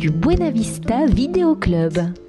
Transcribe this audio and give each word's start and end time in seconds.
du 0.00 0.10
Buena 0.10 0.50
Vista 0.50 1.04
Vidéo 1.06 1.54
Club. 1.54 2.19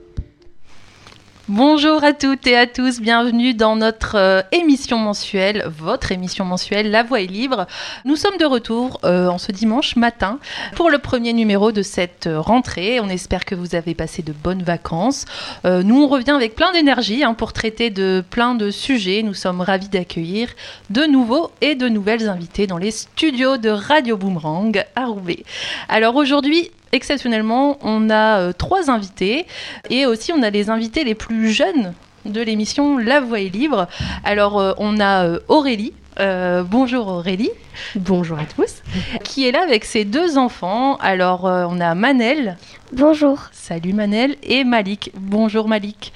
Bonjour 1.64 2.04
à 2.04 2.14
toutes 2.14 2.48
et 2.48 2.58
à 2.58 2.66
tous, 2.66 3.00
bienvenue 3.00 3.54
dans 3.54 3.76
notre 3.76 4.16
euh, 4.16 4.42
émission 4.52 4.98
mensuelle, 4.98 5.64
votre 5.78 6.12
émission 6.12 6.44
mensuelle 6.44 6.90
La 6.90 7.04
Voix 7.04 7.22
est 7.22 7.28
libre. 7.28 7.68
Nous 8.04 8.16
sommes 8.16 8.38
de 8.38 8.46
retour 8.46 9.00
euh, 9.04 9.28
en 9.28 9.38
ce 9.38 9.52
dimanche 9.52 9.96
matin 9.96 10.40
pour 10.76 10.90
le 10.90 10.98
premier 10.98 11.34
numéro 11.34 11.72
de 11.72 11.84
cette 11.84 12.26
euh, 12.26 12.42
rentrée. 12.42 13.00
On 13.00 13.10
espère 13.10 13.46
que 13.46 13.54
vous 13.54 13.76
avez 13.76 13.94
passé 13.94 14.24
de 14.24 14.34
bonnes 14.34 14.64
vacances. 14.64 15.26
Nous, 15.64 16.02
on 16.02 16.08
revient 16.08 16.32
avec 16.32 16.56
plein 16.56 16.72
d'énergie 16.72 17.24
hein, 17.24 17.36
pour 17.36 17.54
traiter 17.54 17.92
de 17.92 18.24
plein 18.28 18.56
de 18.56 18.72
sujets. 18.72 19.22
Nous 19.22 19.36
sommes 19.36 19.62
ravis 19.62 19.90
d'accueillir 19.90 20.50
de 20.90 21.04
nouveaux 21.04 21.52
et 21.62 21.76
de 21.76 21.88
nouvelles 21.88 22.28
invités 22.28 22.66
dans 22.66 22.80
les 22.80 22.90
studios 22.90 23.58
de 23.58 23.70
Radio 23.70 24.18
Boomerang 24.18 24.84
à 24.96 25.06
Roubaix. 25.06 25.44
Alors 25.90 26.16
aujourd'hui, 26.16 26.72
exceptionnellement, 26.92 27.78
on 27.82 28.10
a 28.10 28.40
euh, 28.40 28.54
trois 28.54 28.90
invités 28.90 29.46
et 29.90 30.06
aussi 30.06 30.32
on 30.34 30.42
a 30.44 30.50
les 30.50 30.70
invités 30.70 31.04
les 31.04 31.16
plus 31.16 31.52
jeunes 31.52 31.94
de 32.26 32.42
l'émission 32.42 32.98
La 32.98 33.20
Voix 33.20 33.40
est 33.40 33.50
libre. 33.50 33.88
Alors 34.24 34.60
euh, 34.60 34.74
on 34.78 35.00
a 35.00 35.26
euh, 35.26 35.40
Aurélie. 35.48 35.94
Euh, 36.20 36.64
bonjour 36.64 37.08
Aurélie, 37.08 37.50
Bonjour 37.96 38.38
à 38.38 38.44
tous. 38.44 38.82
qui 39.24 39.48
est 39.48 39.52
là 39.54 39.64
avec 39.64 39.86
ses 39.86 40.04
deux 40.04 40.38
enfants. 40.38 40.98
Alors 40.98 41.48
euh, 41.48 41.66
on 41.70 41.80
a 41.80 41.96
Manel, 41.96 42.58
Bonjour. 42.92 43.40
salut 43.54 43.94
Manel, 43.94 44.36
et 44.44 44.66
Malik. 44.66 45.12
Bonjour 45.16 45.70
Malik. 45.70 46.12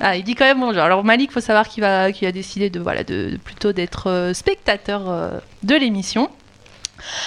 Ah, 0.00 0.16
il 0.16 0.24
dit 0.24 0.34
quand 0.34 0.46
même 0.46 0.60
bonjour. 0.60 0.80
Alors 0.82 1.04
Malik, 1.04 1.30
faut 1.30 1.40
savoir 1.40 1.68
qu'il 1.68 1.82
va, 1.82 2.10
qu'il 2.10 2.26
a 2.26 2.32
décidé 2.32 2.70
de 2.70 2.80
voilà, 2.80 3.04
de, 3.04 3.30
de 3.32 3.36
plutôt 3.36 3.72
d'être 3.72 4.08
euh, 4.08 4.32
spectateur 4.32 5.02
euh, 5.10 5.38
de 5.62 5.74
l'émission. 5.74 6.30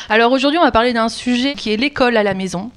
Alors 0.10 0.32
aujourd'hui, 0.32 0.60
on 0.60 0.64
va 0.64 0.72
parler 0.72 0.94
d'un 0.94 1.10
sujet 1.10 1.54
qui 1.54 1.72
est 1.72 1.78
l'école 1.78 2.18
à 2.18 2.24
la 2.24 2.34
maison. 2.34 2.72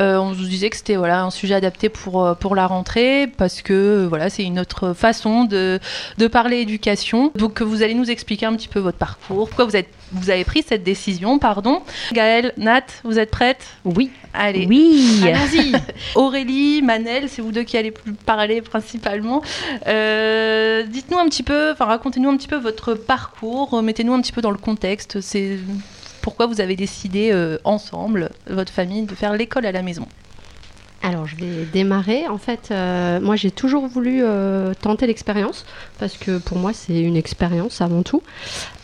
Euh, 0.00 0.16
on 0.16 0.32
vous 0.32 0.44
disait 0.44 0.70
que 0.70 0.76
c'était 0.76 0.96
voilà 0.96 1.22
un 1.22 1.30
sujet 1.30 1.54
adapté 1.54 1.88
pour 1.88 2.24
euh, 2.24 2.34
pour 2.34 2.54
la 2.54 2.66
rentrée 2.66 3.28
parce 3.36 3.62
que 3.62 3.72
euh, 3.72 4.06
voilà 4.08 4.28
c'est 4.28 4.42
une 4.42 4.58
autre 4.58 4.92
façon 4.92 5.44
de 5.44 5.78
de 6.18 6.26
parler 6.26 6.58
éducation. 6.58 7.30
Donc 7.34 7.62
vous 7.62 7.82
allez 7.82 7.94
nous 7.94 8.10
expliquer 8.10 8.46
un 8.46 8.54
petit 8.54 8.68
peu 8.68 8.80
votre 8.80 8.98
parcours, 8.98 9.48
pourquoi 9.48 9.64
vous 9.64 9.76
êtes 9.76 9.88
vous 10.14 10.30
avez 10.30 10.44
pris 10.44 10.62
cette 10.62 10.84
décision, 10.84 11.38
pardon. 11.38 11.82
Gaëlle, 12.12 12.52
Nat, 12.56 12.84
vous 13.02 13.18
êtes 13.18 13.30
prêtes 13.30 13.66
Oui. 13.84 14.10
Allez. 14.32 14.66
Oui. 14.68 15.22
Allons-y. 15.24 15.72
Aurélie, 16.14 16.82
Manel, 16.82 17.28
c'est 17.28 17.42
vous 17.42 17.52
deux 17.52 17.62
qui 17.64 17.76
allez 17.76 17.92
parler 18.24 18.62
principalement. 18.62 19.42
Euh, 19.86 20.84
Dites-nous 20.84 21.18
un 21.18 21.26
petit 21.26 21.42
peu, 21.42 21.72
enfin 21.72 21.86
racontez-nous 21.86 22.30
un 22.30 22.36
petit 22.36 22.48
peu 22.48 22.56
votre 22.56 22.94
parcours, 22.94 23.82
mettez-nous 23.82 24.14
un 24.14 24.20
petit 24.20 24.32
peu 24.32 24.40
dans 24.40 24.50
le 24.50 24.58
contexte. 24.58 25.20
C'est 25.20 25.58
pourquoi 26.24 26.46
vous 26.46 26.62
avez 26.62 26.74
décidé 26.74 27.32
euh, 27.32 27.58
ensemble, 27.64 28.30
votre 28.48 28.72
famille, 28.72 29.02
de 29.02 29.14
faire 29.14 29.34
l'école 29.34 29.66
à 29.66 29.72
la 29.72 29.82
maison. 29.82 30.06
Alors 31.02 31.26
je 31.26 31.36
vais 31.36 31.66
démarrer. 31.70 32.26
En 32.28 32.38
fait, 32.38 32.70
euh, 32.70 33.20
moi 33.20 33.36
j'ai 33.36 33.50
toujours 33.50 33.86
voulu 33.86 34.20
euh, 34.22 34.72
tenter 34.72 35.06
l'expérience 35.06 35.66
parce 35.98 36.16
que 36.16 36.38
pour 36.38 36.56
moi 36.56 36.72
c'est 36.72 36.98
une 36.98 37.16
expérience 37.16 37.82
avant 37.82 38.02
tout. 38.02 38.22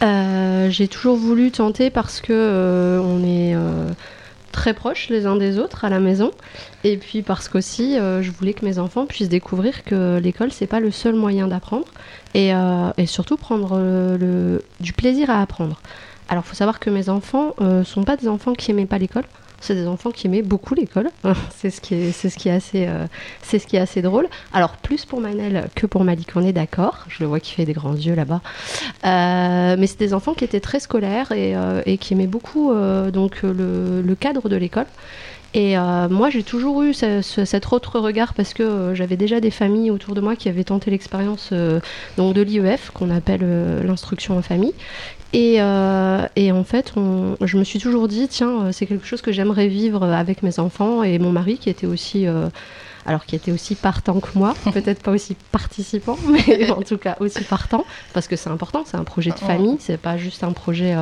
J'ai 0.03 0.87
toujours 0.87 1.17
voulu 1.17 1.51
tenter 1.51 1.89
parce 1.89 2.21
que 2.21 3.01
on 3.03 3.25
est 3.25 3.57
très 4.53 4.75
proches 4.75 5.09
les 5.09 5.25
uns 5.25 5.37
des 5.37 5.59
autres 5.59 5.87
à 5.87 5.89
la 5.89 5.99
maison 5.99 6.33
et 6.84 6.99
puis 6.99 7.23
parce 7.23 7.49
qu'aussi 7.49 7.97
je 7.97 8.31
voulais 8.31 8.53
que 8.53 8.67
mes 8.67 8.79
enfants 8.79 9.06
puissent 9.06 9.31
découvrir 9.31 9.84
que 9.84 10.19
l'école 10.19 10.53
c'est 10.53 10.67
pas 10.67 10.81
le 10.81 10.91
seul 10.91 11.15
moyen 11.15 11.49
d'apprendre 11.49 11.87
et, 12.34 12.53
surtout 13.06 13.39
prendre 13.39 13.81
du 14.81 14.93
plaisir 14.93 15.31
à 15.31 15.41
apprendre. 15.41 15.81
Alors, 16.31 16.45
faut 16.45 16.55
savoir 16.55 16.79
que 16.79 16.91
mes 16.91 17.09
enfants 17.09 17.55
euh, 17.61 17.83
sont 17.83 18.05
pas 18.05 18.17
des 18.17 18.29
enfants 18.29 18.53
qui 18.55 18.71
aimaient 18.71 18.87
pas 18.87 18.99
l'école. 18.99 19.25
C'est 19.61 19.75
des 19.75 19.87
enfants 19.89 20.11
qui 20.13 20.27
aimaient 20.29 20.41
beaucoup 20.43 20.75
l'école. 20.75 21.11
c'est 21.57 21.71
ce 21.71 21.81
qui 21.83 21.95
est, 21.95 22.51
assez, 22.53 22.87
euh, 22.87 23.05
c'est 23.43 23.59
ce 23.59 23.67
qui 23.67 23.75
est 23.77 23.81
assez 23.81 24.01
drôle. 24.01 24.29
Alors 24.53 24.77
plus 24.77 25.05
pour 25.05 25.21
Manel 25.21 25.69
que 25.75 25.87
pour 25.87 26.05
Malik, 26.05 26.29
on 26.37 26.45
est 26.47 26.53
d'accord. 26.53 27.05
Je 27.09 27.17
le 27.25 27.27
vois 27.29 27.41
qui 27.41 27.53
fait 27.53 27.65
des 27.67 27.73
grands 27.73 27.95
yeux 27.97 28.15
là-bas. 28.15 28.41
Euh, 29.05 29.77
mais 29.77 29.87
c'est 29.89 29.99
des 29.99 30.15
enfants 30.15 30.35
qui 30.35 30.45
étaient 30.45 30.61
très 30.61 30.79
scolaires 30.81 31.33
et, 31.33 31.99
qui 31.99 32.15
aimaient 32.15 32.27
beaucoup 32.29 32.73
donc 33.12 33.43
le, 33.43 34.15
cadre 34.19 34.49
de 34.49 34.57
l'école. 34.57 34.87
Et 35.53 35.77
moi, 35.77 36.31
j'ai 36.31 36.45
toujours 36.45 36.83
eu 36.83 36.95
ce- 36.95 37.21
ce- 37.23 37.45
cet 37.45 37.71
autre 37.73 37.99
regard 37.99 38.33
parce 38.35 38.55
que 38.55 38.93
j'avais 38.95 39.17
déjà 39.17 39.41
des 39.41 39.51
familles 39.51 39.91
autour 39.91 40.15
de 40.15 40.21
moi 40.23 40.37
qui 40.37 40.49
avaient 40.49 40.65
tenté 40.65 40.91
l'expérience 40.91 41.53
donc 42.17 42.35
de 42.35 42.41
l'IEF, 42.41 42.91
qu'on 42.95 43.11
appelle 43.11 43.45
l'instruction 43.85 44.39
en 44.39 44.43
famille. 44.43 44.75
Et, 45.33 45.57
euh, 45.63 46.27
et 46.37 46.51
en 46.51 46.65
fait, 46.65 46.93
on- 46.97 47.37
je 47.41 47.57
me 47.57 47.65
suis 47.65 47.79
toujours 47.79 48.09
dit, 48.09 48.27
tiens, 48.29 48.63
euh, 48.67 48.73
c'est 48.73 48.87
quelque 48.87 49.07
chose 49.07 49.23
que 49.23 49.31
j'aimerais 49.33 49.69
vivre 49.69 50.03
avec 50.03 50.43
mes 50.43 50.59
enfants 50.59 51.03
et 51.05 51.19
mon 51.21 51.31
mari 51.31 51.57
qui 51.59 51.71
était 51.71 51.87
aussi, 51.87 52.27
euh, 52.27 52.49
alors 53.07 53.25
qui 53.25 53.37
était 53.37 53.53
aussi 53.53 53.77
partant 53.77 54.19
que 54.19 54.29
moi, 54.35 54.55
peut-être 54.73 55.03
pas 55.05 55.13
aussi 55.13 55.37
participant, 55.53 56.19
mais 56.29 56.69
en 56.73 56.83
tout 56.83 56.99
cas 56.99 57.17
aussi 57.21 57.45
partant, 57.45 57.85
parce 58.13 58.27
que 58.27 58.35
c'est 58.35 58.51
important, 58.51 58.83
c'est 58.85 58.97
un 58.97 59.05
projet 59.05 59.31
de 59.31 59.39
famille, 59.39 59.77
c'est 59.79 59.99
pas 60.01 60.17
juste 60.19 60.43
un 60.43 60.51
projet 60.51 60.97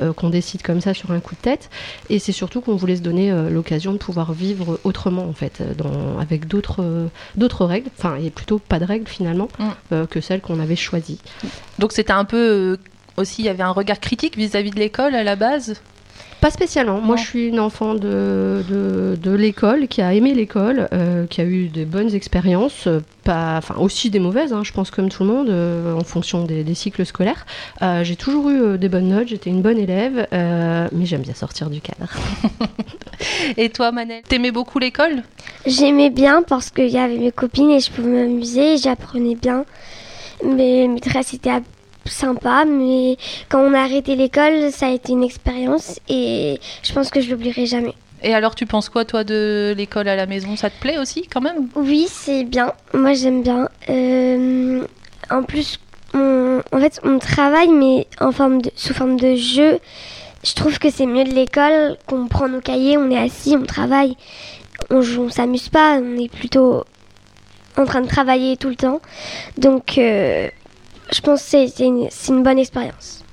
euh, 0.00 0.12
qu'on 0.12 0.28
décide 0.28 0.62
comme 0.62 0.80
ça 0.80 0.92
sur 0.92 1.12
un 1.12 1.20
coup 1.20 1.36
de 1.36 1.40
tête. 1.40 1.70
Et 2.10 2.18
c'est 2.18 2.32
surtout 2.32 2.62
qu'on 2.62 2.74
voulait 2.74 2.96
se 2.96 3.02
donner 3.02 3.32
l'occasion 3.48 3.92
de 3.92 3.98
pouvoir 3.98 4.32
vivre 4.32 4.80
autrement, 4.82 5.22
en 5.28 5.32
fait, 5.34 5.62
dans, 5.78 6.18
avec 6.18 6.48
d'autres 6.48 6.84
d'autres 7.36 7.64
règles, 7.64 7.90
enfin, 7.96 8.16
et 8.16 8.30
plutôt 8.30 8.58
pas 8.58 8.80
de 8.80 8.84
règles 8.86 9.06
finalement, 9.06 9.46
Mm. 9.92 10.06
que 10.10 10.20
celles 10.20 10.40
qu'on 10.40 10.58
avait 10.58 10.74
choisies. 10.76 11.18
Donc 11.78 11.92
c'était 11.92 12.12
un 12.12 12.24
peu 12.24 12.78
aussi, 13.16 13.42
il 13.42 13.46
y 13.46 13.48
avait 13.48 13.62
un 13.62 13.70
regard 13.70 14.00
critique 14.00 14.36
vis-à-vis 14.36 14.70
de 14.70 14.78
l'école 14.78 15.14
à 15.14 15.22
la 15.22 15.36
base? 15.36 15.80
Pas 16.42 16.50
spécialement. 16.50 17.00
Moi, 17.00 17.14
je 17.14 17.24
suis 17.24 17.46
une 17.46 17.60
enfant 17.60 17.94
de, 17.94 18.64
de, 18.68 19.16
de 19.16 19.30
l'école, 19.30 19.86
qui 19.86 20.02
a 20.02 20.12
aimé 20.12 20.34
l'école, 20.34 20.88
euh, 20.92 21.24
qui 21.28 21.40
a 21.40 21.44
eu 21.44 21.68
des 21.68 21.84
bonnes 21.84 22.12
expériences, 22.16 22.88
pas, 23.22 23.54
enfin 23.58 23.76
aussi 23.78 24.10
des 24.10 24.18
mauvaises, 24.18 24.52
hein, 24.52 24.62
je 24.64 24.72
pense 24.72 24.90
comme 24.90 25.08
tout 25.08 25.22
le 25.22 25.28
monde, 25.28 25.50
euh, 25.50 25.94
en 25.94 26.02
fonction 26.02 26.42
des, 26.42 26.64
des 26.64 26.74
cycles 26.74 27.06
scolaires. 27.06 27.46
Euh, 27.80 28.02
j'ai 28.02 28.16
toujours 28.16 28.50
eu 28.50 28.60
euh, 28.60 28.76
des 28.76 28.88
bonnes 28.88 29.10
notes, 29.10 29.28
j'étais 29.28 29.50
une 29.50 29.62
bonne 29.62 29.78
élève, 29.78 30.26
euh, 30.32 30.88
mais 30.90 31.06
j'aime 31.06 31.22
bien 31.22 31.34
sortir 31.34 31.70
du 31.70 31.80
cadre. 31.80 32.12
Et 33.56 33.70
toi, 33.70 33.92
Manel, 33.92 34.22
t'aimais 34.26 34.50
beaucoup 34.50 34.80
l'école? 34.80 35.22
J'aimais 35.64 36.10
bien 36.10 36.42
parce 36.42 36.70
qu'il 36.70 36.88
y 36.88 36.98
avait 36.98 37.18
mes 37.18 37.30
copines 37.30 37.70
et 37.70 37.78
je 37.78 37.88
pouvais 37.92 38.10
m'amuser, 38.10 38.78
j'apprenais 38.78 39.36
bien. 39.36 39.64
Mes 40.44 40.88
maîtresses 40.88 41.34
étaient 41.34 41.50
sympas, 42.06 42.64
mais 42.64 43.16
quand 43.48 43.60
on 43.60 43.74
a 43.74 43.80
arrêté 43.80 44.16
l'école, 44.16 44.70
ça 44.72 44.86
a 44.86 44.90
été 44.90 45.12
une 45.12 45.24
expérience 45.24 46.00
et 46.08 46.58
je 46.82 46.92
pense 46.92 47.10
que 47.10 47.20
je 47.20 47.30
l'oublierai 47.30 47.66
jamais. 47.66 47.94
Et 48.22 48.34
alors, 48.34 48.54
tu 48.54 48.66
penses 48.66 48.88
quoi, 48.88 49.04
toi, 49.04 49.24
de 49.24 49.74
l'école 49.76 50.06
à 50.06 50.14
la 50.14 50.26
maison? 50.26 50.54
Ça 50.56 50.70
te 50.70 50.80
plaît 50.80 50.98
aussi, 50.98 51.26
quand 51.26 51.40
même? 51.40 51.68
Oui, 51.74 52.06
c'est 52.08 52.44
bien. 52.44 52.72
Moi, 52.94 53.14
j'aime 53.14 53.42
bien. 53.42 53.68
Euh, 53.88 54.86
en 55.28 55.42
plus, 55.42 55.80
on, 56.14 56.60
en 56.70 56.78
fait, 56.78 57.00
on 57.02 57.18
travaille, 57.18 57.70
mais 57.70 58.06
en 58.20 58.30
forme 58.30 58.62
de, 58.62 58.70
sous 58.76 58.94
forme 58.94 59.18
de 59.18 59.34
jeu. 59.34 59.80
Je 60.44 60.54
trouve 60.54 60.78
que 60.78 60.90
c'est 60.90 61.06
mieux 61.06 61.24
de 61.24 61.32
l'école, 61.32 61.96
qu'on 62.06 62.26
prend 62.26 62.48
nos 62.48 62.60
cahiers, 62.60 62.96
on 62.96 63.10
est 63.10 63.18
assis, 63.18 63.56
on 63.56 63.64
travaille. 63.64 64.16
On 64.90 65.00
joue, 65.00 65.24
on 65.24 65.30
s'amuse 65.30 65.68
pas, 65.68 65.98
on 66.00 66.16
est 66.16 66.30
plutôt 66.30 66.84
en 67.76 67.84
train 67.84 68.02
de 68.02 68.08
travailler 68.08 68.56
tout 68.56 68.68
le 68.68 68.76
temps. 68.76 69.00
Donc, 69.56 69.98
euh, 69.98 70.48
je 71.12 71.20
pense 71.20 71.42
que 71.42 71.66
c'est- 71.68 71.84
une, 71.84 72.42
bonne 72.42 72.58
expérience. 72.58 73.24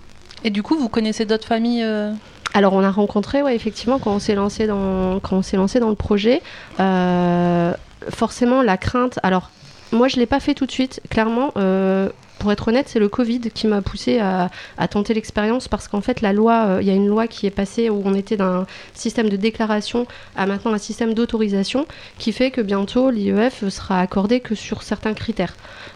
Et 0.43 0.49
du 0.49 0.63
coup, 0.63 0.77
vous 0.77 0.89
connaissez 0.89 1.25
d'autres 1.25 1.47
familles 1.47 1.83
euh, 1.83 2.11
Alors, 2.53 2.73
on 2.73 2.83
a 2.83 2.91
rencontré, 2.91 3.41
ouais, 3.41 3.55
effectivement, 3.55 3.99
quand 3.99 4.11
on 4.11 4.19
s'est 4.19 4.35
lancé 4.35 4.67
dans, 4.67 5.19
quand 5.19 5.37
on 5.37 5.41
s'est 5.41 5.57
lancé 5.57 5.79
dans 5.79 5.89
le 5.89 5.95
projet, 5.95 6.41
euh, 6.79 7.73
forcément 8.09 8.61
la 8.61 8.77
crainte. 8.77 9.19
Alors, 9.23 9.51
moi, 9.91 10.07
je 10.07 10.17
l'ai 10.17 10.25
pas 10.25 10.39
fait 10.39 10.53
tout 10.53 10.65
de 10.65 10.71
suite. 10.71 11.01
Clairement, 11.09 11.51
euh, 11.57 12.09
pour 12.39 12.51
être 12.51 12.69
honnête, 12.69 12.87
c'est 12.87 12.99
le 12.99 13.09
Covid 13.09 13.41
qui 13.53 13.67
m'a 13.67 13.81
poussé 13.81 14.19
à, 14.19 14.49
à 14.77 14.87
tenter 14.87 15.13
l'expérience 15.13 15.67
parce 15.67 15.87
qu'en 15.87 16.01
fait, 16.01 16.21
la 16.21 16.31
loi, 16.31 16.65
euh, 16.67 16.81
il 16.81 16.87
y 16.87 16.91
a 16.91 16.93
une 16.93 17.07
loi 17.07 17.27
qui 17.27 17.45
est 17.45 17.51
passée 17.51 17.89
où 17.89 18.01
on 18.05 18.13
était 18.13 18.37
d'un 18.37 18.65
système 18.93 19.29
de 19.29 19.35
déclaration 19.35 20.07
à 20.35 20.45
maintenant 20.45 20.73
un 20.73 20.77
système 20.77 21.13
d'autorisation 21.13 21.85
qui 22.17 22.31
fait 22.31 22.49
que 22.49 22.61
bientôt 22.61 23.11
l'IEF 23.11 23.67
sera 23.67 23.99
accordé 23.99 24.39
que 24.39 24.55
sur 24.55 24.83
certains 24.83 25.13
critères, 25.13 25.55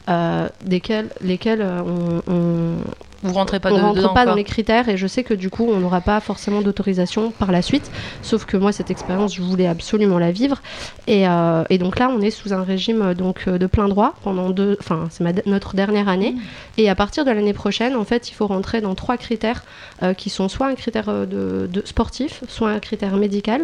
euh, 0.10 0.48
desquels, 0.66 1.10
lesquels 1.22 1.62
euh, 1.62 1.82
on, 2.28 2.32
on- 2.32 2.76
Vous 3.24 3.34
rentrez 3.34 3.62
pas 3.62 3.72
on 3.72 3.78
de- 3.78 3.82
rentre 3.82 3.96
dedans, 3.96 4.08
pas 4.14 4.24
quoi. 4.24 4.32
dans 4.32 4.36
les 4.36 4.44
critères 4.44 4.90
et 4.90 4.98
je 4.98 5.08
sais 5.08 5.24
que 5.24 5.34
du 5.34 5.50
coup 5.50 5.66
on 5.72 5.78
n'aura 5.80 6.02
pas 6.02 6.20
forcément 6.20 6.62
d'autorisation 6.62 7.32
par 7.32 7.54
la 7.54 7.62
suite. 7.62 7.90
Sauf 8.22 8.44
que 8.46 8.58
moi 8.58 8.74
cette 8.74 8.92
expérience 8.92 9.34
je 9.36 9.42
voulais 9.42 9.66
absolument 9.68 10.20
la 10.20 10.32
vivre 10.32 10.62
et, 11.08 11.26
euh, 11.28 11.64
et 11.70 11.78
donc 11.78 12.00
là 12.00 12.10
on 12.14 12.20
est 12.20 12.32
sous 12.32 12.52
un 12.54 12.64
régime 12.64 13.02
euh, 13.02 13.14
donc 13.14 13.48
de 13.48 13.66
plein 13.66 13.88
droit 13.88 14.16
pendant 14.24 14.50
deux, 14.50 14.76
enfin 14.82 15.08
c'est 15.10 15.24
notre 15.48 15.74
dernière 15.76 16.10
année 16.10 16.36
et 16.78 16.90
à 16.90 16.96
partir 16.96 17.24
de 17.24 17.32
l'année 17.32 17.54
prochaine 17.54 17.96
en 17.96 18.04
fait 18.04 18.30
il 18.30 18.34
faut 18.34 18.48
rentrer 18.48 18.82
dans 18.82 18.94
trois 18.96 19.16
critères 19.16 19.64
euh, 20.04 20.14
qui 20.14 20.30
sont 20.30 20.50
soit 20.50 20.68
un 20.68 20.76
critère 20.76 21.06
de, 21.06 21.70
de 21.72 21.82
sportif, 21.86 22.44
soit 22.50 22.72
un 22.72 22.80
critère 22.80 23.16
médical, 23.16 23.62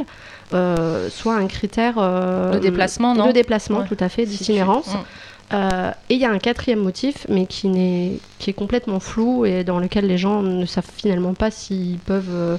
euh, 0.53 1.09
soit 1.09 1.35
un 1.35 1.47
critère 1.47 1.95
De 1.95 2.59
déplacement, 2.59 3.13
non? 3.13 3.27
de 3.27 3.31
déplacement 3.33 3.79
Ouais. 3.79 3.87
tout 3.89 3.97
à 3.99 4.07
fait 4.07 4.25
Si 4.25 4.31
tu- 4.31 4.37
d'itinérance. 4.37 4.95
Euh, 5.51 5.91
et 6.09 6.15
il 6.15 6.19
y 6.19 6.25
a 6.25 6.31
un 6.31 6.37
quatrième 6.37 6.79
motif, 6.79 7.25
mais 7.27 7.47
qui, 7.47 8.21
qui 8.37 8.49
est 8.49 8.53
complètement 8.53 8.99
flou 8.99 9.45
et 9.45 9.63
dans 9.63 9.79
lequel 9.79 10.05
les 10.05 10.17
gens 10.17 10.41
ne 10.43 10.65
savent 10.65 10.89
finalement 10.95 11.33
pas 11.33 11.49
s'ils 11.49 11.97
peuvent 11.99 12.29
euh, 12.29 12.57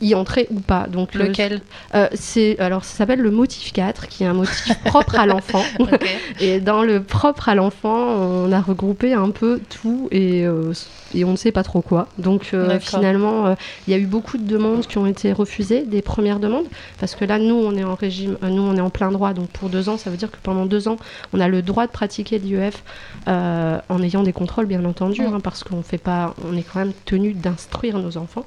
y- 0.00 0.14
entrer 0.14 0.46
ou 0.50 0.60
pas. 0.60 0.86
Donc, 0.86 1.14
le- 1.14 1.26
Lequel 1.28 1.60
euh, 1.94 2.08
c'est, 2.14 2.58
Alors, 2.58 2.84
ça 2.84 2.96
s'appelle 2.98 3.20
le 3.20 3.30
motif 3.30 3.72
4, 3.72 4.08
qui 4.08 4.24
est 4.24 4.26
un 4.26 4.34
motif 4.34 4.72
propre 4.84 5.18
à 5.18 5.26
l'enfant. 5.26 5.62
Et 6.40 6.60
dans 6.60 6.82
le 6.82 7.02
propre 7.02 7.48
à 7.48 7.54
l'enfant, 7.54 7.94
on 7.96 8.52
a 8.52 8.60
regroupé 8.60 9.12
un 9.12 9.30
peu 9.30 9.60
tout 9.82 10.08
et, 10.10 10.44
euh, 10.46 10.72
et 11.14 11.24
on 11.24 11.32
ne 11.32 11.36
sait 11.36 11.52
pas 11.52 11.62
trop 11.62 11.82
quoi. 11.82 12.08
Donc 12.18 12.50
euh, 12.54 12.66
finalement, 12.98 13.56
il 13.86 13.90
y 13.92 13.94
a 13.94 13.98
eu 13.98 14.06
beaucoup 14.06 14.38
de 14.38 14.46
demandes 14.46 14.86
qui 14.86 14.98
ont 14.98 15.06
été 15.06 15.32
refusées, 15.32 15.84
des 15.84 16.02
premières 16.02 16.40
demandes, 16.40 16.66
parce 16.98 17.14
que 17.14 17.24
là, 17.24 17.38
nous, 17.38 17.54
on 17.54 17.76
est 17.76 17.84
en 17.84 17.94
régime, 17.94 18.36
nous, 18.42 18.62
on 18.62 18.76
est 18.76 18.80
en 18.80 18.90
plein 18.90 19.10
droit. 19.10 19.32
Donc 19.32 19.48
pour 19.50 19.68
deux 19.68 19.88
ans, 19.88 19.96
ça 19.98 20.10
veut 20.10 20.16
dire 20.16 20.30
que 20.30 20.36
pendant 20.42 20.66
deux 20.66 20.88
ans, 20.88 20.96
on 21.32 21.40
a 21.40 21.48
le 21.48 21.62
droit 21.62 21.86
de 21.86 21.92
pratiquer 21.92 22.38
l'IEF 22.38 22.82
en 23.26 24.02
ayant 24.02 24.22
des 24.22 24.32
contrôles, 24.32 24.66
bien 24.66 24.84
entendu, 24.84 25.22
hein, 25.22 25.40
parce 25.42 25.64
qu'on 25.64 25.82
fait 25.82 25.98
pas, 25.98 26.34
on 26.48 26.56
est 26.56 26.62
quand 26.62 26.78
même 26.80 26.92
tenu 27.04 27.32
d'instruire 27.32 27.98
nos 27.98 28.16
enfants 28.16 28.44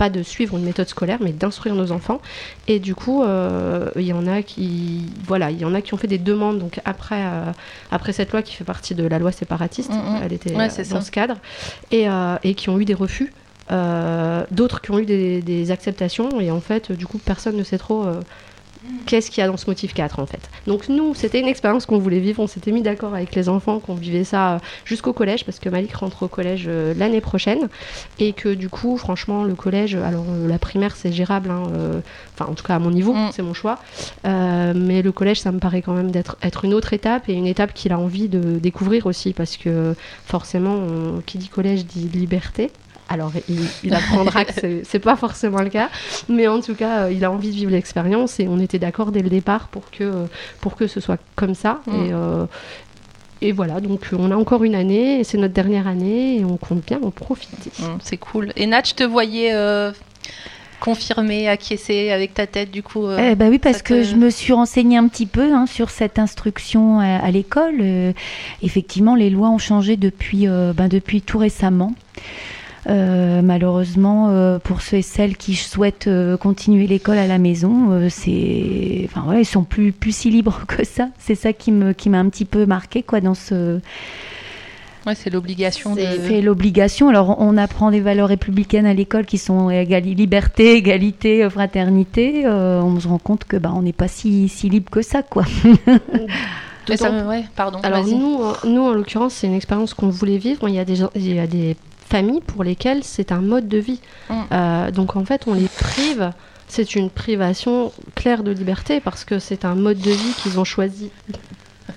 pas 0.00 0.08
de 0.08 0.22
suivre 0.22 0.56
une 0.56 0.64
méthode 0.64 0.88
scolaire, 0.88 1.18
mais 1.20 1.32
d'instruire 1.32 1.74
nos 1.74 1.92
enfants. 1.92 2.22
Et 2.68 2.78
du 2.78 2.94
coup, 2.94 3.22
euh, 3.22 3.90
il 3.96 4.06
y 4.06 4.14
en 4.14 4.26
a 4.26 4.40
qui, 4.42 5.02
voilà, 5.26 5.50
il 5.50 5.58
y 5.60 5.64
en 5.66 5.74
a 5.74 5.82
qui 5.82 5.92
ont 5.92 5.98
fait 5.98 6.06
des 6.16 6.16
demandes. 6.32 6.58
Donc 6.58 6.80
après, 6.86 7.20
euh, 7.22 7.52
après 7.90 8.12
cette 8.14 8.32
loi 8.32 8.40
qui 8.40 8.54
fait 8.54 8.64
partie 8.64 8.94
de 8.94 9.04
la 9.06 9.18
loi 9.18 9.30
séparatiste, 9.30 9.90
Mm, 9.92 9.96
mm. 9.98 10.20
elle 10.24 10.32
était 10.32 10.56
Ouais, 10.56 10.68
euh, 10.72 10.84
dans 10.90 11.00
ça. 11.00 11.02
ce 11.02 11.10
cadre, 11.10 11.36
et, 11.92 12.06
et 12.44 12.54
qui 12.54 12.70
ont 12.70 12.78
eu 12.80 12.86
des 12.86 12.94
refus. 12.94 13.30
Euh, 13.72 14.42
D'autres 14.50 14.80
qui 14.80 14.90
ont 14.90 14.98
eu 14.98 15.04
des, 15.06 15.42
des 15.42 15.70
acceptations. 15.70 16.40
Et 16.40 16.50
en 16.50 16.60
fait, 16.62 16.90
du 16.92 17.06
coup, 17.06 17.18
personne 17.18 17.56
ne 17.56 17.62
sait 17.62 17.78
trop. 17.78 18.04
euh, 18.04 18.20
Qu'est-ce 19.06 19.30
qu'il 19.30 19.40
y 19.42 19.44
a 19.44 19.48
dans 19.48 19.56
ce 19.56 19.66
motif 19.68 19.92
4 19.92 20.20
en 20.20 20.26
fait? 20.26 20.40
Donc 20.66 20.88
nous, 20.88 21.14
c'était 21.14 21.40
une 21.40 21.48
expérience 21.48 21.84
qu'on 21.84 21.98
voulait 21.98 22.20
vivre, 22.20 22.40
on 22.42 22.46
s'était 22.46 22.70
mis 22.70 22.80
d'accord 22.82 23.14
avec 23.14 23.34
les 23.34 23.48
enfants 23.48 23.78
qu'on 23.78 23.94
vivait 23.94 24.24
ça 24.24 24.54
euh, 24.54 24.58
jusqu'au 24.84 25.12
collège 25.12 25.44
parce 25.44 25.58
que 25.58 25.68
Malik 25.68 25.94
rentre 25.94 26.22
au 26.22 26.28
collège 26.28 26.64
euh, 26.68 26.94
l'année 26.96 27.20
prochaine. 27.20 27.68
Et 28.18 28.32
que 28.32 28.54
du 28.54 28.68
coup, 28.68 28.96
franchement, 28.96 29.44
le 29.44 29.54
collège, 29.54 29.96
alors 29.96 30.24
euh, 30.30 30.48
la 30.48 30.58
primaire 30.58 30.96
c'est 30.96 31.12
gérable, 31.12 31.50
hein, 31.50 31.64
euh, 31.74 32.00
enfin 32.34 32.50
en 32.50 32.54
tout 32.54 32.64
cas 32.64 32.76
à 32.76 32.78
mon 32.78 32.90
niveau, 32.90 33.12
Mm. 33.12 33.30
c'est 33.32 33.42
mon 33.42 33.54
choix, 33.54 33.78
mais 34.24 35.02
le 35.02 35.12
collège 35.12 35.40
ça 35.40 35.52
me 35.52 35.58
paraît 35.58 35.82
quand 35.82 35.94
même 35.94 36.10
d'être 36.10 36.36
être 36.42 36.64
une 36.64 36.74
autre 36.74 36.92
étape 36.92 37.28
et 37.28 37.34
une 37.34 37.46
étape 37.46 37.74
qu'il 37.74 37.92
a 37.92 37.98
envie 37.98 38.28
de 38.28 38.58
découvrir 38.58 39.06
aussi 39.06 39.32
parce 39.32 39.56
que 39.56 39.94
forcément, 40.24 40.74
on- 40.74 41.20
qui 41.26 41.38
dit 41.38 41.48
collège 41.48 41.84
dit 41.86 42.08
liberté. 42.08 42.70
Alors, 43.12 43.32
il, 43.48 43.58
il 43.84 43.92
apprendra 43.92 44.44
que 44.44 44.52
c'est- 44.54 44.82
c'est 44.84 45.00
pas 45.00 45.16
forcément 45.16 45.60
le 45.62 45.68
cas, 45.68 45.90
mais 46.28 46.46
en 46.46 46.60
tout 46.60 46.74
cas, 46.76 47.02
euh, 47.06 47.12
il 47.12 47.24
a 47.24 47.30
envie 47.32 47.48
de 47.50 47.54
vivre 47.56 47.72
l'expérience 47.72 48.38
et 48.40 48.46
on 48.48 48.58
était 48.60 48.78
d'accord 48.78 49.10
dès 49.12 49.20
le 49.20 49.28
départ 49.28 49.66
pour 49.68 49.90
que, 49.90 50.04
euh, 50.04 50.26
pour 50.60 50.76
que 50.76 50.86
ce 50.86 51.00
soit 51.00 51.18
comme 51.34 51.54
ça. 51.56 51.80
Mm. 51.86 51.90
Et, 51.92 52.10
euh, 52.12 52.46
et 53.42 53.52
voilà, 53.52 53.80
donc 53.80 54.02
on 54.16 54.30
a 54.30 54.36
encore 54.36 54.62
une 54.64 54.74
année, 54.76 55.20
et 55.20 55.24
c'est 55.24 55.38
notre 55.38 55.54
dernière 55.54 55.86
année 55.88 56.38
et 56.38 56.44
on 56.44 56.56
compte 56.56 56.84
bien 56.86 57.00
en 57.02 57.10
profiter. 57.10 57.70
Mm, 57.80 57.98
C'est 58.00 58.16
cool. 58.16 58.52
Et 58.56 58.66
Nat, 58.66 58.82
je 58.86 58.94
te 58.94 59.02
voyais 59.02 59.50
euh, 59.54 59.90
confirmer, 60.78 61.48
acquiescer 61.48 62.10
avec 62.10 62.32
ta 62.34 62.46
tête, 62.46 62.70
du 62.70 62.82
coup. 62.82 63.06
euh, 63.06 63.30
Eh 63.32 63.34
ben 63.34 63.50
oui, 63.50 63.58
parce 63.58 63.82
que 63.82 64.02
je 64.02 64.14
me 64.14 64.30
suis 64.30 64.52
renseignée 64.52 64.96
un 64.98 65.08
petit 65.08 65.26
peu 65.26 65.52
hein, 65.52 65.66
sur 65.66 65.90
cette 65.90 66.18
instruction 66.18 67.00
à, 67.00 67.16
à 67.16 67.30
l'école. 67.30 67.78
Euh, 67.80 68.12
effectivement, 68.62 69.14
les 69.14 69.30
lois 69.30 69.50
ont 69.50 69.58
changé 69.58 69.96
depuis, 69.96 70.46
euh, 70.46 70.72
ben, 70.74 70.88
depuis 70.88 71.20
tout 71.22 71.38
récemment. 71.38 71.92
Euh, 72.88 73.42
malheureusement, 73.42 74.28
euh, 74.30 74.58
pour 74.58 74.80
ceux 74.80 74.98
et 74.98 75.02
celles 75.02 75.36
qui 75.36 75.54
souhaitent 75.54 76.06
euh, 76.06 76.36
continuer 76.38 76.86
l'école 76.86 77.18
à 77.18 77.26
la 77.26 77.36
maison, 77.38 77.90
euh, 77.92 78.08
c'est, 78.08 79.02
enfin 79.04 79.20
voilà, 79.24 79.40
ils 79.40 79.44
sont 79.46 79.64
plus 79.64 79.92
plus 79.92 80.16
si 80.16 80.30
libres 80.30 80.62
que 80.68 80.84
ça. 80.84 81.08
C'est 81.18 81.34
ça 81.34 81.52
qui 81.52 81.72
me 81.72 81.92
qui 81.92 82.08
m'a 82.08 82.18
un 82.18 82.28
petit 82.30 82.46
peu 82.46 82.64
marqué 82.66 83.02
quoi 83.02 83.20
dans 83.20 83.34
ce 83.34 83.80
Ouais, 85.06 85.14
c'est 85.14 85.30
l'obligation 85.30 85.94
de. 85.94 86.00
C'est- 86.00 86.42
l'obligation. 86.42 87.08
Alors, 87.08 87.36
on 87.40 87.56
apprend 87.56 87.90
des 87.90 88.00
valeurs 88.00 88.28
républicaines 88.28 88.84
à 88.84 88.92
l'école 88.92 89.24
qui 89.24 89.38
sont 89.38 89.70
égali- 89.70 90.14
liberté, 90.14 90.74
égalité, 90.76 91.48
fraternité. 91.48 92.42
Euh, 92.44 92.82
on 92.82 93.00
se 93.00 93.08
rend 93.08 93.16
compte 93.18 93.44
que 93.44 93.56
bah, 93.56 93.72
on 93.74 93.80
n'est 93.82 93.94
pas 93.94 94.08
si, 94.08 94.48
si 94.50 94.68
libre 94.68 94.90
que 94.90 95.00
ça, 95.00 95.22
quoi. 95.22 95.44
Mais 96.88 96.96
ça 96.96 97.10
D'autant- 97.10 97.24
me- 97.24 97.28
ouais, 97.28 97.44
pardon. 97.56 97.78
Alors 97.82 98.02
vas-y. 98.02 98.14
nous, 98.14 98.34
en- 98.42 98.68
nous, 98.68 98.82
en 98.82 98.92
l'occurrence, 98.92 99.34
c'est 99.34 99.46
une 99.46 99.54
expérience 99.54 99.94
qu'on 99.94 100.08
voulait 100.10 100.36
vivre. 100.38 100.68
Il 100.68 100.74
y 100.74 100.78
a 100.78 100.84
des, 100.84 101.00
il 101.14 101.34
y 101.34 101.38
a 101.38 101.46
des 101.46 101.76
familles 102.10 102.40
pour 102.46 102.64
lesquelles 102.64 103.04
c'est 103.04 103.32
un 103.32 103.40
mode 103.40 103.68
de 103.68 103.78
vie. 103.78 104.00
Mm. 104.28 104.34
Euh, 104.52 104.90
donc 104.90 105.16
en 105.16 105.24
fait, 105.24 105.42
on 105.46 105.54
les 105.54 105.68
prive. 105.68 106.32
C'est 106.68 106.94
une 106.94 107.10
privation 107.10 107.90
claire 108.14 108.42
de 108.44 108.52
liberté 108.52 109.00
parce 109.00 109.24
que 109.24 109.38
c'est 109.38 109.64
un 109.64 109.74
mode 109.74 109.98
de 109.98 110.10
vie 110.10 110.34
qu'ils 110.42 110.60
ont 110.60 110.64
choisi, 110.64 111.10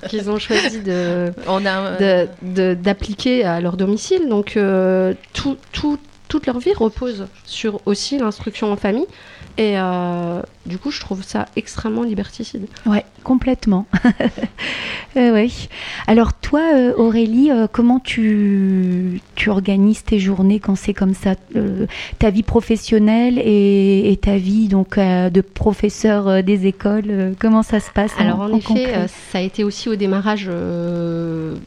qu'ils 0.09 0.31
ont 0.31 0.39
choisi 0.39 0.79
de 0.81 1.31
on 1.47 1.63
a. 1.65 1.95
de- 1.97 2.27
de- 2.41 2.73
d'appliquer 2.73 3.43
à 3.43 3.61
leur 3.61 3.77
domicile. 3.77 4.27
Donc 4.29 4.57
euh, 4.57 5.13
tout, 5.33 5.57
tout- 5.71 5.99
toute 6.27 6.47
leur 6.47 6.57
vie 6.57 6.73
repose 6.73 7.27
sur 7.45 7.81
aussi 7.85 8.17
l'instruction 8.17 8.71
en 8.71 8.75
famille. 8.75 9.05
Et 9.57 9.77
euh, 9.77 10.41
du 10.65 10.79
coup, 10.79 10.89
je 10.89 10.99
trouve 10.99 11.23
ça 11.23 11.45
extrêmement 11.55 12.01
liberticide. 12.03 12.65
Ouais, 12.85 13.05
complètement. 13.23 13.85
Euh, 15.15 15.31
ouais. 15.31 15.49
Alors 16.07 16.33
toi, 16.33 16.61
euh, 16.73 16.91
Aurélie, 16.97 17.51
comment 17.71 17.99
tu, 17.99 19.21
tu 19.35 19.51
organises 19.51 20.03
tes 20.03 20.17
journées 20.17 20.59
quand 20.59 20.75
c'est 20.75 20.95
comme 20.95 21.13
ça 21.13 21.35
Euh, 21.55 21.85
Ta 22.17 22.31
vie 22.31 22.41
professionnelle 22.41 23.37
et, 23.37 24.11
et 24.11 24.17
ta 24.17 24.37
vie 24.37 24.67
donc 24.69 24.97
de 24.97 25.41
professeur 25.41 26.41
des 26.41 26.65
écoles, 26.65 27.35
comment 27.37 27.61
ça 27.61 27.79
se 27.79 27.91
passe 27.91 28.11
Alors 28.17 28.39
en, 28.39 28.47
effet, 28.55 28.63
concret? 28.65 28.95
euh, 28.95 29.07
ça 29.31 29.37
a 29.37 29.41
été 29.41 29.63
aussi 29.63 29.87
au 29.87 29.95
démarrage 29.95 30.49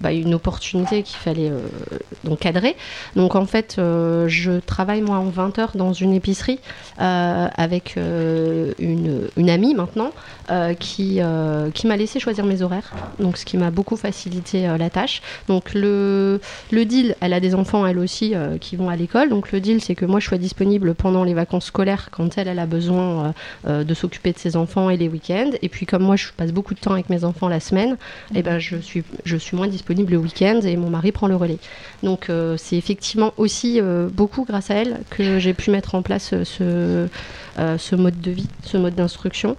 bah, 0.01 0.13
une 0.13 0.35
opportunité 0.35 1.05
qu'il 1.05 1.19
fallait 1.19 1.53
donc 2.25 2.41
cadrer. 2.41 2.75
Donc 3.15 3.37
en 3.37 3.47
fait, 3.47 3.75
je 3.79 4.59
travaille 4.59 5.03
moi 5.03 5.19
en 5.19 5.27
20 5.29 5.59
heures 5.61 5.73
dans 5.77 5.93
une 5.93 6.13
épicerie 6.15 6.59
euh, 7.01 7.47
euh, 7.97 8.73
une, 8.79 9.51
amie 9.51 9.75
maintenant 9.75 10.11
euh, 10.51 10.75
qui, 10.75 11.19
euh, 11.21 11.71
qui 11.71 11.87
m'a 11.87 11.97
laissé 11.97 12.19
choisir 12.19 12.45
mes 12.45 12.63
horaires. 12.63 12.93
Donc 13.21 13.37
ce 13.37 13.45
qui 13.45 13.57
m'a 13.57 13.71
beaucoup 13.71 13.97
facilité 13.97 14.67
la 14.79 14.91
tâche. 14.91 15.23
Donc 15.49 15.75
le, 15.75 16.41
le 16.71 16.85
deal, 16.85 17.17
elle 17.21 17.33
a 17.33 17.41
des 17.41 17.55
enfants 17.55 17.87
elle 17.87 17.99
aussi 17.99 18.35
qui 18.61 18.77
vont 18.77 18.89
à 18.89 18.97
l'école. 18.97 19.29
Donc 19.29 19.53
le 19.53 19.61
deal, 19.61 19.81
c'est 19.81 19.95
que 19.95 20.05
moi 20.05 20.21
je 20.21 20.29
sois 20.29 20.39
disponible 20.39 20.95
pendant 20.95 21.25
les 21.25 21.35
vacances 21.35 21.67
scolaires 21.67 22.09
quand 22.11 22.39
elle, 22.39 22.49
elle 22.49 22.59
a 22.59 22.67
besoin 22.67 23.35
de 23.67 23.95
s'occuper 23.95 24.33
de 24.33 24.39
ses 24.39 24.57
enfants 24.57 24.91
et 24.91 24.97
les 24.97 25.09
week-ends. 25.09 25.51
Et 25.63 25.69
puis 25.69 25.87
comme 25.87 26.03
moi 26.03 26.17
je 26.17 26.29
passe 26.37 26.53
beaucoup 26.53 26.75
de 26.75 26.81
temps 26.81 26.93
avec 26.93 27.11
mes 27.11 27.25
enfants 27.25 27.49
la 27.49 27.61
semaine, 27.61 27.97
et 28.35 28.43
ben 28.43 28.59
je 28.59 28.77
suis 28.77 29.05
je 29.25 29.37
suis 29.37 29.57
moins 29.57 29.69
disponible 29.69 30.13
le 30.13 30.19
week-end 30.19 30.61
et 30.63 30.77
mon 30.77 30.91
mari 30.91 31.13
prend 31.13 31.29
le 31.29 31.37
relais. 31.37 31.59
Donc 32.03 32.31
c'est 32.57 32.77
effectivement 32.77 33.33
aussi 33.37 33.81
beaucoup 34.13 34.45
grâce 34.45 34.71
à 34.71 34.75
elle 34.75 35.01
que 35.11 35.39
j'ai 35.39 35.55
pu 35.55 35.71
mettre 35.71 35.95
en 35.95 36.03
place 36.03 36.35
ce 36.45 37.09
ce 37.79 37.97
mode 37.97 38.21
de 38.21 38.31
vie, 38.31 38.49
ce 38.65 38.77
mode 38.77 38.95
d'instruction. 38.95 39.57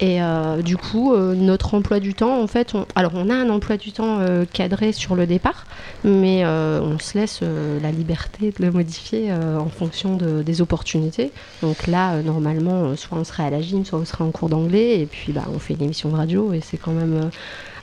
Et 0.00 0.22
euh, 0.22 0.62
du 0.62 0.76
coup, 0.76 1.12
euh, 1.12 1.34
notre 1.34 1.74
emploi 1.74 1.98
du 1.98 2.14
temps, 2.14 2.40
en 2.40 2.46
fait, 2.46 2.74
alors 2.94 3.12
on 3.14 3.28
a 3.30 3.34
un 3.34 3.50
emploi 3.50 3.76
du 3.76 3.90
temps 3.92 4.18
euh, 4.20 4.44
cadré 4.52 4.92
sur 4.92 5.16
le 5.16 5.26
départ, 5.26 5.66
mais 6.04 6.44
euh, 6.44 6.80
on 6.80 6.98
se 6.98 7.18
laisse 7.18 7.40
euh, 7.42 7.80
la 7.80 7.90
liberté 7.90 8.52
de 8.56 8.64
le 8.64 8.70
modifier 8.70 9.30
euh, 9.32 9.58
en 9.58 9.68
fonction 9.68 10.16
de- 10.16 10.42
des 10.42 10.60
opportunités. 10.60 11.32
Donc 11.62 11.86
là, 11.88 12.14
euh, 12.14 12.22
normalement, 12.22 12.84
euh, 12.84 12.96
soit 12.96 13.18
on 13.18 13.24
serait 13.24 13.44
à 13.44 13.50
la 13.50 13.60
gym, 13.60 13.84
soit 13.84 13.98
on 13.98 14.04
serait 14.04 14.24
en 14.24 14.30
cours 14.30 14.48
d'anglais, 14.48 15.00
et 15.00 15.06
puis 15.06 15.32
bah, 15.32 15.46
on 15.52 15.58
fait 15.58 15.74
une 15.74 15.82
émission 15.82 16.10
de 16.10 16.16
radio, 16.16 16.52
et 16.52 16.60
c'est 16.60 16.78
quand 16.78 16.92
même 16.92 17.14
euh, 17.14 17.30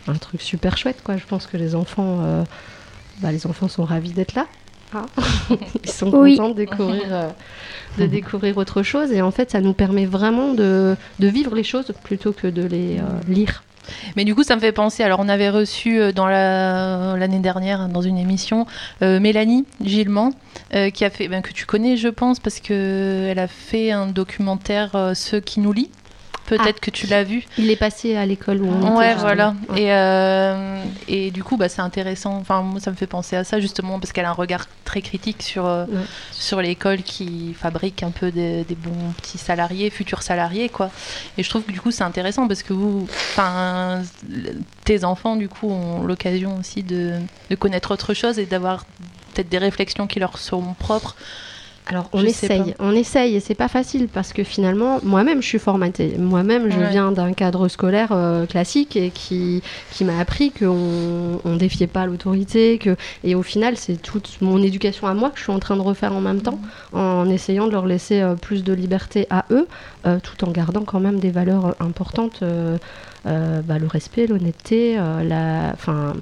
un 0.08 0.16
truc 0.16 0.42
super 0.42 0.78
chouette, 0.78 1.02
quoi. 1.04 1.18
Je 1.18 1.26
pense 1.26 1.48
que 1.48 1.58
les 1.58 1.76
enfants, 1.76 2.20
euh, 2.22 2.44
bah, 3.18 3.32
les 3.32 3.46
enfants 3.46 3.68
sont 3.68 3.84
ravis 3.84 4.14
d'être 4.14 4.36
là. 4.36 4.48
Hein. 4.94 5.06
Ils 5.84 5.90
sont 5.90 6.10
Oui. 6.14 6.38
contents 6.38 6.50
de 6.50 6.56
découvrir, 6.56 7.04
euh, 7.12 7.28
de 7.98 8.06
découvrir 8.06 8.58
autre 8.58 8.84
chose, 8.84 9.12
et 9.12 9.22
en 9.22 9.32
fait, 9.32 9.52
ça 9.52 9.62
nous 9.62 9.74
permet 9.74 10.06
vraiment 10.06 10.54
de, 10.54 10.96
de 11.20 11.28
vivre 11.28 11.56
les 11.56 11.64
choses 11.64 11.92
plutôt 12.04 12.32
que 12.34 12.48
de 12.48 12.64
les 12.64 12.98
euh, 13.00 13.04
lire. 13.28 13.64
Mais 14.16 14.26
du 14.26 14.34
coup, 14.34 14.42
ça 14.42 14.56
me 14.56 14.62
fait 14.62 14.72
penser. 14.72 15.04
Alors, 15.04 15.20
on 15.20 15.30
avait 15.30 15.52
reçu 15.52 16.00
euh, 16.02 16.12
dans 16.12 16.26
la- 16.26 17.16
l'année 17.18 17.38
dernière, 17.40 17.88
dans 17.88 18.02
une 18.02 18.18
émission, 18.18 18.66
euh, 19.04 19.20
Mélanie 19.20 19.66
euh, 20.74 20.90
qui 20.90 21.06
a 21.06 21.10
fait, 21.12 21.28
ben, 21.28 21.42
que 21.44 21.54
tu 21.54 21.66
connais, 21.68 21.96
je 21.96 22.08
pense, 22.08 22.40
parce 22.40 22.60
que 22.60 23.28
elle 23.30 23.38
a 23.38 23.48
fait 23.48 23.92
un 23.92 24.08
documentaire 24.08 24.96
euh, 24.96 25.14
Ceux 25.14 25.40
qui 25.40 25.60
nous 25.60 25.72
lient. 25.72 25.92
Peut-être 26.46 26.80
que 26.80 26.92
tu 26.92 27.08
l'as 27.08 27.24
vu. 27.24 27.44
Il 27.58 27.70
est 27.72 27.76
passé 27.76 28.16
à 28.16 28.26
l'école 28.26 28.62
où 28.62 28.68
on 28.70 28.80
était. 28.82 28.90
Ouais, 28.90 29.06
justement. 29.14 29.22
voilà. 29.22 29.56
Ouais. 29.70 29.82
Et, 29.82 29.92
euh, 29.94 30.84
et 31.08 31.32
du 31.32 31.44
coup, 31.44 31.58
bah, 31.58 31.70
c'est 31.70 31.82
intéressant. 31.82 32.36
Enfin, 32.38 32.62
moi, 32.62 32.80
ça 32.80 32.92
me 32.92 32.96
fait 32.96 33.08
penser 33.08 33.36
à 33.36 33.44
ça 33.44 33.60
justement 33.60 34.00
parce 34.00 34.14
qu'elle 34.14 34.26
a 34.26 34.30
un 34.30 34.34
regard 34.34 34.68
très 34.84 35.02
critique 35.02 35.42
sur, 35.42 35.66
euh, 35.66 35.86
Ouais. 35.86 36.02
sur 36.32 36.62
l'école 36.62 37.02
qui 37.02 37.56
fabrique 37.60 38.04
un 38.04 38.12
peu 38.12 38.32
des, 38.32 38.64
des 38.64 38.76
bons 38.76 39.12
petits 39.18 39.38
salariés, 39.40 39.90
futurs 39.90 40.22
salariés, 40.22 40.70
quoi. 40.70 40.92
Et 41.38 41.44
je 41.44 41.50
trouve 41.50 41.64
que 41.64 41.72
du 41.72 41.82
coup, 41.82 41.92
c'est 41.92 42.04
intéressant 42.04 42.48
parce 42.48 42.62
que 42.64 42.74
vous, 42.74 43.08
enfin, 43.32 44.04
tes 44.84 45.04
enfants, 45.04 45.36
du 45.36 45.50
coup, 45.50 45.70
ont 45.72 46.04
l'occasion 46.04 46.58
aussi 46.60 46.84
de, 46.84 47.14
de 47.50 47.56
connaître 47.56 47.92
autre 47.92 48.14
chose 48.14 48.38
et 48.40 48.46
d'avoir 48.46 48.86
peut-être 49.34 49.50
des 49.50 49.58
réflexions 49.58 50.06
qui 50.08 50.20
leur 50.20 50.38
seront 50.38 50.76
propres. 50.78 51.16
Alors 51.88 52.10
on 52.14 52.20
Je 52.22 52.26
essaye, 52.26 52.74
on 52.80 52.92
essaye 52.96 53.36
et 53.36 53.40
c'est 53.40 53.54
pas 53.54 53.68
facile 53.68 54.08
parce 54.08 54.34
que 54.34 54.44
finalement 54.44 55.00
moi-même 55.04 55.42
je 55.44 55.48
suis 55.48 55.60
formatée. 55.60 56.16
Moi-même 56.18 56.72
je 56.72 56.80
Ouais. 56.80 56.90
viens 56.90 57.12
d'un 57.12 57.34
cadre 57.34 57.68
scolaire 57.68 58.10
euh, 58.12 58.48
classique 58.48 58.96
et 58.96 59.12
qui, 59.12 59.62
qui 59.92 60.04
m'a 60.04 60.18
appris 60.20 60.52
qu'on 60.52 61.40
on 61.46 61.56
défiait 61.58 61.86
pas 61.86 62.08
l'autorité 62.08 62.80
que 62.80 62.96
et 63.24 63.36
au 63.36 63.44
final 63.44 63.78
c'est 63.78 64.02
toute 64.02 64.38
mon 64.42 64.64
éducation 64.64 65.06
à 65.06 65.14
moi 65.14 65.30
que 65.30 65.38
je 65.38 65.44
suis 65.44 65.52
en 65.52 65.60
train 65.60 65.76
de 65.76 65.82
refaire 65.82 66.14
en 66.14 66.22
même 66.22 66.42
temps 66.42 66.60
en 66.94 67.30
essayant 67.30 67.68
de 67.68 67.72
leur 67.74 67.86
laisser 67.86 68.20
euh, 68.22 68.34
plus 68.36 68.64
de 68.64 68.74
liberté 68.74 69.28
à 69.30 69.46
eux 69.52 69.68
euh, 70.08 70.18
tout 70.22 70.44
en 70.44 70.52
gardant 70.52 70.84
quand 70.86 71.00
même 71.00 71.20
des 71.20 71.32
valeurs 71.32 71.66
euh, 71.68 71.72
importantes, 71.86 72.44
bah, 73.26 73.80
le 73.80 73.88
respect, 73.88 74.28
l'honnêteté, 74.28 74.98
euh, 75.00 75.24
la, 75.24 75.72
enfin 75.74 76.14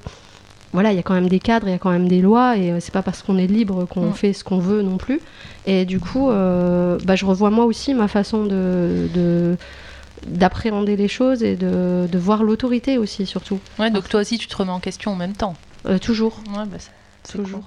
voilà, 0.74 0.92
il 0.92 0.96
y 0.96 0.98
a 0.98 1.02
quand 1.02 1.14
même 1.14 1.28
des 1.30 1.40
cadres, 1.40 1.66
il 1.66 1.70
y 1.70 1.74
a 1.74 1.78
quand 1.78 1.90
même 1.90 2.08
des 2.08 2.20
lois, 2.20 2.58
et 2.58 2.70
euh, 2.72 2.78
c'est 2.80 2.92
pas 2.92 3.00
parce 3.02 3.22
qu'on 3.22 3.38
est 3.38 3.46
libre 3.46 3.86
qu'on 3.86 4.12
fait 4.12 4.34
ce 4.34 4.44
qu'on 4.44 4.58
veut 4.58 4.82
non 4.82 4.98
plus. 4.98 5.20
Et 5.66 5.86
du 5.86 5.98
coup, 6.00 6.28
euh, 6.30 6.98
bah, 7.04 7.16
je 7.16 7.24
revois 7.24 7.48
moi 7.50 7.64
aussi 7.64 7.94
ma 7.94 8.08
façon 8.08 8.44
de, 8.44 9.08
de- 9.14 9.56
d'appréhender 10.26 10.96
les 10.96 11.08
choses 11.08 11.42
et 11.42 11.56
de, 11.56 12.06
de 12.10 12.18
voir 12.18 12.42
l'autorité 12.42 12.98
aussi, 12.98 13.24
surtout. 13.26 13.58
Ouais, 13.78 13.90
donc 13.90 14.08
toi 14.08 14.20
aussi, 14.20 14.36
tu 14.38 14.46
te 14.48 14.56
remets 14.56 14.72
en 14.72 14.80
question 14.80 15.12
en 15.12 15.16
même 15.16 15.32
temps. 15.34 15.54
Euh, 15.86 15.98
toujours. 15.98 16.38
Ouais, 16.50 16.64
bah, 16.66 16.76
c'est- 16.78 17.32
Toujours. 17.32 17.60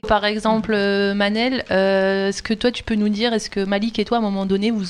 cool. 0.00 0.08
Par 0.08 0.24
exemple, 0.24 0.72
Manel, 1.14 1.64
euh, 1.72 2.28
est-ce 2.28 2.42
que 2.42 2.54
toi 2.54 2.70
tu 2.70 2.82
peux 2.84 2.94
nous 2.94 3.08
dire, 3.08 3.32
est-ce 3.32 3.50
que 3.50 3.64
Malik 3.64 3.98
et 3.98 4.04
toi 4.04 4.18
à 4.18 4.20
un 4.20 4.22
moment 4.22 4.46
donné 4.46 4.70
vous, 4.70 4.84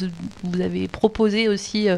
vous 0.45 0.61
avez 0.61 0.87
proposé 0.87 1.49
aussi 1.49 1.89
euh, 1.89 1.97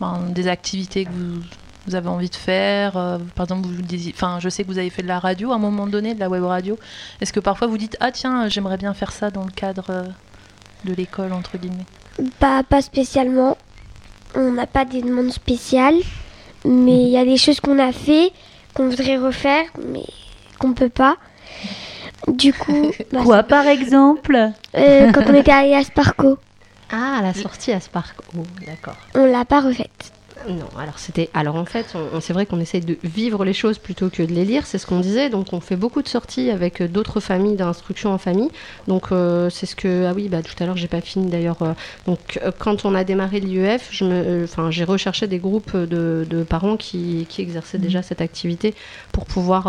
ben, 0.00 0.20
des 0.30 0.46
activités 0.48 1.06
que 1.06 1.10
vous, 1.10 1.40
vous 1.86 1.94
avez 1.94 2.08
envie 2.08 2.28
de 2.30 2.34
faire 2.34 2.96
euh, 2.96 3.18
Par 3.34 3.44
exemple, 3.46 3.68
vous 3.68 3.82
disiez- 3.82 4.12
enfin, 4.14 4.38
je 4.40 4.48
sais 4.48 4.62
que 4.64 4.68
vous 4.68 4.78
avez 4.78 4.90
fait 4.90 5.02
de 5.02 5.08
la 5.08 5.18
radio 5.18 5.52
à 5.52 5.54
un 5.56 5.58
moment 5.58 5.86
donné, 5.86 6.14
de 6.14 6.20
la 6.20 6.28
web 6.28 6.44
radio. 6.44 6.78
Est-ce 7.20 7.32
que 7.32 7.40
parfois 7.40 7.66
vous 7.68 7.78
dites 7.78 7.96
ah 8.00 8.10
tiens 8.12 8.48
j'aimerais 8.48 8.76
bien 8.76 8.92
faire 8.94 9.12
ça 9.12 9.30
dans 9.30 9.44
le 9.44 9.50
cadre 9.50 9.86
euh, 9.90 10.02
de 10.84 10.92
l'école 10.94 11.32
entre 11.32 11.58
guillemets? 11.58 11.86
Pas, 12.38 12.62
pas 12.62 12.82
spécialement. 12.82 13.56
On 14.34 14.52
n'a 14.52 14.66
pas 14.66 14.84
des 14.84 15.02
demandes 15.02 15.30
spéciales. 15.32 15.96
Mais 16.64 17.02
il 17.02 17.08
y 17.10 17.16
a 17.18 17.24
des 17.24 17.36
choses 17.36 17.60
qu'on 17.60 17.78
a 17.78 17.92
fait, 17.92 18.32
qu'on 18.74 18.88
voudrait 18.88 19.18
refaire, 19.18 19.66
mais 19.92 20.02
qu'on 20.58 20.72
peut 20.72 20.88
pas. 20.88 21.16
Du 22.26 22.52
coup, 22.52 22.90
bah, 23.12 23.20
Quoi, 23.22 23.42
par 23.44 23.66
exemple? 23.66 24.36
Euh, 24.74 25.12
quand 25.12 25.22
on 25.28 25.34
était 25.34 25.52
allé 25.52 25.74
à 25.76 25.84
Sparco, 25.84 26.38
Ah, 26.90 27.20
la 27.22 27.34
sortie 27.34 27.70
à 27.70 27.78
Spark. 27.78 28.16
Oh, 28.36 28.42
d'accord. 28.66 28.96
on 29.14 29.26
l'a 29.26 29.44
pas 29.44 29.60
refaite. 29.60 30.12
Non, 30.48 30.68
alors 30.78 30.98
c'était. 30.98 31.28
Alors 31.34 31.56
en 31.56 31.64
fait, 31.64 31.96
c'est 32.20 32.32
vrai 32.32 32.46
qu'on 32.46 32.60
essaye 32.60 32.80
de 32.80 32.96
vivre 33.02 33.44
les 33.44 33.52
choses 33.52 33.78
plutôt 33.78 34.10
que 34.10 34.22
de 34.22 34.32
les 34.32 34.44
lire, 34.44 34.66
c'est 34.66 34.78
ce 34.78 34.86
qu'on 34.86 35.00
disait. 35.00 35.28
Donc 35.28 35.52
on 35.52 35.60
fait 35.60 35.76
beaucoup 35.76 36.02
de 36.02 36.08
sorties 36.08 36.50
avec 36.50 36.80
euh, 36.80 36.88
d'autres 36.88 37.20
familles 37.20 37.56
d'instruction 37.56 38.12
en 38.12 38.18
famille. 38.18 38.50
Donc 38.86 39.10
euh, 39.10 39.50
c'est 39.50 39.66
ce 39.66 39.74
que. 39.74 40.06
Ah 40.06 40.12
oui, 40.14 40.28
bah 40.28 40.42
tout 40.42 40.54
à 40.60 40.66
l'heure 40.66 40.76
j'ai 40.76 40.88
pas 40.88 41.00
fini 41.00 41.30
d'ailleurs. 41.30 41.62
euh, 41.62 41.72
donc 42.06 42.38
quand 42.58 42.84
on 42.84 42.94
a 42.94 43.02
démarré 43.02 43.40
l'IEF, 43.40 43.90
j'ai 43.90 44.84
recherché 44.84 45.26
des 45.26 45.38
groupes 45.38 45.76
de, 45.76 46.46
parents 46.48 46.76
qui, 46.76 47.26
exerçaient 47.38 47.78
déjà 47.78 48.02
cette 48.02 48.20
activité 48.20 48.74
pour 49.12 49.26
pouvoir 49.26 49.64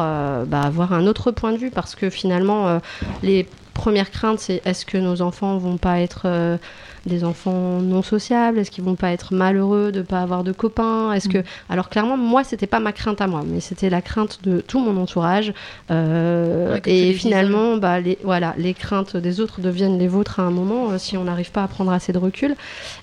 bah, 0.45 0.61
avoir 0.61 0.93
un 0.93 1.07
autre 1.07 1.31
point 1.31 1.51
de 1.51 1.57
vue 1.57 1.71
parce 1.71 1.95
que 1.95 2.09
finalement 2.09 2.79
les 3.23 3.45
premières 3.73 4.09
craintes 4.09 4.39
c'est 4.39 4.61
est-ce 4.65 4.85
que 4.85 4.97
nos 4.97 5.21
enfants 5.21 5.57
vont 5.57 5.77
pas 5.77 5.99
être 5.99 6.59
des 7.07 7.23
enfants 7.23 7.79
non 7.81 8.01
sociables 8.01 8.59
Est-ce 8.59 8.71
qu'ils 8.71 8.83
vont 8.83 8.95
pas 8.95 9.11
être 9.11 9.33
malheureux 9.33 9.91
de 9.91 10.01
pas 10.01 10.21
avoir 10.21 10.43
de 10.43 10.51
copains 10.51 11.11
Est-ce 11.13 11.29
que 11.29 11.39
alors 11.69 11.89
clairement 11.89 12.17
moi 12.17 12.43
c'était 12.43 12.67
pas 12.67 12.79
ma 12.79 12.91
crainte 12.91 13.21
à 13.21 13.27
moi, 13.27 13.43
mais 13.45 13.59
c'était 13.59 13.89
la 13.89 14.01
crainte 14.01 14.39
de 14.43 14.61
tout 14.61 14.79
mon 14.79 15.01
entourage. 15.01 15.53
Euh, 15.91 16.73
Ouais, 16.73 16.81
et 16.85 17.13
finalement 17.13 17.77
bah 17.77 17.99
les 17.99 18.17
voilà 18.23 18.53
les 18.57 18.73
craintes 18.73 19.15
des 19.15 19.39
autres 19.39 19.61
deviennent 19.61 19.97
les 19.97 20.07
vôtres 20.07 20.39
à 20.39 20.43
un 20.43 20.51
moment 20.51 20.91
euh, 20.91 20.97
si 20.97 21.17
on 21.17 21.23
n'arrive 21.23 21.51
pas 21.51 21.63
à 21.63 21.67
prendre 21.67 21.91
assez 21.91 22.11
de 22.11 22.17
recul. 22.17 22.55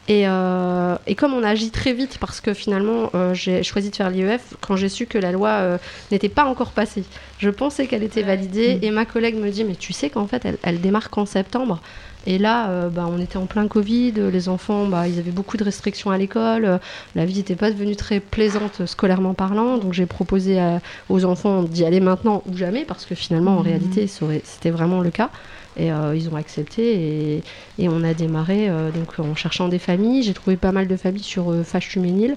Et, 0.08 0.28
euh, 0.28 0.96
et 1.06 1.14
comme 1.14 1.32
on 1.32 1.42
agit 1.42 1.70
très 1.70 1.92
vite 1.92 2.18
parce 2.18 2.40
que 2.40 2.52
finalement 2.52 3.10
j'ai 3.32 3.62
choisi 3.62 3.90
de 3.90 3.96
faire 3.96 4.10
l'IEF 4.10 4.54
quand 4.60 4.76
j'ai 4.76 4.88
su 4.88 5.06
que 5.06 5.18
la 5.18 5.32
loi 5.32 5.78
n'était 6.10 6.28
pas 6.28 6.44
encore 6.44 6.72
passée. 6.72 7.04
Je 7.38 7.50
pensais 7.50 7.86
qu'elle 7.86 8.02
était 8.02 8.22
validée 8.22 8.78
et 8.82 8.90
ma 8.90 9.04
collègue 9.04 9.36
me 9.36 9.50
dit 9.50 9.64
mais 9.64 9.76
tu 9.76 9.92
sais 9.92 10.10
qu'en 10.10 10.26
fait 10.26 10.44
elle, 10.44 10.58
elle 10.62 10.80
démarre 10.80 11.10
qu'en 11.10 11.26
septembre. 11.26 11.80
Et 12.26 12.38
là, 12.38 12.68
euh, 12.70 12.88
bah, 12.88 13.06
on 13.10 13.20
était 13.20 13.36
en 13.36 13.46
plein 13.46 13.68
Covid, 13.68 14.12
les 14.12 14.48
enfants, 14.48 14.86
bah, 14.86 15.06
ils 15.08 15.18
avaient 15.18 15.30
beaucoup 15.30 15.56
de 15.56 15.64
restrictions 15.64 16.10
à 16.10 16.16
l'école, 16.18 16.64
euh, 16.64 16.78
la 17.14 17.26
vie 17.26 17.36
n'était 17.36 17.54
pas 17.56 17.70
devenue 17.70 17.96
très 17.96 18.18
plaisante 18.20 18.80
euh, 18.80 18.86
scolairement 18.86 19.34
parlant, 19.34 19.76
donc 19.78 19.92
j'ai 19.92 20.06
proposé 20.06 20.58
à- 20.58 20.80
aux 21.10 21.24
enfants 21.26 21.62
d'y 21.62 21.84
aller 21.84 22.00
maintenant 22.00 22.42
ou 22.50 22.56
jamais, 22.56 22.84
parce 22.86 23.04
que 23.04 23.14
finalement, 23.14 23.58
en 23.58 23.60
réalité, 23.60 24.06
ça 24.06 24.24
aurait- 24.24 24.42
c'était 24.44 24.70
vraiment 24.70 25.00
le 25.00 25.10
cas. 25.10 25.30
Et 25.76 25.90
euh, 25.92 26.14
ils 26.16 26.28
ont 26.28 26.36
accepté 26.36 27.34
et, 27.36 27.42
et 27.78 27.88
on 27.88 28.04
a 28.04 28.14
démarré 28.14 28.68
euh, 28.68 28.90
donc 28.90 29.18
en 29.18 29.34
cherchant 29.34 29.68
des 29.68 29.78
familles. 29.78 30.22
J'ai 30.22 30.34
trouvé 30.34 30.56
pas 30.56 30.72
mal 30.72 30.86
de 30.86 30.96
familles 30.96 31.22
sur 31.22 31.50
euh, 31.50 31.62
Fâche-Tuménil. 31.64 32.36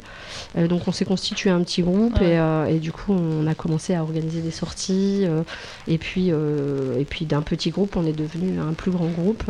Euh, 0.57 0.67
donc 0.67 0.87
on 0.87 0.91
s'est 0.91 1.05
constitué 1.05 1.49
un 1.49 1.61
petit 1.61 1.81
groupe 1.83 2.19
Ouais. 2.19 2.39
et, 2.69 2.75
et 2.75 2.79
du 2.79 2.91
coup 2.91 3.13
on 3.13 3.45
a 3.47 3.53
commencé 3.53 3.93
à 3.93 4.01
organiser 4.01 4.41
des 4.41 4.51
sorties. 4.51 5.25
et 5.87 5.97
puis, 5.97 6.29
et 6.29 7.05
puis 7.05 7.25
d'un 7.25 7.41
petit 7.41 7.69
groupe, 7.69 7.95
on 7.95 8.05
est 8.05 8.13
devenu 8.13 8.59
un 8.59 8.73
plus 8.73 8.91
grand 8.91 9.07
groupe. 9.07 9.43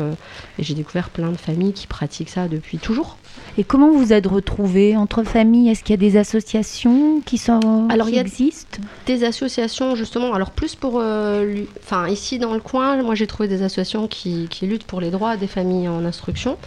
et 0.59 0.63
j'ai 0.63 0.73
découvert 0.73 1.09
plein 1.09 1.31
de 1.31 1.37
familles 1.37 1.73
qui 1.73 1.87
pratiquent 1.87 2.29
ça 2.29 2.47
depuis 2.47 2.77
toujours. 2.79 3.17
Et 3.59 3.63
comment 3.63 3.91
vous 3.91 4.13
êtes 4.13 4.27
retrouvés 4.27 4.95
entre 4.95 5.23
familles? 5.23 5.69
Est-ce 5.69 5.83
qu'il 5.83 5.93
y 5.93 5.97
a 6.05 6.09
des 6.11 6.15
associations 6.17 7.21
qui, 7.25 7.39
sont, 7.39 7.87
Alors, 7.89 8.05
qui 8.07 8.13
il 8.13 8.15
y 8.15 8.19
a- 8.19 8.21
existent? 8.21 8.77
Des 9.07 9.23
associations 9.23 9.95
justement, 9.95 10.33
alors 10.33 10.51
plus 10.51 10.75
pour, 10.75 10.99
euh, 11.01 11.63
enfin 11.83 12.07
ici 12.07 12.37
dans 12.37 12.53
le 12.53 12.59
coin, 12.59 13.01
moi 13.01 13.15
j'ai 13.15 13.25
trouvé 13.25 13.49
des 13.49 13.63
associations 13.63 14.07
qui, 14.07 14.47
qui 14.49 14.67
luttent 14.67 14.83
pour 14.85 15.01
les 15.01 15.09
droits 15.09 15.37
des 15.37 15.47
familles 15.47 15.87
en 15.89 16.05
instruction. 16.05 16.57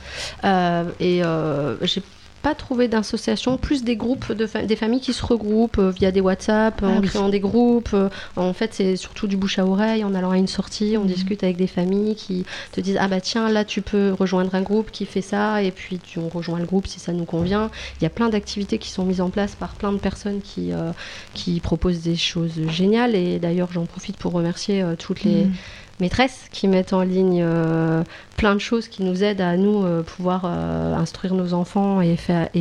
Euh, 0.44 0.82
et 0.98 1.22
euh, 1.22 1.76
j'ai 1.82 2.02
pas 2.42 2.54
trouvé 2.54 2.88
d'association, 2.88 3.56
plus 3.58 3.84
des 3.84 3.96
groupes, 3.96 4.32
de 4.32 4.46
fa- 4.46 4.62
des 4.62 4.76
familles 4.76 5.00
qui 5.00 5.12
se 5.12 5.24
regroupent 5.24 5.78
euh, 5.78 5.90
via 5.90 6.10
des 6.10 6.20
WhatsApp, 6.20 6.80
Ah 6.82 6.88
en 6.88 7.00
oui. 7.00 7.06
créant 7.08 7.28
des 7.28 7.40
groupes. 7.40 7.90
euh, 7.92 8.08
en 8.36 8.52
fait, 8.54 8.72
c'est 8.72 8.96
surtout 8.96 9.26
du 9.26 9.36
bouche 9.36 9.58
à 9.58 9.66
oreille, 9.66 10.04
en 10.04 10.14
allant 10.14 10.30
à 10.30 10.38
une 10.38 10.46
sortie, 10.46 10.96
Mhm. 10.96 11.02
on 11.02 11.04
discute 11.04 11.44
avec 11.44 11.56
des 11.56 11.66
familles 11.66 12.16
qui 12.16 12.46
te 12.72 12.80
disent 12.80 12.96
Ah 13.00 13.08
bah 13.08 13.20
tiens, 13.20 13.48
là 13.50 13.64
tu 13.64 13.82
peux 13.82 14.12
rejoindre 14.18 14.54
un 14.54 14.62
groupe 14.62 14.90
qui 14.90 15.04
fait 15.06 15.20
ça, 15.22 15.62
et 15.62 15.70
puis 15.70 15.98
tu, 15.98 16.18
on 16.18 16.28
rejoint 16.28 16.58
le 16.58 16.66
groupe 16.66 16.86
si 16.86 16.98
ça 17.00 17.12
nous 17.12 17.24
convient. 17.26 17.70
Il 18.00 18.04
y 18.04 18.06
a 18.06 18.10
plein 18.10 18.28
d'activités 18.30 18.78
qui 18.78 18.88
sont 18.90 19.04
mises 19.04 19.20
en 19.20 19.30
place 19.30 19.54
par 19.54 19.74
plein 19.74 19.92
de 19.92 19.98
personnes 19.98 20.40
qui, 20.40 20.72
euh, 20.72 20.92
qui 21.34 21.60
proposent 21.60 22.00
des 22.02 22.16
choses 22.16 22.66
géniales, 22.68 23.14
et 23.14 23.38
d'ailleurs 23.38 23.70
j'en 23.72 23.84
profite 23.86 24.16
pour 24.16 24.32
remercier 24.32 24.82
euh, 24.82 24.94
toutes 24.96 25.24
les 25.24 25.44
Mhm. 25.44 25.52
Maîtresses 26.00 26.46
qui 26.50 26.68
mettent 26.68 26.92
en 26.92 27.02
ligne 27.02 27.42
euh, 27.42 28.02
plein 28.36 28.54
de 28.54 28.60
choses 28.60 28.88
qui 28.88 29.02
nous 29.02 29.22
aident 29.22 29.40
à 29.40 29.56
nous 29.56 29.84
euh, 29.84 30.02
pouvoir 30.02 30.42
euh, 30.44 30.94
instruire 30.94 31.34
nos 31.34 31.54
enfants 31.54 32.00
et, 32.00 32.16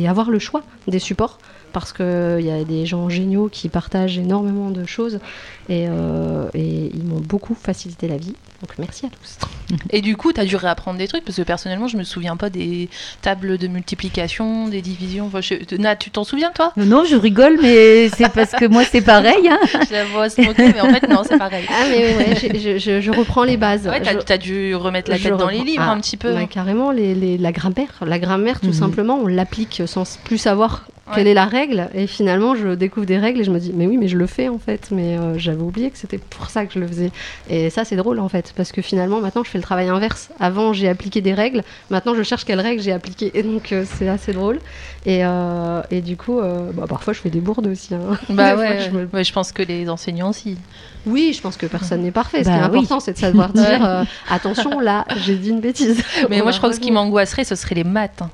avoir 0.08 0.30
le 0.30 0.38
choix 0.38 0.62
des 0.86 0.98
supports. 0.98 1.38
Parce 1.72 1.92
qu'il 1.92 2.40
y 2.40 2.50
a 2.50 2.64
des 2.64 2.84
gens 2.84 3.08
géniaux 3.08 3.48
qui 3.48 3.68
partagent 3.68 4.18
énormément 4.18 4.70
de 4.70 4.84
choses 4.84 5.20
et 5.68 5.84
ils 5.84 7.04
m'ont 7.04 7.20
beaucoup 7.20 7.54
facilité 7.54 8.08
la 8.08 8.16
vie. 8.16 8.34
Donc 8.60 8.72
merci 8.78 9.06
à 9.06 9.08
tous. 9.08 9.76
Et 9.90 10.00
du 10.02 10.16
coup, 10.16 10.32
tu 10.32 10.40
as 10.40 10.44
dû 10.44 10.56
réapprendre 10.56 10.98
des 10.98 11.08
trucs 11.08 11.24
parce 11.24 11.36
que 11.36 11.42
personnellement, 11.42 11.88
je 11.88 11.96
me 11.96 12.02
souviens 12.04 12.36
pas 12.36 12.50
des 12.50 12.88
tables 13.22 13.56
de 13.56 13.68
multiplication, 13.68 14.68
des 14.68 14.82
divisions. 14.82 15.26
Enfin, 15.26 15.40
je- 15.40 15.76
Nat, 15.76 15.96
tu 15.96 16.10
t'en 16.10 16.24
souviens 16.24 16.50
toi? 16.54 16.72
Non, 16.76 16.84
non, 16.84 17.04
je 17.04 17.16
rigole, 17.16 17.58
mais 17.62 18.08
c'est 18.10 18.28
parce 18.30 18.52
que 18.52 18.66
moi, 18.66 18.84
c'est 18.84 19.00
pareil. 19.00 19.48
hein. 19.48 19.58
Je 19.88 19.92
la 19.92 20.04
vois 20.06 20.28
se 20.28 20.40
moquer, 20.42 20.72
mais 20.74 20.80
en 20.80 20.92
fait, 20.92 21.08
non, 21.08 21.22
c'est 21.26 21.38
pareil. 21.38 21.64
Ah 21.70 21.84
mais 21.90 22.14
ouais, 22.16 22.34
je, 22.36 22.78
je- 22.78 23.00
je 23.00 23.10
reprends 23.10 23.44
les 23.44 23.56
bases. 23.56 23.86
Ouais, 23.86 24.00
t'as, 24.02 24.12
Je- 24.12 24.18
t'as 24.18 24.38
dû 24.38 24.74
remettre 24.74 25.10
la 25.10 25.18
tête 25.18 25.36
dans 25.36 25.48
les 25.48 25.60
livres 25.60 25.84
Ah, 25.86 25.92
un 25.92 26.00
petit 26.00 26.16
peu. 26.16 26.34
bah, 26.34 26.44
carrément, 26.46 26.90
les, 26.90 27.14
les- 27.14 27.38
la 27.38 27.52
grammaire. 27.52 28.00
La 28.06 28.18
grammaire, 28.18 28.60
tout 28.60 28.66
Mhm. 28.68 28.72
simplement, 28.74 29.18
on 29.22 29.26
l'applique 29.26 29.82
sans 29.86 30.04
plus 30.24 30.38
savoir 30.38 30.86
Ouais. 31.10 31.16
quelle 31.16 31.26
est 31.26 31.34
la 31.34 31.44
règle. 31.46 31.88
Et 31.94 32.06
finalement, 32.06 32.54
je 32.54 32.68
découvre 32.74 33.06
des 33.06 33.18
règles 33.18 33.40
et 33.40 33.44
je 33.44 33.50
me 33.50 33.58
dis, 33.58 33.72
mais 33.74 33.86
oui, 33.86 33.96
mais 33.98 34.08
je 34.08 34.16
le 34.16 34.26
fais 34.26 34.48
en 34.48 34.58
fait. 34.58 34.88
Mais 34.90 35.16
euh, 35.18 35.36
j'avais 35.38 35.60
oublié 35.62 35.90
que 35.90 35.98
c'était 35.98 36.18
pour 36.18 36.48
ça 36.50 36.64
que 36.66 36.72
je 36.74 36.78
le 36.78 36.86
faisais. 36.86 37.10
Et 37.48 37.70
ça, 37.70 37.84
c'est 37.84 37.96
drôle 37.96 38.18
en 38.20 38.28
fait, 38.28 38.52
parce 38.56 38.72
que 38.72 38.82
finalement, 38.82 39.20
maintenant, 39.20 39.44
je 39.44 39.50
fais 39.50 39.58
le 39.58 39.64
travail 39.64 39.88
inverse. 39.88 40.30
Avant, 40.40 40.72
j'ai 40.72 40.88
appliqué 40.88 41.20
des 41.20 41.34
règles. 41.34 41.62
Maintenant, 41.90 42.14
je 42.14 42.22
cherche 42.22 42.44
quelles 42.44 42.60
règles 42.60 42.82
j'ai 42.82 42.92
appliquées. 42.92 43.30
Et 43.34 43.42
donc, 43.42 43.72
euh, 43.72 43.84
c'est 43.86 44.08
assez 44.08 44.32
drôle. 44.32 44.58
Et, 45.06 45.24
euh, 45.24 45.80
et 45.90 46.00
du 46.02 46.16
coup, 46.16 46.38
euh, 46.40 46.70
bah, 46.72 46.84
parfois, 46.88 47.12
je 47.12 47.20
fais 47.20 47.30
des 47.30 47.40
bourdes 47.40 47.66
aussi. 47.66 47.94
hein. 47.94 48.18
Bah 48.28 48.54
ouais, 48.56 48.80
je 48.80 48.90
me- 48.96 49.06
ouais, 49.12 49.24
je 49.24 49.32
pense 49.32 49.52
que 49.52 49.62
les 49.62 49.88
enseignants 49.88 50.30
aussi. 50.30 50.56
Oui, 51.06 51.32
je 51.34 51.40
pense 51.40 51.56
que 51.56 51.66
personne 51.66 52.02
n'est 52.02 52.10
parfait. 52.10 52.44
Ce 52.44 52.48
Bah 52.48 52.54
qui 52.54 52.58
est 52.58 52.62
oui. 52.70 52.78
important, 52.78 53.00
c'est 53.00 53.12
de 53.14 53.18
savoir 53.18 53.48
dire 53.54 53.84
euh, 53.84 54.04
attention, 54.28 54.78
là, 54.80 55.06
j'ai 55.16 55.36
dit 55.36 55.50
une 55.50 55.60
bêtise. 55.60 56.02
Mais 56.28 56.40
On 56.40 56.44
moi, 56.44 56.52
je 56.52 56.58
crois 56.58 56.68
que 56.68 56.74
ce 56.76 56.80
qui 56.80 56.92
m'angoisserait, 56.92 57.44
ce 57.44 57.54
serait 57.54 57.74
les 57.74 57.84
maths. 57.84 58.20
hein. 58.22 58.30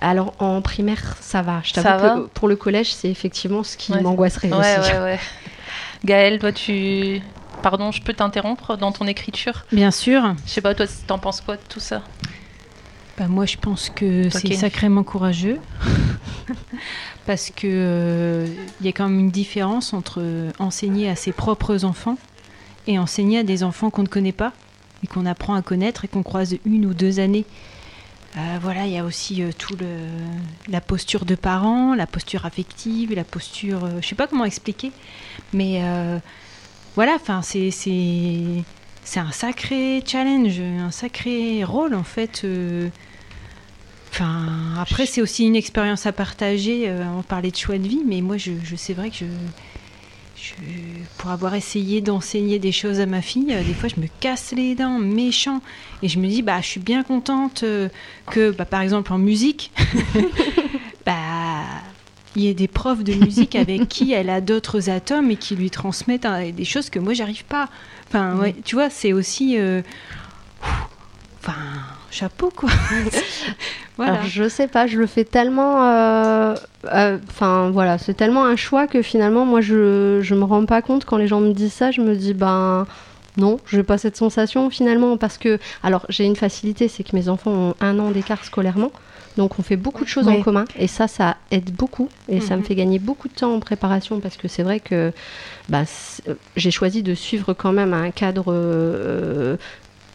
Alors 0.00 0.34
en 0.38 0.60
primaire, 0.62 1.16
ça 1.20 1.42
va. 1.42 1.60
Je 1.64 1.72
Ça 1.72 1.82
t'avoue 1.82 2.02
va 2.02 2.10
que 2.22 2.26
pour 2.28 2.48
le 2.48 2.56
collège, 2.56 2.92
c'est 2.94 3.10
effectivement 3.10 3.62
ce 3.62 3.76
qui 3.76 3.92
Ouais. 3.92 4.02
m'angoisserait 4.02 4.52
Ouais, 4.52 4.78
aussi. 4.78 4.90
ouais, 4.92 4.98
ouais. 5.00 5.20
Gaëlle, 6.04 6.38
toi, 6.38 6.52
tu. 6.52 7.20
Pardon, 7.62 7.90
je 7.90 8.02
peux 8.02 8.12
t'interrompre 8.12 8.76
dans 8.76 8.92
ton 8.92 9.06
écriture? 9.06 9.64
Bien 9.72 9.90
sûr. 9.90 10.34
Je 10.46 10.50
sais 10.52 10.60
pas, 10.60 10.74
toi, 10.74 10.86
t'en 11.06 11.18
penses 11.18 11.40
quoi 11.40 11.56
de 11.56 11.62
tout 11.68 11.80
ça? 11.80 12.02
Bah, 13.18 13.28
moi, 13.28 13.46
je 13.46 13.56
pense 13.56 13.90
que 13.90 14.28
c'est 14.28 14.52
sacrément 14.54 15.02
courageux. 15.02 15.58
Parce 17.26 17.50
que 17.50 17.66
euh, 17.66 18.46
il 18.80 18.86
y 18.86 18.88
a 18.88 18.92
quand 18.92 19.08
même 19.08 19.18
une 19.18 19.30
différence 19.30 19.92
entre 19.94 20.22
enseigner 20.58 21.08
à 21.08 21.16
ses 21.16 21.32
propres 21.32 21.84
enfants 21.84 22.18
et 22.86 22.98
enseigner 22.98 23.38
à 23.40 23.42
des 23.42 23.64
enfants 23.64 23.90
qu'on 23.90 24.02
ne 24.02 24.08
connaît 24.08 24.32
pas 24.32 24.52
et 25.02 25.06
qu'on 25.08 25.26
apprend 25.26 25.54
à 25.54 25.62
connaître 25.62 26.04
et 26.04 26.08
qu'on 26.08 26.22
croise 26.22 26.54
une 26.64 26.86
ou 26.86 26.94
deux 26.94 27.18
années. 27.18 27.44
Euh, 28.36 28.58
voilà, 28.60 28.86
il 28.86 28.92
y 28.92 28.98
a 28.98 29.04
aussi 29.04 29.42
euh, 29.42 29.50
tout 29.56 29.76
le 29.76 29.86
la 30.68 30.82
posture 30.82 31.24
de 31.24 31.34
parents, 31.34 31.94
la 31.94 32.06
posture 32.06 32.44
affective, 32.44 33.14
la 33.14 33.24
posture, 33.24 33.84
euh, 33.84 34.00
je 34.02 34.08
sais 34.08 34.14
pas 34.14 34.26
comment 34.26 34.44
expliquer, 34.44 34.92
mais 35.54 35.80
euh, 35.82 36.18
voilà, 36.96 37.14
enfin 37.14 37.40
c'est 37.40 37.70
c'est 37.70 39.20
un 39.20 39.32
sacré 39.32 40.02
challenge, 40.06 40.60
un 40.60 40.90
sacré 40.90 41.64
rôle 41.64 41.94
en 41.94 42.02
fait. 42.04 42.46
Enfin, 44.10 44.74
après 44.80 45.06
c'est 45.06 45.22
aussi 45.22 45.44
une 45.46 45.56
expérience 45.56 46.04
à 46.06 46.12
partager. 46.12 46.92
on 47.16 47.22
parlait 47.22 47.50
de 47.50 47.56
choix 47.56 47.78
de 47.78 47.88
vie, 47.88 48.02
mais 48.06 48.20
moi 48.20 48.36
je, 48.36 48.52
je 48.62 48.76
c'est 48.76 48.94
vrai 48.94 49.10
que 49.10 49.16
je, 49.16 49.26
je 50.36 50.52
pour 51.18 51.30
avoir 51.30 51.54
essayé 51.54 52.00
d'enseigner 52.00 52.58
des 52.58 52.72
choses 52.72 53.00
à 53.00 53.06
ma 53.06 53.22
fille, 53.22 53.52
euh, 53.52 53.62
des 53.62 53.74
fois 53.74 53.88
je 53.88 54.00
me 54.00 54.06
casse 54.20 54.52
les 54.52 54.74
dents, 54.74 54.98
méchant, 54.98 55.60
et 56.02 56.08
je 56.08 56.18
me 56.18 56.26
dis 56.26 56.42
bah 56.42 56.60
je 56.60 56.66
suis 56.66 56.80
bien 56.80 57.02
contente 57.02 57.62
euh, 57.62 57.88
que 58.30 58.50
bah, 58.50 58.64
par 58.64 58.82
exemple 58.82 59.12
en 59.12 59.18
musique, 59.18 59.72
bah 61.06 61.62
il 62.34 62.42
y 62.42 62.48
ait 62.48 62.54
des 62.54 62.68
profs 62.68 63.02
de 63.02 63.14
musique 63.14 63.56
avec 63.56 63.88
qui 63.88 64.12
elle 64.12 64.28
a 64.28 64.42
d'autres 64.42 64.90
atomes 64.90 65.30
et 65.30 65.36
qui 65.36 65.56
lui 65.56 65.70
transmettent 65.70 66.26
euh, 66.26 66.52
des 66.52 66.64
choses 66.64 66.90
que 66.90 66.98
moi 66.98 67.14
j'arrive 67.14 67.44
pas. 67.44 67.68
Enfin, 68.08 68.36
ouais, 68.36 68.54
tu 68.64 68.74
vois, 68.74 68.90
c'est 68.90 69.12
aussi. 69.12 69.58
Enfin, 71.40 71.54
chapeau 72.16 72.50
quoi. 72.54 72.70
voilà. 73.96 74.12
Alors, 74.14 74.24
je 74.26 74.48
sais 74.48 74.66
pas, 74.68 74.86
je 74.86 74.98
le 74.98 75.06
fais 75.06 75.24
tellement. 75.24 75.84
euh, 75.86 76.54
euh, 76.92 77.18
Enfin 77.28 77.70
voilà, 77.70 77.98
c'est 77.98 78.14
tellement 78.14 78.44
un 78.44 78.56
choix 78.56 78.86
que 78.86 79.02
finalement, 79.02 79.44
moi, 79.44 79.60
je, 79.60 80.20
je 80.22 80.34
me 80.34 80.44
rends 80.44 80.64
pas 80.66 80.82
compte 80.82 81.04
quand 81.04 81.16
les 81.16 81.26
gens 81.28 81.40
me 81.40 81.52
disent 81.52 81.72
ça. 81.72 81.90
Je 81.90 82.00
me 82.00 82.14
dis, 82.16 82.34
ben 82.34 82.86
non, 83.36 83.58
je 83.66 83.76
n'ai 83.76 83.82
pas 83.82 83.98
cette 83.98 84.16
sensation 84.16 84.70
finalement. 84.70 85.16
Parce 85.16 85.38
que, 85.38 85.58
alors, 85.82 86.06
j'ai 86.08 86.24
une 86.24 86.36
facilité, 86.36 86.88
c'est 86.88 87.02
que 87.04 87.14
mes 87.14 87.28
enfants 87.28 87.50
ont 87.52 87.74
un 87.80 87.98
an 87.98 88.10
d'écart 88.10 88.44
scolairement. 88.44 88.92
Donc, 89.36 89.58
on 89.58 89.62
fait 89.62 89.76
beaucoup 89.76 90.02
de 90.04 90.08
choses 90.08 90.28
en 90.28 90.40
commun. 90.42 90.64
Et 90.78 90.86
ça, 90.86 91.08
ça 91.08 91.36
aide 91.50 91.70
beaucoup. 91.70 92.08
Et 92.30 92.40
ça 92.40 92.54
me 92.56 92.60
Mhm. 92.60 92.66
fait 92.66 92.74
gagner 92.74 92.98
beaucoup 92.98 93.28
de 93.28 93.34
temps 93.34 93.52
en 93.54 93.60
préparation. 93.60 94.18
Parce 94.20 94.38
que 94.38 94.48
c'est 94.48 94.62
vrai 94.62 94.80
que 94.80 95.12
bah, 95.68 95.82
euh, 96.28 96.34
j'ai 96.56 96.70
choisi 96.70 97.02
de 97.02 97.14
suivre 97.14 97.52
quand 97.52 97.72
même 97.72 97.92
un 97.92 98.10
cadre. 98.10 98.46
euh, 98.48 99.56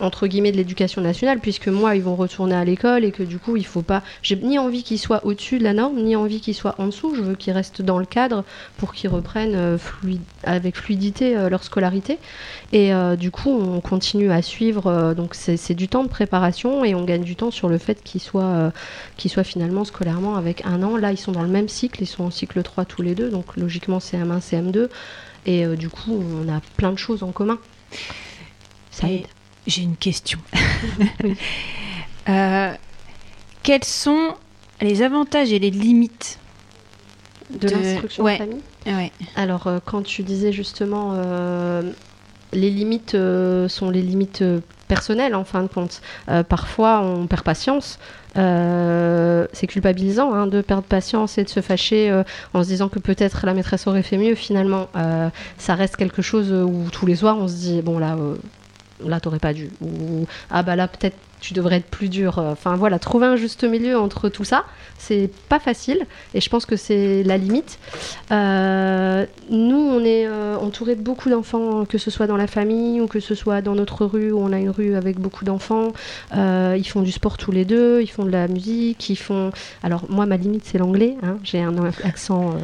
entre 0.01 0.27
guillemets 0.27 0.51
de 0.51 0.57
l'éducation 0.57 1.01
nationale 1.01 1.39
puisque 1.39 1.67
moi 1.67 1.95
ils 1.95 2.01
vont 2.01 2.15
retourner 2.15 2.55
à 2.55 2.65
l'école 2.65 3.05
et 3.05 3.11
que 3.11 3.23
du 3.23 3.37
coup 3.37 3.55
il 3.55 3.65
faut 3.65 3.81
pas 3.81 4.01
j'ai 4.21 4.35
ni 4.35 4.59
envie 4.59 4.83
qu'ils 4.83 4.99
soient 4.99 5.25
au-dessus 5.25 5.59
de 5.59 5.63
la 5.63 5.73
norme 5.73 6.01
ni 6.01 6.15
envie 6.15 6.41
qu'ils 6.41 6.55
soient 6.55 6.75
en 6.79 6.87
dessous. 6.87 7.15
Je 7.15 7.21
veux 7.21 7.35
qu'ils 7.35 7.53
restent 7.53 7.81
dans 7.81 7.99
le 7.99 8.05
cadre 8.05 8.43
pour 8.77 8.93
qu'ils 8.93 9.09
reprennent 9.09 9.55
euh, 9.55 9.77
avec 10.43 10.75
fluidité 10.75 11.37
euh, 11.37 11.49
leur 11.49 11.63
scolarité. 11.63 12.17
Et 12.71 12.93
euh, 12.93 13.15
du 13.15 13.31
coup 13.31 13.51
on 13.51 13.79
continue 13.81 14.31
à 14.31 14.41
suivre 14.41 15.13
donc 15.13 15.35
c'est 15.35 15.73
du 15.75 15.87
temps 15.87 16.03
de 16.03 16.09
préparation 16.09 16.83
et 16.83 16.95
on 16.95 17.03
gagne 17.03 17.23
du 17.23 17.35
temps 17.35 17.51
sur 17.51 17.69
le 17.69 17.77
fait 17.77 18.03
qu'ils 18.03 18.21
soient 18.21 18.71
qu'ils 19.17 19.31
soient 19.31 19.43
finalement 19.43 19.85
scolairement 19.85 20.35
avec 20.35 20.65
un 20.65 20.81
an. 20.83 20.97
Là 20.97 21.11
ils 21.11 21.17
sont 21.17 21.31
dans 21.31 21.43
le 21.43 21.49
même 21.49 21.69
cycle 21.69 22.01
ils 22.01 22.07
sont 22.07 22.23
en 22.23 22.31
cycle 22.31 22.61
3 22.63 22.85
tous 22.85 23.01
les 23.01 23.15
deux 23.15 23.29
donc 23.29 23.55
logiquement 23.57 23.99
CM1 23.99 24.39
CM2 24.39 24.89
et 25.45 25.65
du 25.75 25.89
coup 25.89 26.23
on 26.43 26.51
a 26.51 26.61
plein 26.77 26.91
de 26.91 26.97
choses 26.97 27.23
en 27.23 27.31
commun. 27.31 27.59
Ça 28.91 29.09
aide 29.09 29.27
J'ai 29.67 29.83
une 29.83 29.97
question. 29.97 30.39
Euh, 32.29 32.71
quels 33.63 33.83
sont 33.83 34.35
les 34.79 35.01
avantages 35.01 35.51
et 35.51 35.57
les 35.57 35.71
limites 35.71 36.37
de, 37.49 37.67
de- 37.67 37.73
l'instruction 37.75 38.23
ouais. 38.23 38.37
famille 38.37 38.61
Ouais. 38.85 39.11
Alors, 39.35 39.65
euh, 39.65 39.79
quand 39.83 40.03
tu 40.03 40.21
disais 40.21 40.51
justement, 40.51 41.13
euh, 41.15 41.81
les 42.53 42.69
limites 42.69 43.17
sont 43.67 43.89
les 43.89 44.03
limites 44.03 44.43
personnelles 44.87 45.33
en 45.33 45.43
fin 45.43 45.63
de 45.63 45.67
compte. 45.67 46.01
Parfois, 46.47 47.01
on 47.01 47.25
perd 47.25 47.41
patience. 47.41 47.97
Euh, 48.37 49.45
c'est 49.51 49.67
culpabilisant 49.67 50.33
hein, 50.33 50.47
de 50.47 50.61
perdre 50.61 50.83
patience 50.83 51.37
et 51.37 51.43
de 51.43 51.49
se 51.49 51.59
fâcher 51.59 52.09
euh, 52.09 52.23
en 52.53 52.63
se 52.63 52.69
disant 52.69 52.87
que 52.87 52.99
peut-être 52.99 53.45
la 53.45 53.53
maîtresse 53.53 53.87
aurait 53.87 54.03
fait 54.03 54.17
mieux. 54.17 54.35
Finalement, 54.35 54.87
euh, 54.95 55.29
ça 55.57 55.75
reste 55.75 55.97
quelque 55.97 56.21
chose 56.21 56.51
où 56.51 56.89
tous 56.91 57.05
les 57.05 57.15
soirs 57.15 57.37
on 57.37 57.47
se 57.47 57.55
dit 57.55 57.81
bon 57.81 57.99
là, 57.99 58.15
là 59.07 59.19
t'aurais 59.19 59.39
pas 59.39 59.53
dû. 59.53 59.69
Ou 59.81 60.25
ah 60.49 60.63
bah 60.63 60.75
là 60.75 60.87
peut-être 60.87 61.17
tu 61.41 61.53
devrais 61.53 61.77
être 61.77 61.87
plus 61.87 62.07
dur. 62.07 62.37
Enfin 62.37 62.75
voilà, 62.75 62.99
trouver 62.99 63.25
un 63.25 63.35
juste 63.35 63.63
milieu 63.63 63.97
entre 63.97 64.29
tout 64.29 64.43
ça, 64.43 64.63
c'est 64.97 65.29
pas 65.49 65.59
facile. 65.59 66.05
Et 66.33 66.39
je 66.39 66.49
pense 66.49 66.65
que 66.65 66.75
c'est 66.75 67.23
la 67.23 67.37
limite. 67.37 67.79
Euh, 68.31 69.25
nous, 69.49 69.75
on 69.75 70.05
est 70.05 70.27
euh, 70.27 70.55
entouré 70.57 70.95
de 70.95 71.01
beaucoup 71.01 71.29
d'enfants, 71.29 71.85
que 71.85 71.97
ce 71.97 72.11
soit 72.11 72.27
dans 72.27 72.37
la 72.37 72.47
famille 72.47 73.01
ou 73.01 73.07
que 73.07 73.19
ce 73.19 73.35
soit 73.35 73.61
dans 73.61 73.75
notre 73.75 74.05
rue 74.05 74.31
où 74.31 74.39
on 74.39 74.53
a 74.53 74.59
une 74.59 74.69
rue 74.69 74.95
avec 74.95 75.19
beaucoup 75.19 75.43
d'enfants. 75.43 75.93
Euh, 76.37 76.75
ils 76.77 76.87
font 76.87 77.01
du 77.01 77.11
sport 77.11 77.37
tous 77.37 77.51
les 77.51 77.65
deux, 77.65 78.01
ils 78.01 78.11
font 78.11 78.23
de 78.23 78.31
la 78.31 78.47
musique, 78.47 79.09
ils 79.09 79.15
font. 79.15 79.51
Alors 79.83 80.03
moi, 80.09 80.27
ma 80.27 80.37
limite 80.37 80.63
c'est 80.65 80.77
l'anglais. 80.77 81.17
hein. 81.23 81.37
J'ai 81.43 81.61
un 81.61 81.75
accent. 82.03 82.55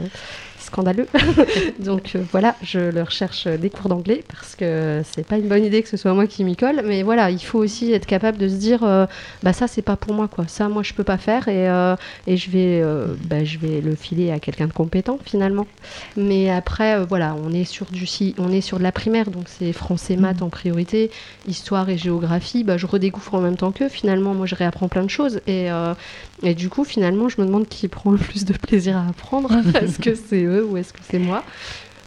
Euh, 0.67 0.71
scandaleux. 0.71 1.07
Donc 1.79 2.11
euh, 2.15 2.23
voilà, 2.31 2.55
je 2.61 2.79
leur 2.79 3.11
cherche 3.11 3.47
des 3.47 3.69
cours 3.69 3.89
d'anglais 3.89 4.23
parce 4.27 4.55
que 4.55 5.01
c'est 5.03 5.25
pas 5.25 5.37
une 5.37 5.47
bonne 5.47 5.63
idée 5.63 5.81
que 5.81 5.89
ce 5.89 5.97
soit 5.97 6.13
moi 6.13 6.27
qui 6.27 6.43
m'y 6.43 6.55
colle. 6.55 6.81
Mais 6.85 7.03
voilà, 7.03 7.31
il 7.31 7.39
faut 7.39 7.59
aussi 7.59 7.91
être 7.93 8.05
capable 8.05 8.37
de 8.37 8.47
se 8.47 8.55
dire, 8.55 8.83
euh, 8.83 9.05
bah 9.43 9.53
ça 9.53 9.67
c'est 9.67 9.81
pas 9.81 9.95
pour 9.95 10.13
moi 10.13 10.27
quoi. 10.27 10.45
Ça 10.47 10.69
moi 10.69 10.83
je 10.83 10.93
peux 10.93 11.03
pas 11.03 11.17
faire 11.17 11.47
et, 11.47 11.69
euh, 11.69 11.95
et 12.27 12.37
je 12.37 12.49
vais, 12.51 12.81
euh, 12.83 13.07
bah, 13.25 13.43
je 13.43 13.57
vais 13.57 13.81
le 13.81 13.95
filer 13.95 14.31
à 14.31 14.39
quelqu'un 14.39 14.67
de 14.67 14.73
compétent 14.73 15.19
finalement. 15.25 15.67
Mais 16.15 16.49
après 16.49 16.95
euh, 16.97 17.05
voilà, 17.05 17.35
on 17.43 17.53
est 17.53 17.65
sur 17.65 17.85
du 17.87 18.05
si, 18.05 18.35
on 18.37 18.51
est 18.51 18.61
sur 18.61 18.77
de 18.77 18.83
la 18.83 18.91
primaire 18.91 19.31
donc 19.31 19.45
c'est 19.47 19.73
français 19.73 20.15
maths 20.15 20.41
en 20.41 20.49
priorité, 20.49 21.11
histoire 21.47 21.89
et 21.89 21.97
géographie. 21.97 22.63
Bah 22.63 22.77
je 22.77 22.85
redécouvre 22.85 23.35
en 23.35 23.41
même 23.41 23.57
temps 23.57 23.71
qu'eux. 23.71 23.89
Finalement 23.89 24.33
moi 24.33 24.45
je 24.45 24.55
réapprends 24.55 24.87
plein 24.87 25.03
de 25.03 25.09
choses 25.09 25.41
et 25.47 25.71
euh, 25.71 25.93
et 26.43 26.53
du 26.53 26.69
coup 26.69 26.83
finalement 26.83 27.29
je 27.29 27.41
me 27.41 27.45
demande 27.45 27.67
qui 27.67 27.87
prend 27.87 28.11
le 28.11 28.17
plus 28.17 28.45
de 28.45 28.53
plaisir 28.53 28.97
à 28.97 29.07
apprendre. 29.07 29.51
Est-ce 29.81 29.99
que 29.99 30.15
c'est 30.15 30.43
eux 30.43 30.65
ou 30.65 30.77
est-ce 30.77 30.93
que 30.93 30.99
c'est 31.09 31.19
moi 31.19 31.43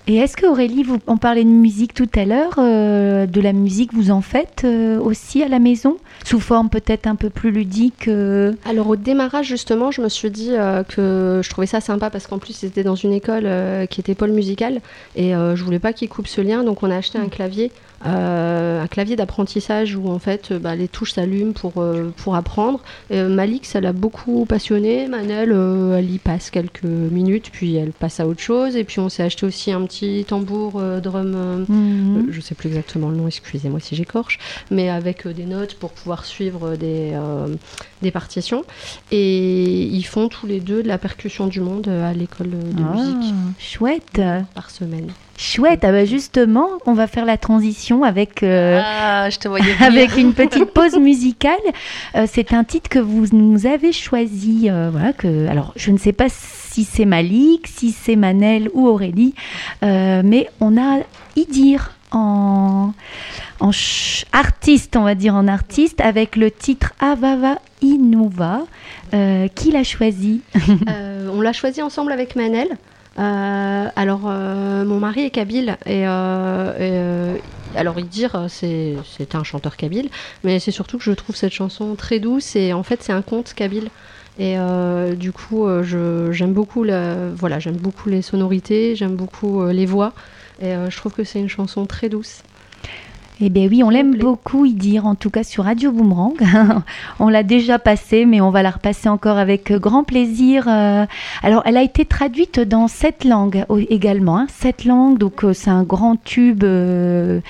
Et 0.07 0.17
est-ce 0.17 0.37
que 0.37 0.47
Aurélie, 0.47 0.83
vous, 0.83 0.99
on 1.07 1.17
parlait 1.17 1.45
de 1.45 1.49
musique 1.49 1.95
tout 1.95 2.09
à 2.15 2.25
l'heure, 2.25 2.55
euh, 2.59 3.27
de 3.27 3.41
la 3.41 3.53
musique, 3.53 3.93
vous 3.93 4.11
en 4.11 4.21
faites 4.21 4.63
euh, 4.65 4.99
aussi 4.99 5.43
à 5.43 5.49
la 5.49 5.59
maison, 5.59 5.99
sous 6.25 6.41
forme 6.41 6.69
peut-être 6.69 7.07
un 7.07 7.17
peu 7.17 7.31
plus 7.31 7.51
ludique 7.51 8.09
euh, 8.09 8.53
Alors 8.65 8.89
au 8.89 8.97
démarrage 8.97 9.47
justement, 9.47 9.91
je 9.91 10.03
me 10.03 10.09
suis 10.09 10.31
dit 10.31 10.53
que 10.89 11.41
je 11.43 11.51
trouvais 11.51 11.67
ça 11.67 11.81
sympa 11.81 12.11
parce 12.11 12.27
qu'en 12.27 12.39
plus 12.39 12.53
c'était 12.53 12.85
dans 12.85 12.97
une 12.97 13.13
école 13.13 13.49
qui 13.89 14.01
était 14.01 14.15
pôle 14.15 14.33
musical 14.33 14.81
et 15.17 15.33
je 15.33 15.65
voulais 15.65 15.79
pas 15.79 15.93
qu'ils 15.93 16.09
coupent 16.09 16.29
ce 16.29 16.41
lien, 16.41 16.63
donc 16.63 16.83
on 16.83 16.91
a 16.91 16.97
acheté 16.97 17.19
un 17.19 17.29
clavier, 17.29 17.71
euh, 17.71 17.90
un 18.03 18.87
clavier 18.87 19.17
d'apprentissage 19.17 19.95
où 19.95 20.09
en 20.09 20.19
fait 20.19 20.53
euh, 20.53 20.59
bah, 20.59 20.75
les 20.75 20.89
touches 20.89 21.13
s'allument 21.13 21.53
pour 21.53 21.75
euh, 21.79 22.13
pour 22.17 22.35
apprendre. 22.35 22.81
Euh, 23.11 23.29
Malik, 23.29 23.67
ça 23.67 23.81
l'a 23.81 23.93
beaucoup 23.93 24.47
passionné. 24.47 25.07
Manel, 25.07 25.53
euh, 25.53 25.99
elle 25.99 26.11
y 26.11 26.19
passe 26.19 26.51
quelques 26.51 26.85
minutes, 26.85 27.51
puis 27.53 27.77
elle 27.77 27.93
passe 27.93 28.21
à 28.21 28.27
autre 28.27 28.41
chose. 28.41 28.77
Et 28.77 28.85
puis 28.85 29.01
on 29.01 29.09
s'est 29.09 29.23
acheté 29.23 29.45
aussi 29.47 29.73
un 29.73 29.83
petit 29.85 30.25
tambour 30.27 30.75
euh, 30.77 31.01
drum. 31.01 31.35
euh, 31.35 31.65
mhm. 31.69 32.29
euh, 32.29 32.33
je 32.33 32.41
sais 32.41 32.55
plus 32.55 32.69
exactement 32.69 33.11
le 33.11 33.17
nom, 33.17 33.27
excusez-moi 33.27 33.81
si 33.81 33.95
j'écorche, 33.97 34.39
mais 34.71 34.89
avec 34.89 35.27
euh, 35.27 35.33
des 35.33 35.45
notes 35.45 35.75
pour 35.75 35.91
pouvoir 35.91 36.25
suivre 36.25 36.77
des, 36.77 37.13
euh, 37.13 37.49
des 38.03 38.11
partitions. 38.11 38.65
Et 39.11 39.83
ils 39.83 40.05
font 40.05 40.29
tous 40.29 40.47
les 40.47 40.61
deux 40.61 40.83
de 40.83 40.89
la 40.89 40.99
percussion 40.99 41.47
du 41.47 41.61
monde 41.61 41.89
euh, 41.89 42.11
à 42.11 42.13
l'école 42.13 42.51
de 42.51 42.57
Ah, 42.79 42.97
musique 42.97 43.35
Chouette, 43.59 44.21
par 44.55 44.71
semaine. 44.71 45.09
chouette. 45.37 45.81
Ah 45.85 45.93
bah 45.93 46.05
justement, 46.05 46.69
on 46.87 46.93
va 46.95 47.07
faire 47.07 47.25
la 47.25 47.37
transition 47.37 48.03
avec. 48.05 48.43
euh, 48.43 48.81
Ah, 48.85 49.29
je 49.31 49.39
te 49.39 49.49
voyais 49.49 49.75
avec 49.81 50.17
une 50.17 50.33
petite 50.35 50.67
pause 50.73 50.97
musicale. 50.99 51.59
Euh, 52.15 52.27
c'est 52.31 52.53
un 52.53 52.65
titre 52.65 52.89
que 52.89 52.99
vous 52.99 53.27
nous 53.33 53.67
avez 53.67 53.93
choisi. 53.93 54.69
euh, 54.71 54.91
voilà, 54.93 55.13
que, 55.13 55.47
alors, 55.49 55.73
je 55.77 55.91
ne 55.91 55.99
sais 55.99 56.13
pas 56.13 56.27
si 56.29 56.85
c'est 56.85 57.05
Malik, 57.05 57.67
si 57.67 57.91
c'est 57.93 58.17
Manel 58.17 58.69
ou 58.75 58.87
Aurélie, 58.87 59.35
euh, 59.83 60.23
mais 60.25 60.49
on 60.61 60.77
a 60.79 60.99
Idir 61.37 61.93
en, 62.13 62.90
artiste, 64.33 64.97
on 64.97 65.03
va 65.03 65.15
dire 65.15 65.35
en 65.35 65.49
artiste, 65.49 66.01
avec 66.01 66.37
le 66.37 66.51
titre 66.51 66.93
Avava 67.01 67.59
Inuva. 67.83 68.61
Euh, 69.15 69.49
qui 69.49 69.73
l'a 69.73 69.83
choisi? 69.85 70.43
Euh, 70.89 71.29
on 71.33 71.41
l'a 71.41 71.53
choisi 71.53 71.83
ensemble 71.83 72.13
avec 72.13 72.37
Manel. 72.37 72.69
Euh, 73.19 73.87
alors, 73.97 74.21
mon 74.21 74.99
mari 75.01 75.25
est 75.25 75.31
kabyle 75.31 75.77
et, 75.87 76.05
alors 76.05 77.99
il 77.99 78.09
dire 78.09 78.47
c'est 78.49 78.97
un 79.35 79.45
chanteur 79.45 79.77
kabyle, 79.77 80.11
mais 80.45 80.59
c'est 80.59 80.71
surtout 80.71 80.99
que 80.99 81.05
je 81.05 81.13
trouve 81.13 81.37
cette 81.37 81.53
chanson 81.53 81.95
très 81.97 82.19
douce 82.19 82.57
et 82.57 82.73
en 82.73 82.83
fait 82.83 83.03
c'est 83.03 83.13
un 83.13 83.23
conte 83.23 83.53
kabyle 83.55 83.91
Et 84.39 84.57
du 85.17 85.33
coup, 85.33 85.67
euh, 85.67 86.33
j'aime 86.33 86.53
beaucoup, 86.53 86.85
la- 86.85 87.29
voilà, 87.35 87.59
j'aime 87.59 87.77
beaucoup 87.77 88.09
les 88.09 88.23
sonorités, 88.23 88.97
j'aime 88.97 89.17
beaucoup 89.17 89.67
les 89.67 89.87
voix. 89.87 90.13
Et 90.63 90.73
je 90.89 90.97
trouve 90.97 91.13
que 91.13 91.25
c'est 91.25 91.41
une 91.41 91.49
chanson 91.49 91.87
très 91.87 92.09
douce. 92.09 92.43
Eh 93.43 93.49
bien 93.49 93.69
oui, 93.71 93.83
on 93.83 93.89
l'aime 93.89 94.17
beaucoup 94.17 94.67
y 94.67 94.75
dire, 94.75 95.07
en 95.07 95.15
tout 95.15 95.31
cas 95.31 95.45
sur 95.45 95.65
Radio 95.65 95.93
Boomerang. 95.93 96.35
on 97.21 97.29
l'a 97.31 97.43
déjà 97.43 97.79
passée, 97.79 98.27
mais 98.27 98.43
on 98.43 98.51
va 98.51 98.63
la 98.63 98.71
repasser 98.71 99.09
encore 99.09 99.39
avec 99.39 99.73
grand 99.73 100.05
plaisir. 100.05 100.67
Euh, 100.69 101.07
Alors, 101.43 101.63
elle 101.65 101.79
a 101.79 101.83
été 101.83 102.05
traduite 102.05 102.61
dans 102.61 102.87
sept 102.87 103.25
langues 103.25 103.65
également. 103.89 104.37
hein, 104.37 104.47
sept 104.51 104.85
langues, 104.85 105.17
donc 105.17 105.43
euh, 105.45 105.55
c'est 105.55 105.71
un 105.71 105.85
grand 105.85 106.23
tube 106.23 106.65
euh, 106.65 107.41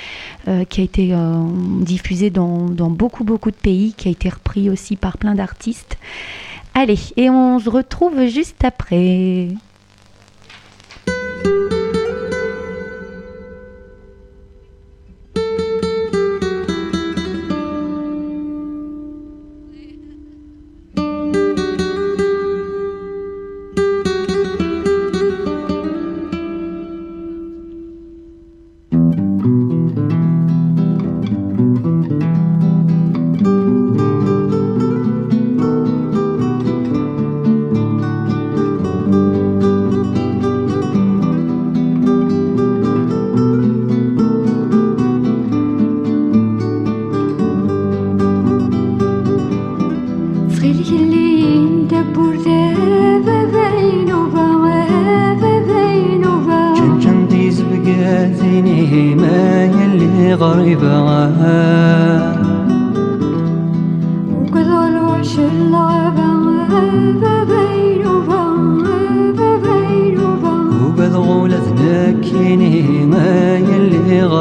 euh, 0.47 0.63
qui 0.65 0.81
a 0.81 0.85
été 0.85 1.13
euh, 1.13 1.35
diffusé 1.81 2.31
dans, 2.31 2.67
dans 2.69 2.91
beaucoup, 2.91 3.25
beaucoup 3.25 3.51
de 3.51 3.57
pays, 3.57 3.93
qui 3.97 4.07
a 4.07 4.13
été 4.13 4.29
repris 4.29 4.71
aussi 4.71 4.95
par 4.95 5.19
plein 5.19 5.35
d'artistes. 5.35 5.99
Allez, 6.75 7.01
et 7.17 7.31
on 7.31 7.59
se 7.59 7.69
retrouve 7.69 8.27
juste 8.27 8.63
après. 8.65 9.49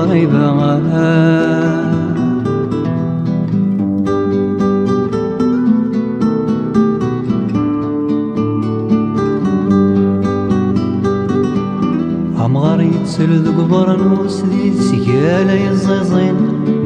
عبرها 0.09 1.49
عمغار 12.37 12.81
يتسل 12.81 13.43
ذو 13.43 13.51
قبر 13.61 13.97
نوس 14.03 14.41
دي 14.41 14.73
سيالة 14.73 15.53
يزيزين 15.53 16.35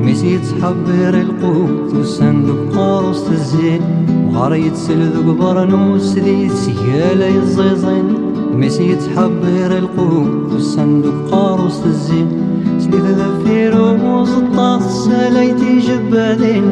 ميس 0.05 0.23
يتحبر 0.23 1.21
القوت 1.21 1.93
وسن 1.95 2.43
ذو 2.45 2.55
قارص 2.75 3.23
تزين 3.23 3.81
مغار 4.25 4.55
يتسل 4.55 5.01
ذو 5.13 5.31
قبر 5.31 5.65
نوس 5.65 6.09
دي 6.09 6.49
سيالة 6.49 7.25
يزيزين 7.25 8.05
ميس 8.53 8.79
يتحبر 8.79 9.77
القوت 9.77 10.53
وسن 10.53 11.01
ذو 11.01 11.11
قارص 11.31 11.81
تزين 11.83 12.42
إذا 12.93 13.29
في 13.43 13.69
رموز 13.69 14.29
الطاس 14.29 15.09
جبالين. 15.87 16.63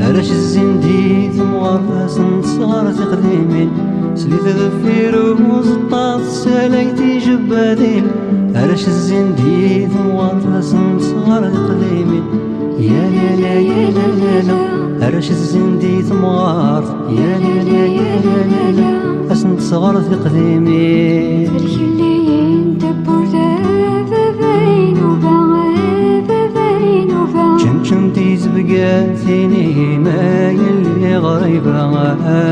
علاش 0.00 0.30
الزنديد 0.30 1.42
مغرفاس 1.52 2.20
نصار 2.20 2.92
تقديمين 2.92 3.70
سليت 4.14 4.46
في 4.82 5.10
رموز 5.10 5.68
الطاس 5.68 6.48
جبالين. 7.26 8.04
علاش 8.54 8.88
الزنديد 8.88 9.90
مغرفاس 10.14 10.74
نصار 10.74 11.42
تقديمين 11.50 12.24
يا 12.78 13.10
لا 13.10 13.36
لا 13.42 13.54
يا 13.60 13.90
لا 13.90 14.06
لا 14.22 14.42
لا 14.48 15.06
علاش 15.06 15.30
الزنديد 15.30 16.12
مغارف 16.12 16.90
يا 17.10 17.38
لا 17.38 17.64
لا 17.70 17.86
يا 17.86 18.20
لا 18.24 18.38
لا 18.52 18.80
لا 18.80 19.32
أسنت 19.32 19.60
صغر 19.60 20.00
في 20.00 20.14
قديمي 20.14 21.95
غريبة 31.95 32.44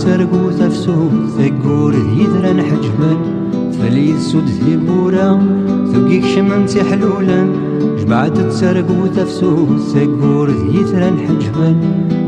سرقو 0.00 0.50
تفسو 0.50 1.08
ثقور 1.38 1.94
هيدرا 1.94 2.62
حجما 2.62 3.12
فليد 3.78 4.18
سود 4.18 4.46
ثيبورا 4.46 5.40
ثقيك 5.92 6.24
شمم 6.26 6.66
تحلولا 6.66 7.48
جبعت 7.98 8.38
تسرقو 8.38 9.06
تفسو 9.16 9.78
ثقور 9.78 10.50
هيدرا 10.50 11.10
حجما 11.26 11.74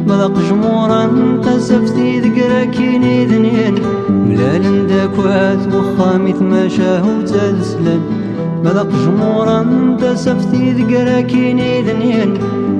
ملاق 0.06 0.38
جمورا 0.50 1.02
قزفتي 1.44 2.20
ذكرا 2.20 2.64
كيني 2.64 3.26
ذنين 3.26 3.74
ملال 4.10 4.86
داكوات 4.86 5.74
وخامي 5.74 6.32
ثماشا 6.32 6.98
هو 6.98 7.20
تلسلا 7.20 7.98
ملاق 8.64 8.90
جمورا 9.04 9.58
قزفتي 10.02 10.72
ذكرا 10.72 11.20
كيني 11.20 11.82
ذنين 11.82 12.34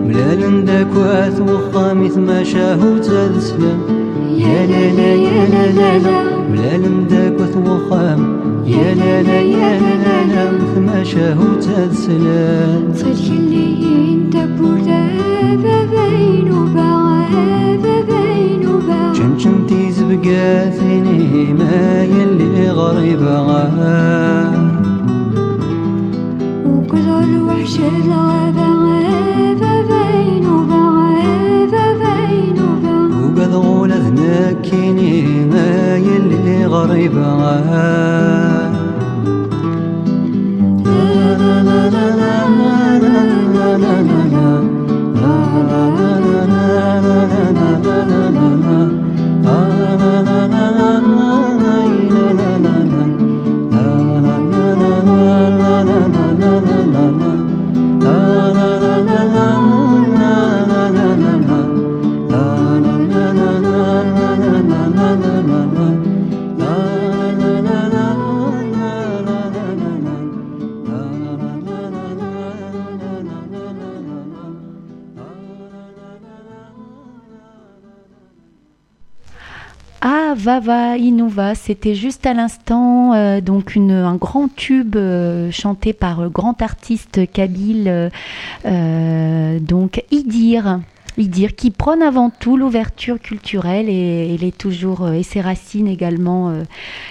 ملال 0.07 0.65
داكوات 0.65 1.41
وخامي 1.41 2.09
ثماشا 2.09 2.75
هو 2.75 2.99
تلسلا 2.99 4.02
يا 4.47 4.67
لا 4.67 4.85
لا 4.99 5.11
يا 5.27 5.41
لا 5.55 5.65
لا 5.79 5.99
لا. 5.99 6.19
ولا 6.51 6.77
لمداك 6.83 7.39
وخام 7.67 8.21
يا 8.67 8.95
لا 8.95 9.23
لا 9.23 9.41
يا 9.41 9.71
لا 9.81 9.95
لا 10.05 10.19
لا 10.33 10.45
ثما 10.75 11.05
شاهو 11.05 11.45
تسلان 11.61 12.83
صدق 12.95 13.29
بين 15.93 16.49
ما 21.59 22.05
يلي 22.05 22.71
غريبة 22.71 23.35
وكثر 26.67 27.29
وحش 27.47 27.77
الغابة 27.79 28.67
غابة 28.85 29.73
بين 29.91 30.42
ذاكيني 34.23 35.45
ما 35.45 35.97
يلي 35.97 36.67
غريب 36.67 37.19
عاد. 37.19 38.73
na 50.03 50.23
na 50.23 50.71
na 50.79 51.02
C'était 81.55 81.95
juste 81.95 82.27
à 82.27 82.35
l'instant 82.35 83.15
euh, 83.15 83.41
donc 83.41 83.77
un 83.77 84.17
grand 84.17 84.49
tube 84.55 84.97
euh, 84.97 85.51
chanté 85.51 85.93
par 85.93 86.21
le 86.21 86.29
grand 86.29 86.61
artiste 86.61 87.31
kabyle, 87.33 88.11
euh, 88.65 89.59
donc 89.61 90.05
Idir. 90.11 90.81
Idir, 91.19 91.55
qui 91.55 91.71
prône 91.71 92.01
avant 92.01 92.31
tout 92.31 92.57
l'ouverture 92.57 93.21
culturelle 93.21 93.91
et, 93.91 94.33
il 94.33 94.45
est 94.45 94.57
toujours 94.57 95.11
et 95.11 95.23
ses 95.23 95.43
racines 95.43 95.87
également, 95.87 96.55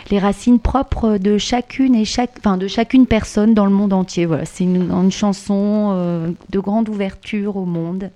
les 0.09 0.17
racines 0.17 0.57
propres 0.57 1.19
de 1.19 1.37
chacune 1.37 1.93
et 1.93 2.03
enfin 2.39 2.57
de 2.57 2.67
chacune 2.67 3.05
personne 3.05 3.53
dans 3.53 3.65
le 3.65 3.71
monde 3.71 3.93
entier. 3.93 4.25
Voilà, 4.25 4.45
c'est 4.45 4.63
une, 4.63 5.11
chanson 5.11 6.33
de 6.49 6.59
grande 6.59 6.89
ouverture 6.89 7.57
au 7.57 7.65
monde 7.65 8.09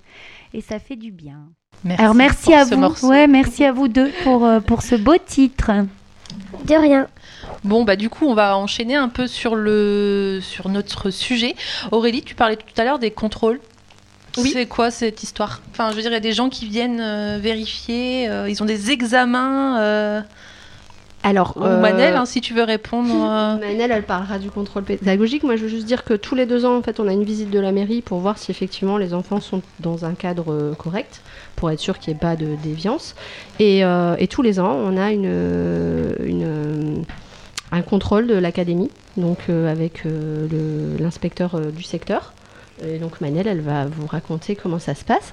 et 0.55 0.61
ça 0.61 0.79
fait 0.79 0.95
du 0.95 1.11
bien. 1.11 1.49
Merci 1.83 2.01
Alors 2.01 2.15
merci 2.15 2.45
pour 2.45 2.55
à 2.55 2.65
ce 2.65 2.73
vous, 2.75 2.81
morceau. 2.81 3.07
ouais, 3.09 3.27
merci 3.27 3.63
à 3.65 3.71
vous 3.71 3.87
deux 3.87 4.11
pour, 4.23 4.45
euh, 4.45 4.59
pour 4.59 4.81
ce 4.81 4.95
beau 4.95 5.15
titre. 5.23 5.71
De 6.65 6.73
rien. 6.75 7.07
Bon, 7.63 7.83
bah 7.83 7.95
du 7.95 8.09
coup, 8.09 8.25
on 8.27 8.33
va 8.33 8.57
enchaîner 8.57 8.95
un 8.95 9.09
peu 9.09 9.27
sur, 9.27 9.55
le... 9.55 10.39
sur 10.41 10.69
notre 10.69 11.09
sujet. 11.11 11.55
Aurélie, 11.91 12.23
tu 12.23 12.33
parlais 12.35 12.55
tout 12.55 12.65
à 12.79 12.83
l'heure 12.83 12.99
des 12.99 13.11
contrôles. 13.11 13.59
Oui. 14.37 14.49
C'est 14.51 14.65
quoi 14.65 14.91
cette 14.91 15.23
histoire? 15.23 15.61
Enfin, 15.71 15.91
je 15.91 15.95
veux 15.95 16.01
dire, 16.01 16.11
il 16.11 16.15
y 16.15 16.17
a 16.17 16.21
des 16.21 16.33
gens 16.33 16.49
qui 16.49 16.65
viennent 16.67 16.99
euh, 17.01 17.37
vérifier, 17.41 18.27
euh, 18.29 18.49
ils 18.49 18.61
ont 18.61 18.65
des 18.65 18.91
examens. 18.91 19.79
euh, 19.79 20.21
Alors, 21.23 21.53
euh, 21.61 21.79
Manel, 21.79 22.15
hein, 22.17 22.25
si 22.25 22.41
tu 22.41 22.53
veux 22.53 22.63
répondre. 22.63 23.13
euh. 23.13 23.57
Manel, 23.59 23.91
elle 23.91 24.03
parlera 24.03 24.37
du 24.37 24.49
contrôle 24.51 24.83
pédagogique. 24.83 25.43
Moi, 25.43 25.55
je 25.55 25.61
veux 25.61 25.69
juste 25.69 25.85
dire 25.85 26.03
que 26.03 26.13
tous 26.15 26.35
les 26.35 26.45
deux 26.45 26.65
ans, 26.65 26.75
en 26.77 26.81
fait, 26.81 26.99
on 26.99 27.07
a 27.07 27.13
une 27.13 27.23
visite 27.23 27.49
de 27.49 27.59
la 27.59 27.71
mairie 27.71 28.01
pour 28.01 28.19
voir 28.19 28.37
si 28.37 28.51
effectivement 28.51 28.97
les 28.97 29.13
enfants 29.13 29.39
sont 29.39 29.61
dans 29.79 30.03
un 30.03 30.15
cadre 30.15 30.51
euh, 30.51 30.73
correct, 30.75 31.21
pour 31.55 31.71
être 31.71 31.79
sûr 31.79 31.99
qu'il 31.99 32.13
n'y 32.13 32.17
ait 32.17 32.19
pas 32.19 32.35
de 32.35 32.55
déviance. 32.63 33.15
Et, 33.59 33.83
euh, 33.83 34.15
et 34.19 34.27
tous 34.27 34.41
les 34.41 34.59
ans, 34.59 34.73
on 34.73 34.97
a 34.97 35.11
une, 35.11 35.25
une, 36.23 37.03
un 37.71 37.81
contrôle 37.81 38.27
de 38.27 38.35
l'académie, 38.35 38.91
donc 39.17 39.39
euh, 39.49 39.71
avec 39.71 40.05
euh, 40.05 40.47
l'inspecteur 40.99 41.55
euh, 41.55 41.71
du 41.71 41.83
secteur. 41.83 42.33
Et 42.85 42.97
donc 42.99 43.21
Manel, 43.21 43.47
elle 43.47 43.61
va 43.61 43.85
vous 43.85 44.05
raconter 44.05 44.55
comment 44.55 44.79
ça 44.79 44.95
se 44.95 45.05
passe. 45.05 45.31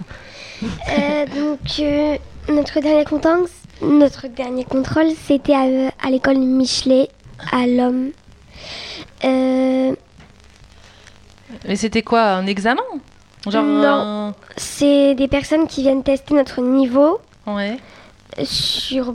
Euh, 0.62 1.26
donc, 1.26 1.58
euh, 1.80 2.16
notre, 2.48 2.80
dernier 2.80 3.04
contrôle, 3.04 3.46
notre 3.82 4.28
dernier 4.28 4.64
contrôle, 4.64 5.10
c'était 5.26 5.54
à, 5.54 5.90
à 6.00 6.10
l'école 6.10 6.38
Michelet, 6.38 7.08
à 7.50 7.66
l'homme. 7.66 8.10
Euh, 9.24 9.92
Mais 11.66 11.76
c'était 11.76 12.02
quoi 12.02 12.22
Un 12.22 12.46
examen? 12.46 12.82
Genre. 13.48 13.64
Non. 13.64 14.34
c'est 14.56 15.14
des 15.14 15.26
personnes 15.28 15.66
qui 15.66 15.82
viennent 15.82 16.02
tester 16.04 16.34
notre 16.34 16.60
niveau 16.60 17.20
un- 17.46 17.54
Ouais, 17.56 17.76
sur, 18.44 19.14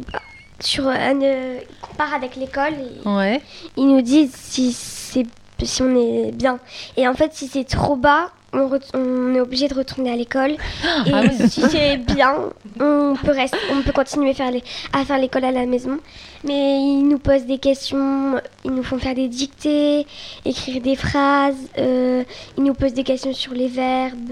sur 0.59 0.87
un, 0.87 1.21
euh, 1.21 1.59
ils 1.61 1.79
comparent 1.87 2.13
avec 2.13 2.35
l'école 2.35 2.73
ouais. 3.05 3.41
ils 3.77 3.87
nous 3.87 4.01
disent 4.01 4.33
si 4.35 4.73
c'est 4.73 5.25
si 5.63 5.81
on 5.81 5.95
est 5.95 6.31
bien. 6.33 6.59
Et 6.97 7.07
en 7.07 7.13
fait, 7.15 7.33
si 7.33 7.47
c'est 7.47 7.63
trop 7.63 7.95
bas, 7.95 8.29
on, 8.53 9.33
est 9.36 9.39
obligé 9.39 9.67
de 9.67 9.73
retourner 9.73 10.12
à 10.12 10.15
l'école. 10.15 10.51
Et 10.51 11.12
Ah 11.13 11.21
oui. 11.23 11.49
si 11.49 11.62
c'est 11.62 11.97
bien, 11.97 12.36
on 12.79 13.15
peut 13.23 13.31
rester, 13.31 13.57
on 13.71 13.81
peut 13.81 13.91
continuer 13.91 14.31
à 14.31 14.33
faire 14.33 14.51
les- 14.51 14.63
à 14.93 15.03
faire 15.05 15.17
l'école 15.19 15.45
à 15.45 15.51
la 15.51 15.65
maison. 15.65 15.99
Mais 16.43 16.79
ils 16.81 17.03
nous 17.07 17.19
posent 17.19 17.45
des 17.45 17.57
questions, 17.57 18.39
ils 18.63 18.71
nous 18.71 18.83
font 18.83 18.97
faire 18.99 19.15
des 19.15 19.27
dictées, 19.27 20.05
écrire 20.45 20.81
des 20.81 20.95
phrases. 20.95 21.55
euh, 21.77 22.23
ils 22.57 22.63
nous 22.63 22.73
posent 22.73 22.93
des 22.93 23.03
questions 23.03 23.33
sur 23.33 23.53
les 23.53 23.67
verbes, 23.67 24.31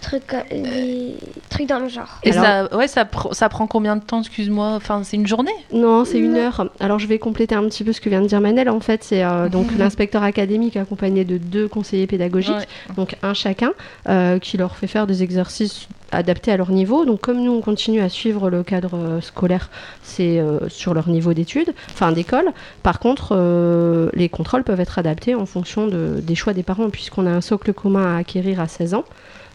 trucs, 0.00 0.34
des 0.50 1.14
trucs 1.48 1.66
dans 1.68 1.78
le 1.78 1.88
genre. 1.88 2.18
Et 2.22 2.32
Alors- 2.32 2.68
ça, 2.70 2.76
ouais, 2.76 2.88
ça, 2.88 3.04
pr- 3.04 3.32
ça 3.34 3.48
prend 3.48 3.66
combien 3.66 3.96
de 3.96 4.02
temps, 4.02 4.20
excuse-moi? 4.20 4.72
Enfin, 4.74 5.02
c'est 5.04 5.16
une 5.16 5.26
journée? 5.26 5.52
Non, 5.72 6.04
c'est 6.04 6.18
une 6.18 6.34
heure. 6.36 6.68
Alors 6.80 6.98
je 6.98 7.06
vais 7.06 7.18
compléter 7.18 7.54
un 7.54 7.64
petit 7.64 7.84
peu 7.84 7.92
ce 7.92 8.00
que 8.00 8.08
vient 8.08 8.20
de 8.22 8.26
dire 8.26 8.40
Manel. 8.40 8.68
En 8.68 8.80
fait, 8.80 9.04
c'est 9.04 9.22
euh, 9.24 9.48
donc 9.48 9.68
l'inspecteur 9.78 10.22
académique 10.22 10.76
accompagné 10.76 11.24
de 11.24 11.38
deux 11.38 11.68
conseillers 11.68 12.06
pédagogiques, 12.06 12.54
Ouais. 12.54 12.94
donc 12.96 13.16
un 13.22 13.34
chacun, 13.34 13.72
euh, 14.08 14.38
qui 14.38 14.56
leur 14.56 14.76
fait 14.76 14.86
faire 14.86 15.06
des 15.06 15.22
exercices 15.22 15.86
adaptés 16.12 16.50
à 16.50 16.56
leur 16.56 16.70
niveau. 16.70 17.04
Donc 17.04 17.20
comme 17.20 17.40
nous, 17.42 17.52
on 17.52 17.60
continue 17.60 18.00
à 18.00 18.08
suivre 18.08 18.50
le 18.50 18.62
cadre 18.64 18.94
euh, 18.96 19.20
scolaire, 19.20 19.70
c'est 20.02 20.38
euh, 20.40 20.68
sur 20.68 20.92
leur 20.94 21.08
niveau 21.08 21.34
d'études, 21.34 21.72
enfin 21.92 22.10
d'école. 22.12 22.46
Par 22.82 22.98
contre, 22.98 23.36
euh, 23.36 24.10
les 24.14 24.28
contrôles 24.28 24.64
peuvent 24.64 24.80
être 24.80 24.98
adaptés 24.98 25.34
en 25.36 25.46
fonction 25.46 25.86
de- 25.86 26.20
des 26.20 26.34
choix 26.34 26.52
des 26.52 26.62
parents, 26.64 26.90
puisqu'on 26.90 27.26
a 27.26 27.30
un 27.30 27.40
socle 27.40 27.72
commun 27.72 28.16
à 28.16 28.18
acquérir 28.18 28.58
à 28.60 28.66
16 28.66 28.94
ans. 28.94 29.04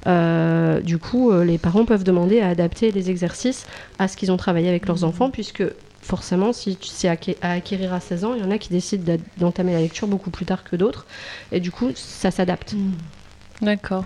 Euh, 0.07 0.79
du 0.81 0.97
coup, 0.97 1.31
euh, 1.31 1.43
les 1.43 1.57
parents 1.57 1.85
peuvent 1.85 2.03
demander 2.03 2.39
à 2.41 2.49
adapter 2.49 2.91
les 2.91 3.09
exercices 3.09 3.65
à 3.99 4.07
ce 4.07 4.15
qu'ils 4.17 4.31
ont 4.31 4.37
travaillé 4.37 4.69
avec 4.69 4.87
leurs 4.87 5.03
enfants, 5.03 5.29
puisque 5.31 5.63
forcément, 6.01 6.53
si 6.53 6.77
c'est 6.81 7.07
à 7.07 7.51
acquérir 7.51 7.93
à 7.93 7.99
16 7.99 8.25
ans, 8.25 8.33
il 8.35 8.41
y 8.41 8.45
en 8.45 8.51
a 8.51 8.57
qui 8.59 8.69
décident 8.69 9.17
d'entamer 9.37 9.73
la 9.73 9.79
lecture 9.79 10.07
beaucoup 10.07 10.29
plus 10.29 10.45
tard 10.45 10.63
que 10.63 10.75
d'autres. 10.75 11.05
Et 11.51 11.59
du 11.59 11.71
coup, 11.71 11.89
ça 11.95 12.29
s'adapte. 12.29 12.75
D'accord. 13.61 14.05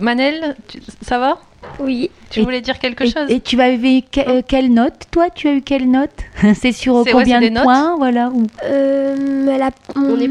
Manel, 0.00 0.56
tu- 0.68 0.80
ça 1.02 1.18
va? 1.18 1.38
Oui. 1.80 2.10
Tu 2.30 2.40
Et- 2.40 2.42
voulais 2.42 2.60
dire 2.60 2.78
quelque 2.80 3.04
Et, 3.04 3.10
chose 3.10 3.30
et 3.30 3.40
tu 3.40 3.60
avais 3.60 3.98
eu 3.98 4.02
que- 4.02 4.20
euh, 4.28 4.42
quelle 4.46 4.72
note 4.72 4.94
Toi, 5.12 5.28
tu 5.30 5.46
as 5.48 5.52
eu 5.54 5.62
quelle 5.62 5.88
note 5.90 6.10
C'est 6.54 6.72
sur 6.72 6.94
ouais, 6.96 7.10
combien 7.12 7.40
de 7.40 7.48
points 7.62 7.96
Voilà. 7.96 8.30
ou- 8.30 8.46
Euh, 8.64 9.56
la- 9.56 9.70
on 9.94 10.16
n'est 10.16 10.28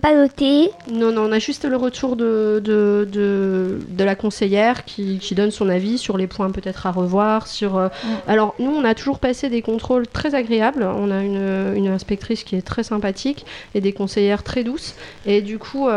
pas 0.00 0.14
noté. 0.14 0.70
Non, 0.90 1.12
non, 1.12 1.22
on 1.28 1.32
a 1.32 1.38
juste 1.38 1.64
le 1.64 1.76
retour 1.76 2.16
de, 2.16 2.60
de, 2.64 3.08
de, 3.10 3.78
de 3.88 4.04
la 4.04 4.14
conseillère 4.16 4.84
qui, 4.84 5.18
qui 5.18 5.34
donne 5.34 5.50
son 5.52 5.68
avis 5.68 5.98
sur 5.98 6.16
les 6.16 6.26
points 6.26 6.50
peut-être 6.50 6.86
à 6.86 6.90
revoir. 6.90 7.46
Sur, 7.46 7.76
euh, 7.76 7.88
Alors, 8.26 8.54
nous, 8.58 8.70
on 8.72 8.84
a 8.84 8.94
toujours 8.94 9.18
passé 9.20 9.48
des 9.48 9.62
contrôles 9.62 10.08
très 10.08 10.34
agréables. 10.34 10.82
On 10.82 11.10
a 11.10 11.22
une, 11.22 11.74
une 11.76 11.88
inspectrice 11.88 12.42
qui 12.44 12.56
est 12.56 12.62
très 12.62 12.82
sympathique 12.82 13.44
et 13.74 13.80
des 13.80 13.92
conseillères 13.92 14.42
très 14.42 14.64
douces. 14.64 14.94
Et 15.26 15.42
du 15.42 15.58
coup, 15.58 15.86
euh, 15.88 15.92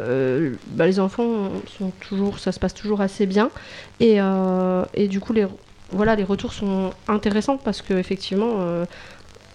euh, 0.00 0.50
bah, 0.68 0.86
les 0.86 1.00
enfants 1.00 1.48
sont 1.78 1.90
toujours, 2.06 2.38
ça 2.38 2.52
se 2.52 2.60
passe 2.60 2.74
toujours 2.74 3.00
assez 3.00 3.26
bien. 3.26 3.50
Et, 4.00 4.20
euh, 4.20 4.84
et 4.94 5.08
du 5.08 5.20
coup, 5.20 5.32
les, 5.32 5.46
voilà, 5.90 6.16
les 6.16 6.24
retours 6.24 6.52
sont 6.52 6.90
intéressants 7.08 7.56
parce 7.56 7.82
que 7.82 7.94
effectivement. 7.94 8.56
euh, 8.58 8.84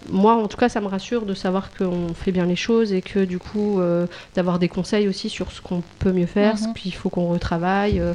moi, 0.08 0.32
en 0.34 0.48
tout 0.48 0.56
cas, 0.56 0.70
ça 0.70 0.80
me 0.80 0.86
rassure 0.86 1.26
de 1.26 1.34
savoir 1.34 1.70
qu'on 1.76 2.14
fait 2.14 2.32
bien 2.32 2.46
les 2.46 2.56
choses 2.56 2.90
et 2.94 3.02
que 3.02 3.22
du 3.26 3.38
coup, 3.38 3.80
euh, 3.80 4.06
d'avoir 4.34 4.58
des 4.58 4.66
conseils 4.68 5.06
aussi 5.08 5.28
sur 5.28 5.52
ce 5.52 5.60
qu'on 5.60 5.82
peut 5.98 6.12
mieux 6.12 6.24
faire, 6.24 6.54
Mhm. 6.54 6.72
puis 6.72 6.84
il 6.86 6.92
faut 6.92 7.10
qu'on 7.10 7.28
retravaille. 7.28 8.00
euh, 8.00 8.14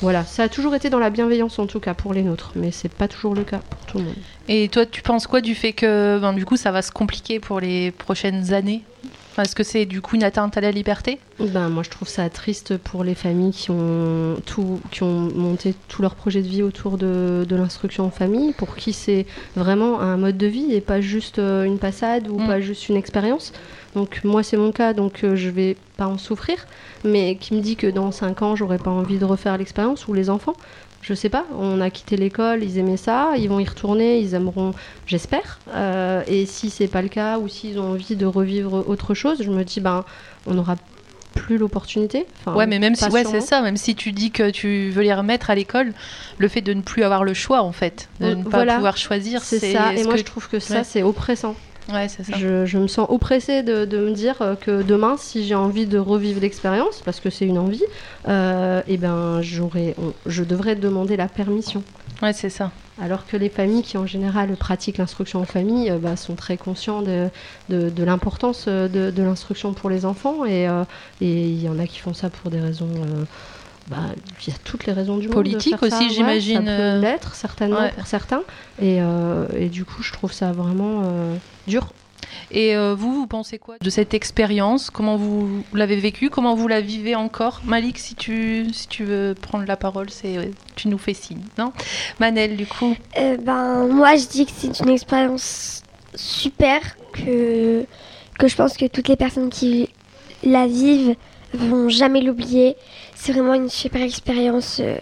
voilà, 0.00 0.24
ça 0.24 0.44
a 0.44 0.48
toujours 0.48 0.74
été 0.74 0.88
dans 0.88 0.98
la 0.98 1.10
bienveillance 1.10 1.58
en 1.58 1.66
tout 1.66 1.80
cas 1.80 1.92
pour 1.92 2.14
les 2.14 2.22
nôtres, 2.22 2.52
mais 2.56 2.70
c'est 2.70 2.88
pas 2.90 3.08
toujours 3.08 3.34
le 3.34 3.42
cas 3.44 3.58
pour 3.58 3.80
tout 3.84 3.98
le 3.98 4.04
monde. 4.04 4.14
Et 4.48 4.68
toi, 4.70 4.86
tu 4.86 5.02
penses 5.02 5.26
quoi 5.26 5.42
du 5.42 5.54
fait 5.54 5.74
que 5.74 6.18
ben, 6.18 6.32
du 6.32 6.46
coup, 6.46 6.56
ça 6.56 6.70
va 6.72 6.80
se 6.80 6.90
compliquer 6.92 7.40
pour 7.40 7.60
les 7.60 7.90
prochaines 7.90 8.54
années? 8.54 8.82
Enfin, 9.38 9.44
Est-ce 9.44 9.54
que 9.54 9.62
c'est 9.62 9.86
du 9.86 10.00
coup 10.00 10.16
une 10.16 10.24
atteinte 10.24 10.56
à 10.56 10.60
la 10.60 10.72
liberté? 10.72 11.20
Ben, 11.38 11.68
moi, 11.68 11.84
je 11.84 11.90
trouve 11.90 12.08
ça 12.08 12.28
triste 12.28 12.76
pour 12.76 13.04
les 13.04 13.14
familles 13.14 13.52
qui 13.52 13.70
ont, 13.70 14.34
tout, 14.44 14.80
qui 14.90 15.04
ont 15.04 15.30
monté 15.32 15.76
tout 15.86 16.02
leur 16.02 16.16
projet 16.16 16.42
de 16.42 16.48
vie 16.48 16.64
autour 16.64 16.98
de, 16.98 17.46
de 17.48 17.54
l'instruction 17.54 18.04
en 18.04 18.10
famille, 18.10 18.52
pour 18.54 18.74
qui 18.74 18.92
c'est 18.92 19.26
vraiment 19.54 20.00
un 20.00 20.16
mode 20.16 20.38
de 20.38 20.48
vie 20.48 20.72
et 20.74 20.80
pas 20.80 21.00
juste 21.00 21.38
euh, 21.38 21.62
une 21.62 21.78
passade 21.78 22.26
ou 22.26 22.40
Mm. 22.40 22.46
pas 22.48 22.60
juste 22.60 22.88
une 22.88 22.96
expérience. 22.96 23.52
Donc, 23.94 24.22
moi, 24.24 24.42
c'est 24.42 24.56
mon 24.56 24.72
cas, 24.72 24.92
donc 24.92 25.22
euh, 25.22 25.36
je 25.36 25.50
vais 25.50 25.76
pas 25.96 26.08
en 26.08 26.18
souffrir. 26.18 26.66
Mais 27.04 27.36
qui 27.36 27.54
me 27.54 27.60
dit 27.60 27.76
que 27.76 27.86
dans 27.86 28.10
5 28.10 28.42
ans, 28.42 28.56
j'aurais 28.56 28.78
pas 28.78 28.90
envie 28.90 29.18
de 29.18 29.24
refaire 29.24 29.56
l'expérience 29.56 30.08
ou 30.08 30.14
les 30.14 30.30
enfants 30.30 30.54
je 31.00 31.14
sais 31.14 31.28
pas, 31.28 31.44
on 31.56 31.80
a 31.80 31.90
quitté 31.90 32.16
l'école, 32.16 32.62
ils 32.64 32.78
aimaient 32.78 32.96
ça, 32.96 33.30
ils 33.38 33.48
vont 33.48 33.60
y 33.60 33.64
retourner, 33.64 34.18
ils 34.18 34.34
aimeront, 34.34 34.72
j'espère. 35.06 35.58
Euh, 35.74 36.22
et 36.26 36.44
si 36.46 36.70
c'est 36.70 36.88
pas 36.88 37.02
le 37.02 37.08
cas 37.08 37.38
ou 37.38 37.48
s'ils 37.48 37.78
ont 37.78 37.92
envie 37.92 38.16
de 38.16 38.26
revivre 38.26 38.84
autre 38.88 39.14
chose, 39.14 39.42
je 39.42 39.50
me 39.50 39.64
dis 39.64 39.80
ben 39.80 40.04
on 40.46 40.54
n'aura 40.54 40.76
plus 41.34 41.56
l'opportunité. 41.56 42.26
Enfin, 42.40 42.56
Ouais, 42.56 42.66
mais 42.66 42.78
même 42.80 42.96
si, 42.96 43.04
ouais, 43.10 43.22
c'est 43.24 43.40
ça. 43.40 43.62
Même 43.62 43.76
si 43.76 43.94
tu 43.94 44.10
dis 44.12 44.32
que 44.32 44.50
tu 44.50 44.90
veux 44.90 45.02
les 45.02 45.14
remettre 45.14 45.50
à 45.50 45.54
l'école, 45.54 45.92
le 46.36 46.48
fait 46.48 46.62
de 46.62 46.72
ne 46.74 46.80
plus 46.82 47.04
avoir 47.04 47.22
le 47.22 47.32
choix, 47.32 47.62
en 47.62 47.70
fait, 47.70 48.08
de 48.20 48.26
Euh, 48.26 48.34
ne 48.34 48.42
pas 48.42 48.50
voilà. 48.50 48.74
pouvoir 48.76 48.96
choisir, 48.96 49.42
C'est 49.42 49.60
c'est 49.60 49.72
ça, 49.74 49.94
et 49.94 50.02
moi 50.02 50.14
que- 50.14 50.18
je 50.18 50.24
trouve 50.24 50.48
que 50.48 50.58
ça 50.58 50.78
Ouais. 50.78 50.84
c'est 50.84 51.02
oppressant. 51.04 51.54
Ouais, 51.90 52.06
c'est 52.08 52.22
ça. 52.22 52.36
Je, 52.36 52.66
je 52.66 52.76
me 52.78 52.86
sens 52.86 53.06
oppressée 53.08 53.62
de, 53.62 53.86
de 53.86 53.98
me 53.98 54.12
dire 54.12 54.42
euh, 54.42 54.56
que 54.56 54.82
demain, 54.82 55.16
si 55.16 55.44
j'ai 55.46 55.54
envie 55.54 55.86
de 55.86 55.98
revivre 55.98 56.40
l'expérience, 56.40 57.00
parce 57.02 57.18
que 57.18 57.30
c'est 57.30 57.46
une 57.46 57.58
envie, 57.58 57.82
euh, 58.28 58.82
eh 58.86 58.98
ben 58.98 59.40
j'aurais, 59.40 59.94
je 60.26 60.44
devrais 60.44 60.76
demander 60.76 61.16
la 61.16 61.28
permission. 61.28 61.82
Ouais, 62.22 62.34
c'est 62.34 62.50
ça. 62.50 62.72
Alors 63.00 63.26
que 63.26 63.36
les 63.38 63.48
familles 63.48 63.82
qui 63.82 63.96
en 63.96 64.06
général 64.06 64.54
pratiquent 64.56 64.98
l'instruction 64.98 65.40
en 65.40 65.44
famille 65.46 65.88
euh, 65.88 65.98
bah, 65.98 66.16
sont 66.16 66.34
très 66.34 66.58
conscients 66.58 67.00
de, 67.00 67.28
de, 67.70 67.88
de 67.88 68.04
l'importance 68.04 68.66
euh, 68.68 68.88
de, 68.88 69.10
de 69.10 69.22
l'instruction 69.22 69.72
pour 69.72 69.88
les 69.88 70.04
enfants 70.04 70.44
et 70.44 70.68
euh, 70.68 70.84
et 71.20 71.48
il 71.48 71.62
y 71.62 71.68
en 71.68 71.78
a 71.78 71.86
qui 71.86 72.00
font 72.00 72.12
ça 72.12 72.28
pour 72.28 72.50
des 72.50 72.60
raisons... 72.60 72.90
euh, 72.90 73.24
bah, 73.90 73.96
il 74.46 74.52
y 74.52 74.54
a 74.54 74.58
toutes 74.64 74.86
les 74.86 74.92
raisons 74.92 75.16
du 75.16 75.28
monde. 75.28 75.30
de 75.30 75.34
Politiques 75.34 75.78
faire 75.78 75.88
ça. 75.90 75.96
aussi, 75.96 76.08
Ouais, 76.08 76.14
j'imagine, 76.14 76.56
Ça 76.66 76.76
peut 76.76 76.82
euh, 76.82 77.00
l'être, 77.00 77.34
certainement, 77.34 77.80
ouais. 77.80 77.92
pour 77.92 78.06
certains. 78.06 78.42
Et, 78.80 78.98
euh, 79.00 79.46
et 79.56 79.68
du 79.68 79.84
coup, 79.84 80.02
je 80.02 80.12
trouve 80.12 80.32
ça 80.32 80.52
vraiment 80.52 81.02
euh, 81.04 81.34
dur 81.66 81.88
Et 82.50 82.76
euh, 82.76 82.94
vous, 82.94 83.12
vous 83.14 83.26
pensez 83.26 83.58
quoi 83.58 83.76
de 83.80 83.90
cette 83.90 84.14
expérience? 84.14 84.90
Comment 84.90 85.16
vous 85.16 85.64
l'avez 85.72 85.96
vécue? 85.96 86.30
Comment 86.30 86.54
vous 86.54 86.68
la 86.68 86.80
vivez 86.80 87.14
encore? 87.14 87.60
Malik, 87.64 87.98
si 87.98 88.14
tu, 88.14 88.66
si 88.72 88.88
tu 88.88 89.04
veux 89.04 89.34
prendre 89.40 89.64
la 89.66 89.76
parole, 89.76 90.10
c'est 90.10 90.50
tu 90.76 90.88
nous 90.88 90.98
fais 90.98 91.14
signe, 91.14 91.40
non? 91.58 91.72
Manel, 92.20 92.56
du 92.56 92.66
coup 92.66 92.94
Euh, 93.18 93.36
ben, 93.38 93.86
moi, 93.88 94.16
je 94.16 94.26
dis 94.26 94.44
que 94.46 94.52
c'est 94.56 94.78
une 94.80 94.90
expérience 94.90 95.82
super, 96.14 96.80
que, 97.12 97.84
que 98.38 98.48
je 98.48 98.56
pense 98.56 98.76
que 98.76 98.86
toutes 98.86 99.08
les 99.08 99.16
personnes 99.16 99.50
qui 99.50 99.88
la 100.44 100.66
vivent 100.66 101.14
vont 101.54 101.88
jamais 101.88 102.20
l'oublier. 102.20 102.76
C'est 103.20 103.32
vraiment 103.32 103.54
une 103.54 103.68
super 103.68 104.00
expérience. 104.02 104.78
euh. 104.80 104.96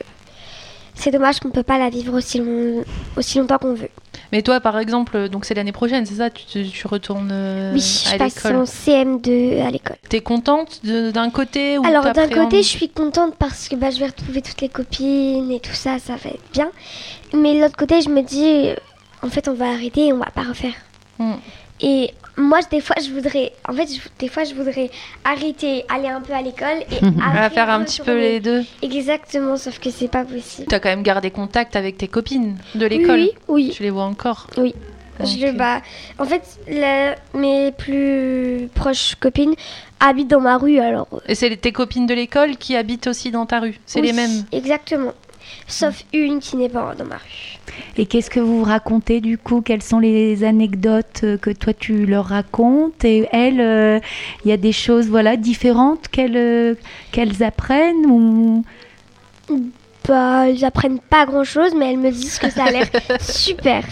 C'est 0.94 1.10
dommage 1.10 1.40
qu'on 1.40 1.48
ne 1.48 1.52
peut 1.52 1.62
pas 1.62 1.76
la 1.78 1.90
vivre 1.90 2.14
aussi, 2.16 2.38
long- 2.38 2.82
aussi 3.18 3.38
longtemps 3.38 3.58
qu'on 3.58 3.74
veut. 3.74 3.90
Mais 4.32 4.40
toi, 4.40 4.60
par 4.60 4.78
exemple, 4.78 5.28
donc 5.28 5.44
c'est 5.44 5.52
l'année 5.52 5.70
prochaine, 5.72 6.06
c'est 6.06 6.14
ça? 6.14 6.30
Tu, 6.30 6.64
retournes 6.86 7.28
euh, 7.30 7.74
oui, 7.74 7.80
je 7.80 8.14
à 8.14 8.18
passe 8.18 8.36
l'école. 8.36 8.56
en 8.56 8.64
CM2 8.64 9.62
à 9.62 9.70
l'école. 9.70 9.96
T'es 10.08 10.22
contente 10.22 10.80
d'un 10.84 11.28
côté 11.28 11.76
ou 11.76 11.84
Alors 11.86 12.10
d'un 12.14 12.28
côté, 12.28 12.62
je 12.62 12.68
suis 12.68 12.88
contente 12.88 13.34
parce 13.38 13.68
que 13.68 13.76
bah, 13.76 13.90
je 13.90 13.98
vais 13.98 14.06
retrouver 14.06 14.40
toutes 14.40 14.62
les 14.62 14.70
copines 14.70 15.50
et 15.52 15.60
tout 15.60 15.74
ça, 15.74 15.98
ça 15.98 16.14
va 16.16 16.30
être 16.30 16.50
bien. 16.54 16.70
Mais 17.34 17.54
de 17.56 17.60
l'autre 17.60 17.76
côté, 17.76 18.00
je 18.00 18.08
me 18.08 18.22
dis, 18.22 18.70
en 19.22 19.28
fait, 19.28 19.48
on 19.48 19.54
va 19.54 19.66
arrêter 19.66 20.06
et 20.06 20.12
on 20.14 20.18
va 20.18 20.30
pas 20.34 20.44
refaire. 20.44 20.74
Mm. 21.18 21.34
Et 21.82 22.14
moi, 22.36 22.60
des 22.70 22.80
fois, 22.80 22.96
je 23.02 23.10
voudrais, 23.10 23.52
en 23.68 23.72
fait, 23.72 23.86
je- 23.86 24.00
des 24.18 24.28
fois, 24.28 24.44
je 24.44 24.54
voudrais 24.54 24.90
arrêter, 25.24 25.84
aller 25.88 26.08
un 26.08 26.20
peu 26.20 26.32
à 26.32 26.42
l'école 26.42 26.80
et 26.90 26.98
On 27.02 27.10
va 27.10 27.44
après 27.44 27.50
faire 27.54 27.70
un 27.70 27.82
petit 27.84 28.00
peu 28.02 28.16
les 28.16 28.40
deux. 28.40 28.64
Exactement, 28.82 29.56
sauf 29.56 29.78
que 29.78 29.90
c'est 29.90 30.08
pas 30.08 30.24
possible. 30.24 30.66
T'as 30.68 30.78
quand 30.80 30.88
même 30.90 31.02
gardé 31.02 31.30
contact 31.30 31.76
avec 31.76 31.96
tes 31.98 32.08
copines 32.08 32.56
de 32.74 32.86
l'école. 32.86 33.20
Oui, 33.20 33.30
oui, 33.48 33.70
Tu 33.74 33.82
les 33.82 33.90
vois 33.90 34.04
encore 34.04 34.46
oui. 34.58 34.74
Je, 35.18 35.46
Ok. 35.48 35.56
bah, 35.56 35.80
en 36.18 36.26
fait, 36.26 36.42
la- 36.68 37.14
mes 37.32 37.72
plus 37.72 38.68
proches 38.74 39.14
copines 39.18 39.54
habitent 39.98 40.28
dans 40.28 40.42
ma 40.42 40.58
rue, 40.58 40.78
alors. 40.78 41.08
euh, 41.14 41.18
Et 41.26 41.34
c'est 41.34 41.56
tes 41.56 41.72
copines 41.72 42.06
de 42.06 42.12
l'école 42.12 42.58
qui 42.58 42.76
habitent 42.76 43.06
aussi 43.06 43.30
dans 43.30 43.46
ta 43.46 43.60
rue. 43.60 43.80
C'est 43.86 44.00
oui, 44.02 44.08
les 44.08 44.12
mêmes. 44.12 44.44
Exactement. 44.52 45.14
Sauf 45.66 46.04
une 46.12 46.40
qui 46.40 46.56
n'est 46.56 46.68
pas 46.68 46.94
dans 46.94 47.04
ma 47.04 47.16
rue. 47.16 47.58
Et 47.96 48.06
qu'est-ce 48.06 48.30
que 48.30 48.40
vous 48.40 48.62
racontez 48.62 49.20
du 49.20 49.38
coup? 49.38 49.60
Quelles 49.60 49.82
sont 49.82 49.98
les 49.98 50.44
anecdotes 50.44 51.24
que 51.40 51.50
toi 51.50 51.72
tu 51.74 52.06
leur 52.06 52.26
racontes? 52.26 53.04
Et 53.04 53.28
elles, 53.32 53.60
euh, 53.60 53.98
il 54.44 54.48
y 54.48 54.52
a 54.52 54.56
des 54.56 54.72
choses 54.72 55.08
voilà 55.08 55.36
différentes 55.36 56.08
qu'elles 56.08 56.36
euh, 56.36 56.74
qu'elles 57.12 57.42
apprennent 57.42 58.06
ou 58.06 58.64
Bah, 60.08 60.48
ils 60.48 60.64
apprennent 60.64 61.00
pas 61.00 61.26
grand 61.26 61.44
chose, 61.44 61.72
mais 61.76 61.90
elles 61.92 61.98
me 61.98 62.10
disent 62.10 62.38
que 62.38 62.50
ça 62.50 62.64
a 62.64 62.70
l'air 62.70 62.86
super 63.20 63.82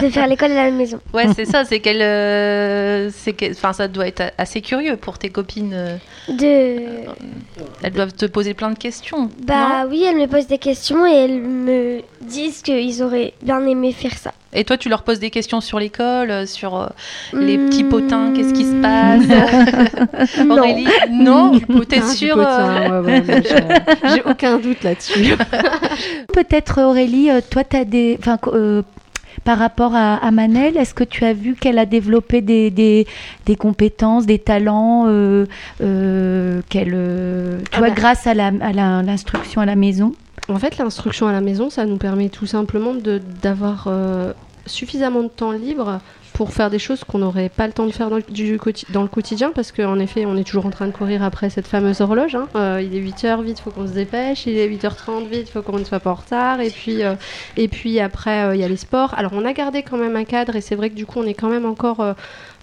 de 0.00 0.08
faire 0.08 0.26
l'école 0.26 0.52
à 0.52 0.64
la 0.64 0.70
maison. 0.70 0.98
Ouais, 1.12 1.26
c'est 1.34 1.44
ça. 1.44 1.64
C'est 1.64 1.80
qu'elle, 1.80 2.00
euh, 2.02 3.10
que, 3.36 3.50
enfin, 3.50 3.72
ça 3.72 3.88
doit 3.88 4.06
être 4.06 4.32
assez 4.38 4.60
curieux 4.62 4.96
pour 4.96 5.18
tes 5.18 5.28
copines. 5.30 5.72
euh, 5.74 5.96
De... 6.28 7.06
Elles 7.82 7.92
doivent 7.92 8.14
te 8.14 8.26
poser 8.26 8.54
plein 8.54 8.70
de 8.70 8.78
questions. 8.78 9.30
Bah 9.46 9.86
oui, 9.88 10.04
elles 10.08 10.16
me 10.16 10.26
posent 10.26 10.46
des 10.46 10.58
questions 10.58 11.06
et 11.06 11.12
elles 11.12 11.40
me 11.42 12.00
disent 12.22 12.62
qu'ils 12.62 13.02
auraient 13.02 13.34
bien 13.42 13.64
aimé 13.66 13.92
faire 13.92 14.16
ça. 14.16 14.32
Et 14.56 14.64
toi, 14.64 14.76
tu 14.78 14.88
leur 14.88 15.02
poses 15.02 15.18
des 15.20 15.30
questions 15.30 15.60
sur 15.60 15.78
l'école, 15.78 16.30
euh, 16.30 16.46
sur 16.46 16.76
euh, 16.76 16.86
les 17.34 17.58
Hmm, 17.58 17.66
petits 17.68 17.84
potins, 17.84 18.32
qu'est-ce 18.34 18.54
qui 18.54 18.64
se 18.64 18.74
passe 18.80 19.22
Non. 20.44 20.56
Aurélie 20.56 20.88
Non 21.10 21.52
T'es 21.88 21.98
Ah, 22.02 22.08
sûre 22.08 22.36
euh, 22.38 23.02
ouais, 23.02 23.06
ouais, 23.06 23.20
moi, 23.22 23.36
j'ai- 24.14 24.22
aucun 24.24 24.58
doute 24.58 24.82
là-dessus. 24.82 25.34
peut-être 26.32 26.80
Aurélie, 26.82 27.28
toi 27.50 27.64
tu 27.64 27.76
as 27.76 27.84
des 27.84 28.16
enfin 28.18 28.38
euh, 28.48 28.82
par 29.44 29.58
rapport 29.58 29.94
à, 29.94 30.14
à 30.16 30.30
Manel, 30.30 30.76
est-ce 30.76 30.94
que 30.94 31.04
tu 31.04 31.24
as 31.24 31.32
vu 31.32 31.54
qu'elle 31.54 31.78
a 31.78 31.86
développé 31.86 32.40
des, 32.40 32.70
des, 32.70 33.06
des 33.44 33.54
compétences, 33.54 34.26
des 34.26 34.38
talents 34.40 35.04
euh, 35.06 35.44
euh, 35.82 36.62
qu'elle, 36.68 36.92
euh, 36.94 37.58
tu 37.70 37.76
Ah 37.76 37.78
vois, 37.78 37.88
bah. 37.90 37.94
grâce 37.94 38.26
à 38.26 38.34
la- 38.34 38.50
à 38.60 38.72
la- 38.72 39.02
l'instruction 39.02 39.60
à 39.60 39.66
la 39.66 39.76
maison? 39.76 40.14
En 40.48 40.58
fait, 40.58 40.78
l'instruction 40.78 41.28
à 41.28 41.32
la 41.32 41.40
maison, 41.42 41.70
ça 41.70 41.84
nous 41.86 41.96
permet 41.96 42.28
tout 42.28 42.46
simplement 42.46 42.94
de- 42.94 43.20
d'avoir 43.42 43.84
euh, 43.88 44.32
suffisamment 44.66 45.22
de 45.22 45.28
temps 45.28 45.52
libre 45.52 46.00
pour 46.36 46.52
faire 46.52 46.68
des 46.68 46.78
choses 46.78 47.02
qu'on 47.02 47.18
n'aurait 47.18 47.48
pas 47.48 47.66
le 47.66 47.72
temps 47.72 47.86
de 47.86 47.92
faire 47.92 48.10
dans 48.10 48.18
le, 48.18 49.06
quotidien, 49.08 49.52
parce 49.54 49.72
qu'en 49.72 49.98
effet, 49.98 50.26
on 50.26 50.36
est 50.36 50.44
toujours 50.44 50.66
en 50.66 50.70
train 50.70 50.86
de 50.86 50.92
courir 50.92 51.22
après 51.22 51.48
cette 51.48 51.66
fameuse 51.66 52.02
horloge. 52.02 52.34
hein. 52.34 52.46
Euh, 52.56 52.82
il 52.82 52.94
est 52.94 53.00
8h, 53.00 53.42
vite, 53.42 53.58
faut 53.58 53.70
qu'on 53.70 53.86
se 53.86 53.92
dépêche. 53.92 54.44
Il 54.44 54.58
est 54.58 54.68
8h30, 54.68 55.28
vite, 55.28 55.48
faut 55.48 55.62
qu'on 55.62 55.78
ne 55.78 55.84
soit 55.84 56.00
pas 56.00 56.10
en 56.10 56.14
retard. 56.14 56.60
Et 56.60 56.68
puis, 56.68 57.02
euh, 57.02 57.14
et 57.56 57.68
puis 57.68 58.00
après, 58.00 58.44
euh, 58.44 58.54
il 58.54 58.60
y 58.60 58.64
a 58.64 58.68
les 58.68 58.76
sports. 58.76 59.14
Alors, 59.16 59.32
on 59.34 59.46
a 59.46 59.54
gardé 59.54 59.82
quand 59.82 59.96
même 59.96 60.14
un 60.14 60.24
cadre, 60.24 60.56
et 60.56 60.60
c'est 60.60 60.74
vrai 60.74 60.90
que 60.90 60.94
du 60.94 61.06
coup, 61.06 61.20
on 61.20 61.26
est 61.26 61.34
quand 61.34 61.48
même 61.48 61.64
encore... 61.64 62.04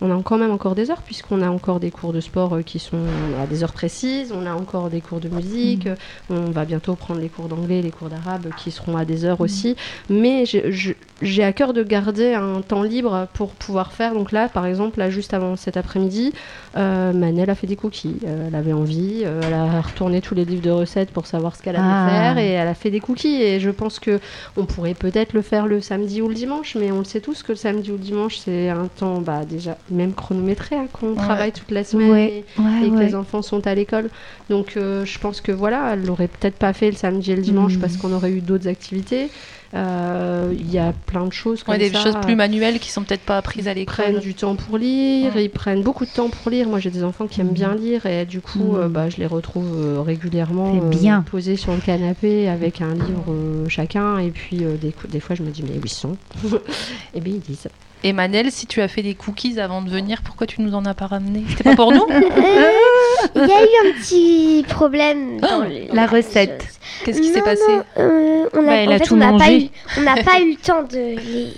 euh, 0.03 0.07
on 0.07 0.19
a 0.19 0.21
quand 0.23 0.37
même 0.37 0.51
encore 0.51 0.75
des 0.75 0.91
heures, 0.91 1.01
puisqu'on 1.01 1.41
a 1.41 1.49
encore 1.49 1.79
des 1.79 1.91
cours 1.91 2.13
de 2.13 2.19
sport 2.19 2.55
euh, 2.55 2.61
qui 2.61 2.79
sont 2.79 2.97
à 3.41 3.47
des 3.47 3.63
heures 3.63 3.73
précises, 3.73 4.31
on 4.31 4.45
a 4.45 4.53
encore 4.53 4.89
des 4.89 5.01
cours 5.01 5.19
de 5.19 5.29
musique, 5.29 5.87
euh, 5.87 5.95
on 6.29 6.51
va 6.51 6.65
bientôt 6.65 6.95
prendre 6.95 7.19
les 7.19 7.29
cours 7.29 7.47
d'anglais, 7.47 7.81
les 7.81 7.91
cours 7.91 8.09
d'arabe 8.09 8.49
qui 8.57 8.71
seront 8.71 8.97
à 8.97 9.05
des 9.05 9.25
heures 9.25 9.41
aussi. 9.41 9.75
Mais 10.09 10.45
j'ai 10.45 11.43
à 11.43 11.53
cœur 11.53 11.73
de 11.73 11.83
garder 11.83 12.33
un 12.33 12.61
temps 12.61 12.83
libre 12.83 13.27
pour 13.33 13.51
pouvoir 13.51 13.93
faire. 13.93 14.13
Donc 14.13 14.31
là, 14.31 14.49
par 14.49 14.65
exemple, 14.65 14.99
là, 14.99 15.09
juste 15.09 15.33
avant 15.33 15.55
cet 15.55 15.77
après-midi, 15.77 16.33
euh, 16.75 17.13
Manel 17.13 17.49
a 17.49 17.55
fait 17.55 17.67
des 17.67 17.75
cookies. 17.75 18.17
Euh, 18.25 18.47
elle 18.47 18.55
avait 18.55 18.73
envie, 18.73 19.21
euh, 19.23 19.41
elle 19.43 19.53
a 19.53 19.81
retourné 19.81 20.21
tous 20.21 20.35
les 20.35 20.45
livres 20.45 20.61
de 20.61 20.71
recettes 20.71 21.11
pour 21.11 21.27
savoir 21.27 21.55
ce 21.55 21.61
qu'elle 21.61 21.75
allait 21.75 21.85
Ah. 21.85 22.09
faire 22.09 22.37
et 22.37 22.49
elle 22.49 22.67
a 22.67 22.73
fait 22.73 22.91
des 22.91 22.99
cookies. 22.99 23.41
Et 23.41 23.59
je 23.59 23.69
pense 23.69 23.99
que 23.99 24.19
on 24.57 24.65
pourrait 24.65 24.93
peut-être 24.93 25.33
le 25.33 25.41
faire 25.41 25.67
le 25.67 25.81
samedi 25.81 26.21
ou 26.21 26.27
le 26.27 26.35
dimanche, 26.35 26.75
mais 26.79 26.91
on 26.91 26.99
le 26.99 27.05
sait 27.05 27.21
tous 27.21 27.43
que 27.43 27.51
le 27.51 27.57
samedi 27.57 27.91
ou 27.91 27.93
le 27.93 27.99
dimanche, 27.99 28.37
c'est 28.37 28.69
un 28.69 28.87
temps 28.87 29.21
bah, 29.21 29.45
déjà 29.47 29.77
même 29.95 30.13
chronométré, 30.13 30.75
hein, 30.75 30.87
qu'on 30.91 31.15
travaille 31.15 31.51
toute 31.51 31.71
la 31.71 31.83
semaine. 31.83 32.11
Ouais, 32.11 32.45
et- 32.57 32.61
ouais, 32.61 32.87
et 32.87 32.89
que 32.89 32.95
ouais. 32.95 33.05
les 33.05 33.15
enfants 33.15 33.41
sont 33.41 33.65
à 33.67 33.75
l'école. 33.75 34.09
Donc 34.49 34.75
euh, 34.77 35.05
je 35.05 35.19
pense 35.19 35.41
que 35.41 35.51
voilà, 35.51 35.93
elle 35.93 36.05
l'aurait 36.05 36.27
peut-être 36.27 36.55
pas 36.57 36.73
fait 36.73 36.89
le 36.91 36.97
samedi 36.97 37.31
et 37.31 37.35
le 37.35 37.41
dimanche 37.41 37.75
Mhm. 37.75 37.79
parce 37.81 37.97
qu'on 37.97 38.11
aurait 38.13 38.31
eu 38.31 38.41
d'autres 38.41 38.67
activités. 38.67 39.29
Euh, 39.75 40.53
Il 40.55 40.71
y 40.71 40.77
a 40.77 40.93
plein 41.07 41.25
de 41.25 41.33
choses 41.33 41.63
comme 41.63 41.73
ouais, 41.73 41.79
des 41.79 41.89
ça. 41.89 41.99
choses 42.03 42.15
plus 42.21 42.35
manuelles 42.35 42.79
qui 42.79 42.91
sont 42.91 43.01
peut-être 43.03 43.21
pas 43.23 43.37
apprises 43.37 43.67
à 43.67 43.73
Ils 43.73 43.85
prennent 43.85 44.07
l'école. 44.09 44.21
du 44.21 44.35
temps 44.35 44.55
pour 44.55 44.77
lire, 44.77 45.35
Ouais. 45.35 45.45
ils 45.45 45.49
prennent 45.49 45.81
beaucoup 45.81 46.05
de 46.05 46.11
temps 46.11 46.29
pour 46.29 46.51
lire. 46.51 46.67
Moi, 46.67 46.79
j'ai 46.79 46.91
des 46.91 47.03
enfants 47.03 47.25
qui 47.25 47.41
aiment 47.41 47.53
bien 47.53 47.73
lire 47.73 48.05
et 48.05 48.25
du 48.25 48.39
coup, 48.41 48.59
Mhm. 48.73 48.75
euh, 48.81 48.87
bah, 48.89 49.09
je 49.09 49.17
les 49.17 49.25
retrouve 49.25 50.03
régulièrement 50.05 50.75
bien. 50.75 51.23
posés 51.29 51.55
sur 51.55 51.73
le 51.73 51.79
canapé 51.79 52.47
avec 52.49 52.81
un 52.81 52.93
livre 52.93 53.25
euh, 53.29 53.67
chacun. 53.67 54.19
Et 54.19 54.29
puis, 54.29 54.63
euh, 54.63 54.75
des, 54.77 54.93
des 55.09 55.19
fois, 55.19 55.35
je 55.35 55.41
me 55.41 55.49
dis, 55.49 55.63
mais 55.63 55.77
où 55.77 55.81
ils 55.83 55.89
sont? 55.89 56.17
Et 57.15 57.19
bien, 57.21 57.33
ils 57.33 57.39
disent. 57.41 57.67
Et 58.05 58.11
Manel, 58.11 58.51
si 58.51 58.67
tu 58.67 58.81
as 58.81 58.87
fait 58.89 59.01
des 59.01 59.15
cookies 59.15 59.59
avant 59.61 59.81
de 59.81 59.89
venir, 59.89 60.21
pourquoi 60.23 60.45
tu 60.45 60.61
nous 60.61 60.75
en 60.75 60.85
as 60.85 60.93
pas 60.93 61.07
ramené? 61.07 61.43
C'était 61.49 61.63
pas 61.63 61.75
pour 61.75 61.91
nous? 61.93 62.05
Euh, 62.09 62.21
Il 63.35 63.47
y 63.47 63.51
a 63.51 63.63
eu 63.63 63.87
un 63.87 63.93
petit 64.01 64.65
problème 64.67 65.39
dans 65.39 65.59
le- 65.61 65.93
La 65.95 66.05
recette. 66.05 66.65
Qu'est-ce 67.05 67.21
qui 67.21 67.29
s'est 67.29 67.41
passé 67.41 67.61
non, 67.69 67.83
euh, 67.99 68.49
on 68.53 68.59
a, 68.63 68.65
Bah, 68.65 68.73
elle 68.75 68.89
en 68.89 68.91
a 68.91 68.97
fait, 68.99 69.05
tout 69.05 69.13
on 69.13 69.17
n'a 69.17 69.25
pas 69.27 69.31
mangé. 69.31 69.63
eu, 69.65 69.69
on 69.97 70.01
n'a 70.01 70.21
pas 70.23 70.41
eu 70.41 70.51
le 70.51 70.57
temps 70.57 70.83
de 70.83 70.97
les. 70.97 71.53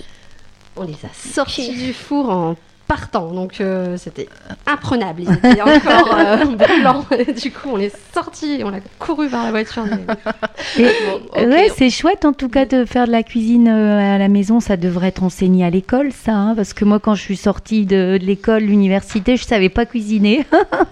On 0.77 0.83
les 0.83 0.93
a 0.93 1.09
sortis 1.33 1.71
du 1.71 1.93
four 1.93 2.29
en 2.29 2.55
partant, 2.87 3.31
donc 3.31 3.61
euh, 3.61 3.97
c'était 3.97 4.27
imprenable. 4.67 5.23
Ils 5.23 5.31
étaient 5.33 5.61
encore 5.61 6.15
euh. 6.17 6.37
Et 7.27 7.33
du 7.33 7.51
coup, 7.51 7.69
on 7.73 7.75
les 7.77 7.91
sortit, 8.13 8.61
on 8.63 8.69
a 8.73 8.79
couru 8.99 9.27
vers 9.27 9.43
la 9.43 9.51
voiture. 9.51 9.85
mais- 9.85 10.85
ok. 11.13 11.47
Ouais, 11.47 11.69
c'est 11.75 11.89
chouette 11.89 12.25
en 12.25 12.33
tout 12.33 12.49
cas 12.49 12.65
de 12.65 12.85
faire 12.85 13.07
de 13.07 13.11
la 13.11 13.23
cuisine 13.23 13.67
euh, 13.67 14.15
à 14.15 14.17
la 14.17 14.27
maison. 14.27 14.59
Ça 14.59 14.77
devrait 14.77 15.07
être 15.07 15.23
enseigné 15.23 15.65
à 15.65 15.69
l'école, 15.69 16.11
ça. 16.11 16.33
hein, 16.33 16.53
parce 16.55 16.73
que 16.73 16.85
moi, 16.85 16.99
quand 16.99 17.15
je 17.15 17.21
suis 17.21 17.37
sortie 17.37 17.85
de, 17.85 18.17
de 18.19 18.25
l'école, 18.25 18.63
l'université, 18.63 19.37
je 19.37 19.43
savais 19.43 19.69
pas 19.69 19.85
cuisiner. 19.85 20.45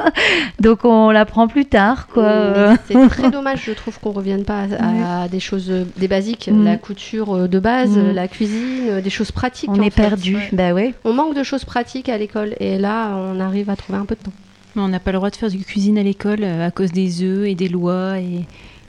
Donc 0.59 0.85
on 0.85 1.09
l'apprend 1.11 1.47
plus 1.47 1.65
tard, 1.65 2.07
quoi. 2.07 2.31
Mais 2.69 2.75
C'est 2.87 3.09
très 3.09 3.29
dommage, 3.31 3.61
je 3.65 3.71
trouve, 3.71 3.99
qu'on 3.99 4.11
revienne 4.11 4.43
pas 4.43 4.63
à, 4.79 5.23
à 5.23 5.27
des 5.27 5.39
choses, 5.39 5.69
euh, 5.69 5.83
des 5.97 6.07
basiques, 6.07 6.49
Mm. 6.51 6.65
la 6.65 6.77
couture 6.77 7.35
euh, 7.35 7.47
de 7.47 7.59
base, 7.59 7.91
Mm. 7.97 8.11
la 8.13 8.27
cuisine, 8.27 8.87
euh, 8.89 9.01
des 9.01 9.09
choses 9.09 9.31
pratiques. 9.31 9.69
on 9.71 9.81
est 9.81 9.89
fait. 9.89 10.01
perdu. 10.01 10.35
ouais. 10.35 10.49
Bah 10.51 10.73
ouais. 10.73 10.93
On 11.03 11.13
manque 11.13 11.35
de 11.35 11.43
choses 11.43 11.63
pratiques 11.65 11.82
à 12.07 12.17
l'école 12.17 12.55
et 12.59 12.77
là, 12.77 13.15
on 13.15 13.39
arrive 13.39 13.69
à 13.69 13.75
trouver 13.75 13.97
un 13.99 14.05
peu 14.05 14.15
de 14.15 14.21
temps. 14.21 14.33
Mais 14.75 14.81
on 14.81 14.87
n'a 14.87 14.99
pas 14.99 15.11
le 15.11 15.17
droit 15.17 15.29
de 15.29 15.35
faire 15.35 15.49
du 15.49 15.63
cuisine 15.63 15.97
à 15.97 16.03
l'école 16.03 16.39
euh, 16.43 16.65
à 16.67 16.71
cause 16.71 16.91
des 16.91 17.21
œufs 17.23 17.47
et 17.47 17.53
des 17.55 17.69
lois 17.69 18.19
et 18.19 18.45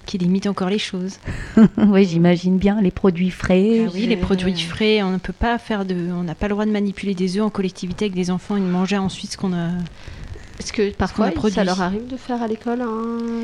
qui 0.06 0.18
limitent 0.18 0.46
encore 0.46 0.68
les 0.70 0.78
choses. 0.78 1.18
ouais, 1.76 2.04
j'imagine 2.04 2.56
bien 2.58 2.80
les 2.80 2.90
produits 2.90 3.30
frais. 3.30 3.84
Ah 3.86 3.90
oui, 3.94 4.06
les 4.06 4.16
produits 4.16 4.58
frais, 4.58 5.02
on 5.02 5.10
ne 5.10 5.18
peut 5.18 5.32
pas 5.32 5.58
faire 5.58 5.84
de, 5.84 5.94
on 6.12 6.22
n'a 6.22 6.34
pas 6.34 6.46
le 6.48 6.52
droit 6.54 6.64
de 6.66 6.70
manipuler 6.70 7.14
des 7.14 7.36
œufs 7.38 7.44
en 7.44 7.50
collectivité 7.50 8.06
avec 8.06 8.14
des 8.14 8.30
enfants 8.30 8.56
et 8.56 8.60
de 8.60 8.66
manger 8.66 8.96
ensuite 8.98 9.32
ce 9.32 9.36
qu'on 9.36 9.52
a. 9.52 9.68
Est-ce 10.60 10.72
que 10.72 10.90
parfois, 10.94 11.30
produit. 11.32 11.54
ça 11.56 11.64
leur 11.64 11.80
arrive 11.80 12.06
de 12.06 12.16
faire 12.16 12.40
à 12.42 12.46
l'école 12.46 12.82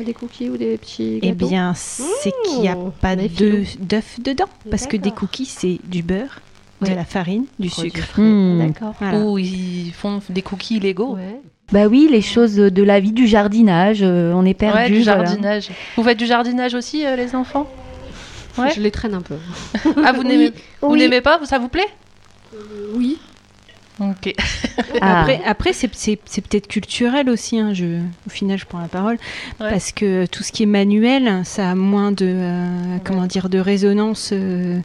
des 0.05 0.13
cookies 0.13 0.49
ou 0.49 0.57
des 0.57 0.77
petits 0.77 1.19
Eh 1.21 1.27
gâteaux? 1.31 1.47
bien, 1.47 1.73
c'est 1.75 2.31
qu'il 2.45 2.61
n'y 2.61 2.69
a 2.69 2.75
Mmh, 2.75 2.91
pas 3.01 3.15
d'œufs 3.17 3.77
dedans 4.23 4.45
parce 4.69 4.87
que 4.87 4.95
des 4.97 5.11
cookies 5.11 5.45
c'est 5.45 5.79
du 5.83 6.03
beurre, 6.03 6.39
Ouais. 6.81 6.89
de 6.89 6.95
la 6.95 7.05
farine, 7.05 7.45
du 7.59 7.69
Produits 7.69 7.91
sucre. 7.91 8.19
Hmm. 8.19 8.59
D'accord. 8.59 8.93
Voilà. 8.99 9.19
Ou 9.19 9.37
ils 9.37 9.91
font 9.93 10.21
des 10.29 10.41
cookies 10.41 10.77
illégaux 10.77 11.15
Ouais. 11.15 11.39
Bah 11.71 11.87
oui, 11.87 12.07
les 12.11 12.21
choses 12.21 12.55
de 12.55 12.83
la 12.83 12.99
vie 12.99 13.13
du 13.13 13.27
jardinage, 13.27 13.99
euh, 14.01 14.33
on 14.35 14.45
est 14.45 14.53
perdu. 14.53 14.77
Ouais, 14.77 14.89
du 14.89 15.03
voilà. 15.03 15.23
jardinage. 15.25 15.69
Vous 15.95 16.03
faites 16.03 16.17
du 16.19 16.25
jardinage 16.25 16.73
aussi, 16.73 17.05
euh, 17.05 17.15
les 17.15 17.33
enfants? 17.35 17.69
Ouais. 18.57 18.71
Je 18.75 18.81
les 18.81 18.91
traîne 18.91 19.13
un 19.13 19.21
peu. 19.21 19.35
Ah, 20.03 20.11
vous 20.11 20.23
n'aimez 20.25 20.51
Oui, 20.81 21.07
oui. 21.09 21.21
pas? 21.21 21.39
Ça 21.45 21.59
vous 21.59 21.69
plaît? 21.69 21.87
Oui. 22.93 23.17
Ok. 23.99 24.33
Ah. 24.99 25.21
Après, 25.21 25.41
après 25.45 25.73
c'est, 25.73 25.93
c'est- 25.93 26.19
c'est 26.25 26.41
peut-être 26.41 26.67
culturel 26.67 27.29
aussi. 27.29 27.59
hein, 27.59 27.73
je, 27.73 27.99
au 28.25 28.29
final, 28.29 28.57
je 28.57 28.65
prends 28.65 28.79
la 28.81 28.87
parole. 28.87 29.17
Ouais. 29.59 29.69
Parce 29.69 29.91
que 29.91 30.25
tout 30.25 30.43
ce 30.43 30.51
qui 30.51 30.63
est 30.63 30.67
manuel, 30.67 31.41
ça 31.45 31.69
a 31.71 31.75
moins 31.75 32.11
de, 32.11 32.25
euh, 32.27 32.97
comment 33.03 33.27
dire, 33.27 33.47
de 33.47 33.59
résonance 33.59 34.31
euh, 34.33 34.79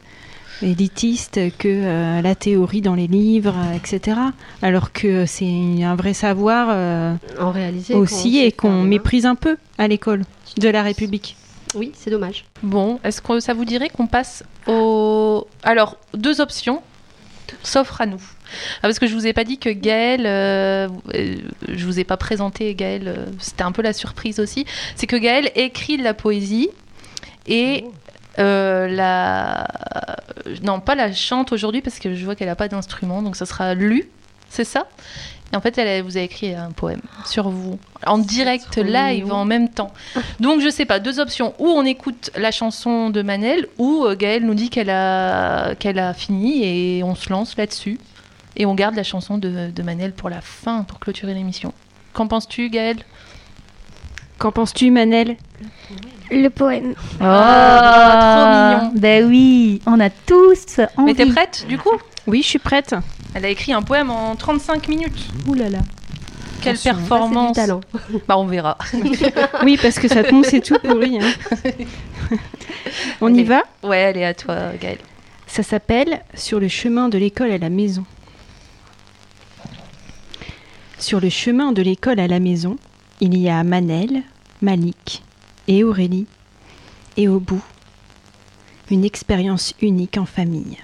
élitiste 0.63 1.41
que 1.59 1.69
euh, 1.69 2.23
la 2.23 2.35
théorie 2.35 2.81
dans 2.81 2.95
les 2.95 3.07
livres, 3.07 3.55
euh, 3.57 3.77
etc. 3.77 4.19
Alors 4.63 4.93
que 4.93 5.27
c'est 5.27 5.83
un 5.83 5.97
vrai 5.97 6.15
savoir 6.15 6.69
euh, 6.71 7.15
En 7.39 7.51
réalité. 7.51 7.95
aussi 7.95 8.39
et 8.39 8.53
qu'on 8.53 8.83
méprise 8.83 9.27
un 9.27 9.35
peu 9.35 9.57
à 9.79 9.89
l'école 9.89 10.25
de 10.59 10.69
la 10.69 10.83
République. 10.83 11.37
Oui, 11.75 11.93
c'est 11.95 12.11
dommage. 12.11 12.45
Bon, 12.63 13.01
est-ce 13.05 13.21
que 13.21 13.41
ça 13.41 13.53
vous 13.53 13.65
dirait 13.65 13.91
qu'on 13.91 14.07
passe 14.07 14.45
au... 14.67 15.47
Alors, 15.63 15.99
deux 16.15 16.41
options 16.41 16.83
s'offrent 17.63 18.01
à 18.01 18.07
nous. 18.07 18.23
Ah, 18.79 18.83
parce 18.83 18.99
que 18.99 19.07
je 19.07 19.15
vous 19.15 19.27
ai 19.27 19.33
pas 19.33 19.45
dit 19.45 19.59
que 19.59 19.71
Gaël, 19.71 20.27
euh, 20.27 20.89
je 21.69 21.85
vous 21.85 21.99
ai 21.99 22.05
pas 22.05 22.17
présenté 22.17 22.75
Gaël, 22.75 23.09
euh, 23.09 23.27
c'était 23.39 23.63
un 23.63 23.73
peu 23.73 23.83
la 23.83 23.93
surprise 23.93 24.41
aussi. 24.41 24.65
C'est 24.95 25.07
que 25.07 25.17
Gaël 25.17 25.51
écrit 25.55 25.97
de 25.97 26.03
la 26.03 26.15
poésie 26.15 26.71
et 27.47 27.85
euh, 28.39 28.89
la... 28.89 29.67
Non, 30.63 30.81
pas 30.81 30.95
la 30.95 31.13
chante 31.13 31.53
aujourd'hui 31.53 31.81
parce 31.81 31.99
que 31.99 32.15
je 32.15 32.25
vois 32.25 32.35
qu'elle 32.35 32.49
a 32.49 32.57
pas 32.57 32.69
d'instrument, 32.69 33.23
donc 33.23 33.37
ça 33.37 33.47
sera 33.47 33.75
lu, 33.75 34.09
c'est 34.49 34.65
ça? 34.65 34.87
Et 35.53 35.57
en 35.57 35.61
fait, 35.61 35.79
elle, 35.79 35.89
a- 35.89 36.03
vous 36.03 36.17
avez 36.17 36.27
écrit 36.27 36.55
un 36.55 36.73
poème 36.73 37.01
sur 37.25 37.49
vous, 37.49 37.79
en 38.05 38.19
direct, 38.19 38.77
live, 38.77 39.33
en 39.33 39.45
même 39.45 39.69
temps. 39.69 39.93
Donc, 40.41 40.61
je 40.61 40.69
sais 40.69 40.85
pas, 40.85 40.99
deux 40.99 41.21
options. 41.21 41.55
Ou 41.61 41.69
on 41.69 41.85
écoute 41.85 42.31
la 42.37 42.51
chanson 42.51 43.11
de 43.11 43.23
Manel, 43.23 43.69
ou 43.79 44.05
euh, 44.05 44.17
Gaëlle 44.17 44.45
nous 44.45 44.55
dit 44.55 44.71
qu'elle 44.71 44.91
a, 44.91 45.75
qu'elle 45.77 46.01
a 46.01 46.15
fini 46.15 46.65
et 46.65 47.05
on 47.05 47.15
se 47.15 47.31
lance 47.31 47.57
là-dessus. 47.57 47.99
Et 48.57 48.67
on 48.67 48.75
garde 48.75 48.97
la 48.97 49.05
chanson 49.05 49.39
de, 49.39 49.71
de 49.71 49.83
Manel 49.83 50.13
pour 50.13 50.31
la 50.31 50.41
fin, 50.41 50.83
pour 50.83 50.99
clôturer 50.99 51.35
l'émission. 51.35 51.73
Qu'en 52.13 52.27
penses-tu, 52.27 52.69
Gaëlle? 52.71 53.03
Qu'en 54.39 54.53
penses-tu, 54.53 54.91
Manel? 54.91 55.37
Le 56.31 56.49
poème. 56.49 56.95
Oh, 56.97 57.17
trop 57.21 58.47
mignon. 58.51 58.93
Ben 58.97 59.25
oui, 59.27 59.81
on 59.87 59.99
a 60.01 60.11
tous 60.11 60.81
envie. 60.97 61.07
Mais 61.07 61.15
t'es 61.15 61.27
prête, 61.27 61.65
du 61.69 61.79
coup? 61.79 61.97
Oui, 62.27 62.43
je 62.43 62.49
suis 62.49 62.59
prête. 62.59 62.95
Elle 63.35 63.45
a 63.45 63.49
écrit 63.49 63.73
un 63.73 63.83
poème 63.83 64.11
en 64.11 64.35
35 64.35 64.89
minutes. 64.89 65.29
Ouh 65.47 65.55
là 65.55 65.69
là. 65.71 65.79
Quelle 66.61 66.73
Attention. 66.75 66.95
performance 66.97 67.53
C'est 67.55 67.63
du 67.63 67.67
talent. 67.69 67.81
Bah, 68.29 68.37
on 68.39 68.47
verra. 68.47 68.77
Oui, 69.63 69.79
parce 69.81 69.99
que 69.99 70.09
ça 70.09 70.25
tombe, 70.25 70.45
c'est 70.45 70.61
tout 70.61 70.79
pourri. 70.83 71.19
hein. 71.21 71.33
On 73.21 73.29
y 73.33 73.39
Allez. 73.41 73.45
va? 73.45 73.63
Ouais, 73.85 73.99
elle 73.99 74.17
est 74.17 74.25
à 74.25 74.35
toi, 74.35 74.57
Gaëlle. 74.81 74.99
Ça 75.47 75.63
s'appelle 75.63 76.23
Sur 76.35 76.59
le 76.61 76.67
chemin 76.69 77.09
de 77.09 77.19
l'école 77.19 77.53
à 77.53 77.59
la 77.59 77.71
maison. 77.71 78.05
Sur 80.99 81.21
le 81.21 81.29
chemin 81.29 81.73
de 81.73 81.83
l'école 81.83 82.19
à 82.21 82.27
la 82.27 82.41
maison, 82.41 82.77
il 83.21 83.37
y 83.39 83.49
a 83.49 83.63
Manel, 83.65 84.23
Malik 84.63 85.23
et 85.69 85.85
Aurélie. 85.85 86.27
Et 87.17 87.29
au 87.29 87.41
bout, 87.41 87.63
une 88.91 89.05
expérience 89.05 89.75
unique 89.81 90.19
en 90.19 90.27
famille. 90.27 90.79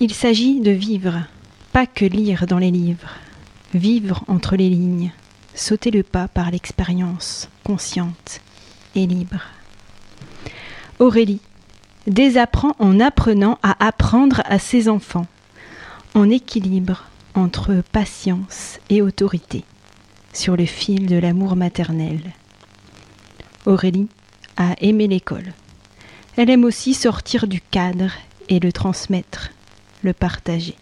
Il 0.00 0.14
s'agit 0.14 0.60
de 0.60 0.70
vivre, 0.70 1.22
pas 1.72 1.86
que 1.86 2.04
lire 2.04 2.46
dans 2.46 2.58
les 2.58 2.70
livres. 2.70 3.10
Vivre 3.74 4.24
entre 4.28 4.56
les 4.56 4.70
lignes, 4.70 5.12
sauter 5.54 5.90
le 5.90 6.02
pas 6.02 6.28
par 6.28 6.50
l'expérience, 6.50 7.48
consciente 7.62 8.40
et 8.94 9.06
libre. 9.06 9.42
Aurélie, 10.98 11.40
désapprend 12.06 12.76
en 12.78 13.00
apprenant 13.00 13.58
à 13.62 13.84
apprendre 13.84 14.42
à 14.44 14.58
ses 14.58 14.88
enfants, 14.88 15.26
en 16.14 16.30
équilibre 16.30 17.04
entre 17.34 17.82
patience 17.92 18.78
et 18.90 19.02
autorité, 19.02 19.64
sur 20.34 20.56
le 20.56 20.66
fil 20.66 21.06
de 21.06 21.16
l'amour 21.16 21.56
maternel. 21.56 22.20
Aurélie 23.66 24.08
a 24.56 24.74
aimé 24.80 25.06
l'école. 25.06 25.54
Elle 26.36 26.50
aime 26.50 26.64
aussi 26.64 26.92
sortir 26.92 27.46
du 27.46 27.60
cadre 27.60 28.10
et 28.48 28.58
le 28.58 28.72
transmettre, 28.72 29.52
le 30.02 30.12
partager. 30.12 30.74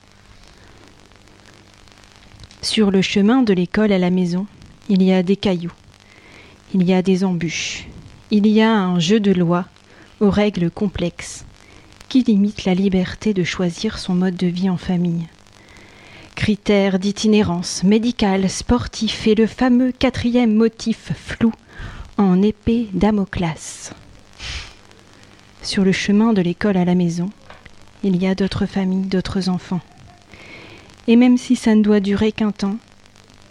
Sur 2.62 2.90
le 2.90 3.02
chemin 3.02 3.42
de 3.42 3.52
l'école 3.52 3.92
à 3.92 3.98
la 3.98 4.10
maison, 4.10 4.46
il 4.88 5.02
y 5.02 5.12
a 5.12 5.22
des 5.22 5.36
cailloux, 5.36 5.72
il 6.74 6.84
y 6.84 6.94
a 6.94 7.02
des 7.02 7.24
embûches, 7.24 7.86
il 8.30 8.46
y 8.46 8.62
a 8.62 8.72
un 8.72 8.98
jeu 8.98 9.20
de 9.20 9.32
loi 9.32 9.66
aux 10.20 10.30
règles 10.30 10.70
complexes 10.70 11.44
qui 12.08 12.22
limitent 12.22 12.64
la 12.64 12.74
liberté 12.74 13.34
de 13.34 13.44
choisir 13.44 13.98
son 13.98 14.14
mode 14.14 14.36
de 14.36 14.46
vie 14.46 14.70
en 14.70 14.76
famille. 14.76 15.26
Critères 16.42 16.98
d'itinérance 16.98 17.84
médicale, 17.84 18.50
sportif 18.50 19.28
et 19.28 19.36
le 19.36 19.46
fameux 19.46 19.92
quatrième 19.92 20.52
motif 20.52 21.12
flou 21.14 21.52
en 22.18 22.42
épée 22.42 22.88
Damoclas. 22.94 23.92
Sur 25.62 25.84
le 25.84 25.92
chemin 25.92 26.32
de 26.32 26.42
l'école 26.42 26.76
à 26.76 26.84
la 26.84 26.96
maison, 26.96 27.30
il 28.02 28.20
y 28.20 28.26
a 28.26 28.34
d'autres 28.34 28.66
familles, 28.66 29.06
d'autres 29.06 29.48
enfants. 29.48 29.82
Et 31.06 31.14
même 31.14 31.38
si 31.38 31.54
ça 31.54 31.76
ne 31.76 31.82
doit 31.84 32.00
durer 32.00 32.32
qu'un 32.32 32.50
temps, 32.50 32.78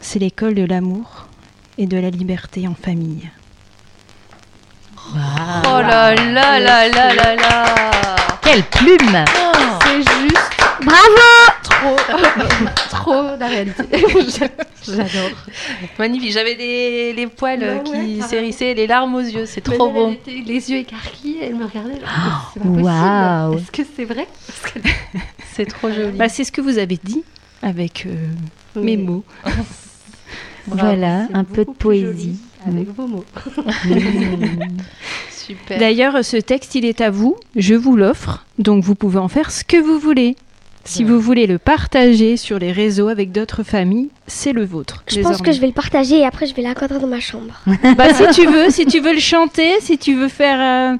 c'est 0.02 0.20
l'école 0.20 0.56
de 0.56 0.66
l'amour 0.66 1.28
et 1.78 1.86
de 1.86 1.96
la 1.96 2.10
liberté 2.10 2.68
en 2.68 2.76
famille. 2.76 3.32
Oh 5.16 5.16
là 5.16 6.14
là 6.14 6.60
là 6.60 6.90
là 6.90 7.14
là 7.14 7.36
là 7.38 7.76
Quelle 8.42 8.64
plume 8.64 9.24
C'est 9.82 10.04
juste 10.04 10.52
Bravo 10.84 11.61
trop, 11.82 11.96
trop 12.90 13.24
la 13.40 13.48
réalité. 13.48 13.84
J'adore. 14.84 15.38
Magnifique, 16.00 16.32
j'avais 16.32 16.56
les, 16.56 17.14
les 17.14 17.28
poils 17.28 17.60
Ouais, 17.60 17.82
qui 17.84 17.92
ouais, 18.22 18.28
s'hérissaient, 18.28 18.74
les 18.74 18.88
larmes 18.88 19.16
aux 19.16 19.20
yeux, 19.20 19.46
c'est 19.46 19.62
trop 19.62 19.88
elle, 19.88 19.94
beau. 19.94 20.08
elle 20.08 20.14
était 20.14 20.44
les 20.52 20.72
yeux 20.72 20.78
écarquillés, 20.78 21.40
elle 21.46 21.56
me 21.56 21.66
regardait. 21.66 22.00
C'est 22.54 22.60
pas 22.64 22.68
Waouh. 22.70 23.52
possible. 23.54 23.62
Est-ce 23.64 23.72
que 23.84 23.90
c'est 23.96 24.06
vrai? 24.06 24.28
C'est 25.54 25.66
trop 25.66 25.92
joli. 25.92 26.18
Bah, 26.18 26.30
c'est 26.30 26.46
ce 26.46 26.52
que 26.52 26.62
vous 26.62 26.78
avez 26.78 26.98
dit 27.04 27.24
avec 27.62 28.06
euh, 28.08 28.16
mes 28.80 28.96
mots. 28.96 29.26
Voilà, 30.68 31.28
un 31.34 31.44
peu 31.44 31.66
de 31.66 31.72
poésie. 31.72 32.40
Avec 32.66 32.88
vos 32.96 33.06
mots. 33.08 33.26
Super. 35.30 35.78
D'ailleurs, 35.80 36.24
ce 36.24 36.38
texte, 36.38 36.76
il 36.76 36.86
est 36.86 37.02
à 37.02 37.10
vous. 37.10 37.36
Je 37.56 37.74
vous 37.76 37.96
l'offre. 37.98 38.46
Donc, 38.60 38.84
vous 38.84 38.96
pouvez 38.96 39.20
en 39.20 39.28
faire 39.28 39.52
ce 39.52 39.64
que 39.64 39.78
vous 39.78 40.00
voulez. 40.00 40.36
Si 40.84 41.04
vous 41.04 41.20
voulez 41.20 41.48
le 41.48 41.58
partager 41.58 42.38
sur 42.38 42.60
les 42.60 42.72
réseaux 42.72 43.08
avec 43.08 43.32
d'autres 43.32 43.64
familles, 43.64 44.10
c'est 44.28 44.54
le 44.54 44.66
vôtre. 44.66 45.04
Je 45.08 45.22
pense 45.22 45.42
que 45.42 45.52
je 45.52 45.60
vais 45.60 45.68
le 45.68 45.74
partager 45.74 46.20
et 46.20 46.26
après 46.26 46.48
je 46.48 46.56
vais 46.56 46.62
l'accordrer 46.62 47.00
dans 47.00 47.08
ma 47.08 47.20
chambre. 47.20 47.62
Bah, 47.98 48.14
si 48.14 48.28
tu 48.34 48.48
veux, 48.48 48.70
si 48.70 48.86
tu 48.86 49.00
veux 49.00 49.14
le 49.14 49.20
chanter, 49.20 49.80
si 49.82 49.98
tu 49.98 50.16
veux 50.16 50.28
faire 50.28 50.94
euh, 50.94 50.98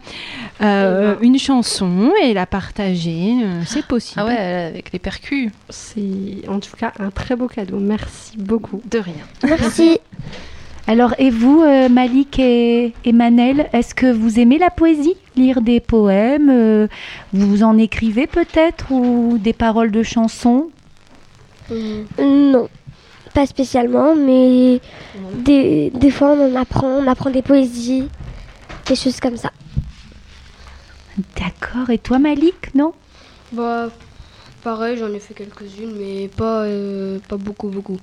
euh, 0.62 1.16
une 1.22 1.40
chanson 1.40 2.12
et 2.22 2.34
la 2.34 2.46
partager, 2.46 3.34
euh, 3.44 3.62
c'est 3.66 3.86
possible. 3.86 4.22
Ah 4.22 4.26
ouais, 4.26 4.38
avec 4.38 4.92
les 4.92 5.00
percus. 5.00 5.52
C'est 5.70 6.48
en 6.48 6.60
tout 6.60 6.76
cas 6.78 6.94
un 7.00 7.10
très 7.10 7.36
beau 7.36 7.48
cadeau. 7.48 7.80
Merci 7.80 8.38
beaucoup. 8.38 8.82
De 8.90 9.00
rien. 9.00 9.26
Merci. 9.44 10.00
Alors, 10.92 11.14
et 11.20 11.30
vous, 11.30 11.62
euh, 11.62 11.88
Malik 11.88 12.38
et, 12.38 12.94
et 13.06 13.14
Manel, 13.14 13.70
est-ce 13.72 13.96
que 13.96 14.12
vous 14.12 14.42
aimez 14.42 14.58
la 14.58 14.70
poésie 14.70 15.16
Lire 15.38 15.62
des 15.62 15.80
poèmes 15.80 16.50
euh, 16.50 16.90
Vous 17.32 17.64
en 17.64 17.78
écrivez 17.78 18.28
peut-être 18.28 18.92
Ou 18.92 19.38
des 19.38 19.54
paroles 19.54 19.92
de 19.92 20.04
chansons? 20.04 20.70
Non, 22.20 22.68
pas 23.34 23.46
spécialement, 23.46 24.18
mais 24.18 24.82
des, 25.36 25.92
des 25.92 26.12
fois 26.12 26.34
on 26.34 26.52
en 26.54 26.60
apprend, 26.60 26.90
on 26.90 27.08
apprend 27.08 27.30
des 27.30 27.42
poésies, 27.42 28.10
des 28.86 28.96
choses 28.96 29.22
comme 29.22 29.38
ça. 29.38 29.52
D'accord. 31.40 31.90
Et 31.90 32.00
toi, 32.00 32.20
Malik, 32.20 32.76
non? 32.76 32.92
Bah, 33.54 33.88
pareil, 34.62 34.98
j'en 34.98 35.14
ai 35.14 35.20
fait 35.20 35.36
quelques-unes, 35.36 35.94
mais 35.98 36.28
pas, 36.28 36.64
euh, 36.64 37.20
pas 37.30 37.38
beaucoup, 37.38 37.70
beaucoup. 37.70 37.98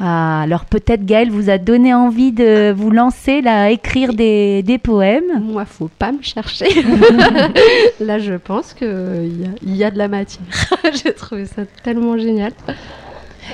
Ah, 0.00 0.42
alors 0.42 0.64
peut-être 0.64 1.04
Gaël 1.04 1.30
vous 1.30 1.50
a 1.50 1.58
donné 1.58 1.92
envie 1.92 2.30
de 2.30 2.72
vous 2.76 2.90
lancer 2.90 3.40
là, 3.42 3.64
à 3.64 3.70
écrire 3.70 4.12
des, 4.14 4.62
des 4.62 4.78
poèmes. 4.78 5.40
Moi, 5.42 5.64
faut 5.64 5.88
pas 5.98 6.12
me 6.12 6.22
chercher. 6.22 6.68
Là, 8.00 8.18
je 8.20 8.34
pense 8.34 8.74
qu'il 8.74 9.48
y, 9.66 9.72
y 9.76 9.82
a 9.84 9.90
de 9.90 9.98
la 9.98 10.06
matière. 10.08 10.42
J'ai 11.02 11.12
trouvé 11.12 11.46
ça 11.46 11.62
tellement 11.82 12.16
génial. 12.16 12.52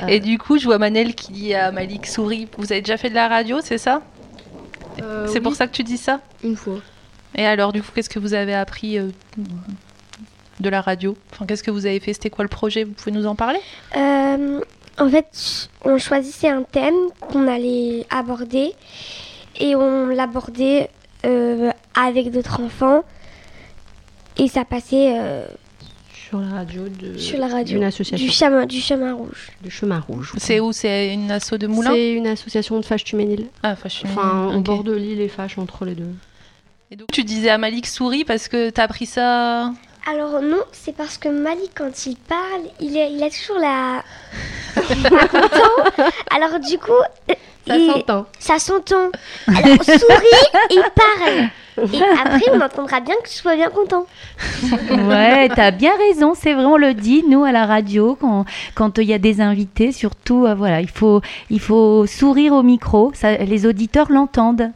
Et 0.09 0.21
du 0.21 0.39
coup, 0.39 0.59
je 0.59 0.65
vois 0.67 0.77
Manel 0.79 1.15
qui 1.15 1.33
dit 1.33 1.55
à 1.55 1.71
Malik 1.73 2.07
Souris, 2.07 2.49
vous 2.59 2.73
avez 2.73 2.83
déjà 2.83 2.97
fait 2.97 3.11
de 3.11 3.15
la 3.15 3.29
radio, 3.29 3.59
c'est 3.63 3.79
ça 3.79 4.03
Euh, 5.03 5.27
C'est 5.29 5.41
pour 5.41 5.55
ça 5.55 5.67
que 5.67 5.73
tu 5.73 5.83
dis 5.83 5.97
ça 5.97 6.21
Une 6.43 6.57
fois. 6.57 6.77
Et 7.37 7.47
alors, 7.47 7.73
du 7.73 7.81
coup, 7.83 7.89
qu'est-ce 7.95 8.11
que 8.11 8.19
vous 8.19 8.35
avez 8.35 8.55
appris 8.55 8.99
euh, 8.99 9.09
de 10.61 10.69
la 10.69 10.81
radio? 10.81 11.17
Enfin, 11.33 11.47
qu'est-ce 11.47 11.63
que 11.63 11.71
vous 11.71 11.87
avez 11.87 12.01
fait? 12.01 12.13
C'était 12.13 12.31
quoi 12.31 12.45
le 12.45 12.49
projet? 12.49 12.85
Vous 12.85 12.93
pouvez 12.93 13.13
nous 13.13 13.27
en 13.27 13.35
parler? 13.35 13.59
Euh, 13.97 14.61
en 14.99 15.09
fait, 15.09 15.69
on 15.85 15.99
choisissait 15.99 16.49
un 16.49 16.63
thème 16.63 16.95
qu'on 17.21 17.49
allait 17.49 18.07
aborder 18.11 18.73
et 19.61 19.75
on 19.75 20.07
l'abordait 20.07 20.89
euh, 21.25 21.71
avec 21.95 22.31
d'autres 22.31 22.61
enfants 22.63 23.03
et 24.37 24.49
ça 24.49 24.65
passait 24.65 25.17
euh, 25.19 25.47
Sur 26.13 26.41
la 26.41 26.49
radio 26.49 26.83
de 26.89 27.17
sur 27.19 27.39
la 27.39 27.47
radio 27.49 27.75
d'une 27.77 27.85
association 27.85 28.27
du 28.27 28.33
chemin, 28.33 28.67
du 28.67 28.81
chemin 28.81 29.15
rouge. 29.15 29.51
du 29.63 29.71
chemin 29.71 30.01
rouge. 30.01 30.33
C'est 30.39 30.61
où? 30.61 30.73
C'est 30.73 31.13
une 31.15 31.31
asso 31.31 31.55
de 31.59 31.67
Moulins? 31.67 31.91
C'est 31.93 32.13
une 32.13 32.27
association 32.27 32.79
de 32.81 32.85
fâches 32.85 33.05
tuméniles. 33.05 33.47
Ah, 33.63 33.77
je 33.85 33.89
suis- 33.89 34.07
Enfin, 34.07 34.47
au 34.49 34.59
ok. 34.59 34.65
bord 34.65 34.85
de 34.85 34.93
l'île 34.93 35.21
et 35.21 35.29
fâches 35.29 35.59
entre 35.59 35.85
les 35.85 35.95
deux. 35.95 36.11
Et 36.91 36.97
donc, 36.97 37.09
tu 37.13 37.25
disais 37.25 37.49
à 37.51 37.59
Malik 37.59 37.87
souris 37.87 38.25
parce 38.25 38.49
que 38.49 38.71
t'as 38.71 38.85
appris 38.85 39.07
ça. 39.07 39.73
Alors 40.11 40.43
non, 40.43 40.61
c'est 40.73 40.95
parce 40.95 41.17
que 41.19 41.29
Malik, 41.29 41.71
quand 41.77 42.07
il 42.07 42.17
parle, 42.17 42.63
il, 42.81 42.97
est- 42.97 43.11
il 43.13 43.23
a 43.23 43.31
toujours 43.31 43.59
la... 43.59 44.03
Alors 46.35 46.61
du 46.61 46.79
coup, 46.79 46.93
Ça 47.67 47.77
il- 47.77 47.91
s'entend. 47.91 48.27
ça 48.39 48.59
s'entend. 48.59 49.09
Alors 49.49 49.83
souris 49.83 50.71
et 50.71 50.81
parle. 50.95 51.49
Et 51.93 52.01
après, 52.03 52.51
on 52.53 52.61
entendra 52.61 53.01
bien 53.01 53.15
que 53.23 53.29
tu 53.29 53.35
sois 53.35 53.57
bien 53.57 53.69
content. 53.71 54.07
Ouais, 54.91 55.49
t'as 55.49 55.71
bien 55.73 55.91
raison, 55.97 56.35
c'est 56.35 56.55
vrai, 56.55 56.65
on 56.65 56.77
le 56.77 56.95
dit, 56.95 57.25
nous, 57.29 57.45
à 57.45 57.51
la 57.51 57.67
radio, 57.67 58.17
quand 58.21 58.45
quand 58.77 58.99
il 58.99 59.09
y 59.09 59.13
a 59.15 59.19
des 59.19 59.41
invités, 59.41 59.91
surtout, 59.91 60.47
euh, 60.47 60.55
voilà, 60.55 60.81
il 60.81 60.89
faut, 60.91 61.21
il 61.51 61.59
faut 61.61 62.07
sourire 62.07 62.53
au 62.53 62.63
micro, 62.63 63.11
ça, 63.15 63.37
les 63.39 63.67
auditeurs 63.67 64.13
l'entendent. 64.13 64.71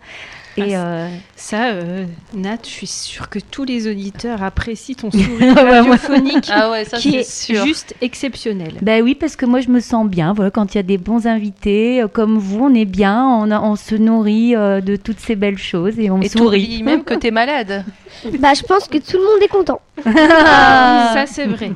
Et 0.67 0.77
euh, 0.77 1.09
Ça, 1.37 1.69
euh, 1.69 2.05
Nat, 2.35 2.59
je 2.65 2.69
suis 2.69 2.87
sûre 2.87 3.29
que 3.29 3.39
tous 3.39 3.65
les 3.65 3.89
auditeurs 3.91 4.43
apprécient 4.43 4.95
ton 4.97 5.11
sourire 5.13 5.55
radiophonique 5.55 6.49
Ah 6.53 6.71
ouais, 6.71 6.85
ça 6.85 6.97
qui 6.99 7.13
c'est 7.13 7.19
est 7.19 7.31
sûr. 7.55 7.65
juste 7.67 7.95
exceptionnel. 8.01 8.75
ben 8.83 9.03
oui, 9.03 9.15
parce 9.15 9.37
que 9.37 9.47
moi, 9.47 9.61
je 9.61 9.69
me 9.69 9.81
sens 9.81 10.07
bien, 10.09 10.33
voilà, 10.33 10.51
quand 10.51 10.75
il 10.75 10.79
y 10.79 10.81
a 10.81 10.83
des 10.85 10.99
bons 10.99 11.27
invités, 11.27 12.03
euh, 12.03 12.09
comme 12.09 12.39
vous, 12.39 12.65
on 12.65 12.75
est 12.75 12.85
bien, 12.85 13.25
on, 13.25 13.51
a- 13.51 13.61
on 13.61 13.77
se 13.77 13.95
nourrit 13.95 14.55
euh, 14.57 14.81
de 14.81 14.97
toutes 14.97 15.21
ces 15.21 15.37
belles 15.37 15.59
choses 15.59 15.99
et 15.99 16.11
on 16.11 16.21
Et 16.21 16.29
sourit. 16.29 16.83
même 16.83 17.05
que 17.05 17.15
t'es 17.15 17.31
malade. 17.31 17.85
Bah, 18.41 18.53
je 18.53 18.63
pense 18.63 18.89
que 18.89 18.99
tout 18.99 19.17
le 19.17 19.23
monde 19.23 19.43
est 19.43 19.49
content. 19.49 19.81
Ah. 20.05 21.11
Ça, 21.15 21.27
c'est 21.27 21.47
vrai. 21.47 21.71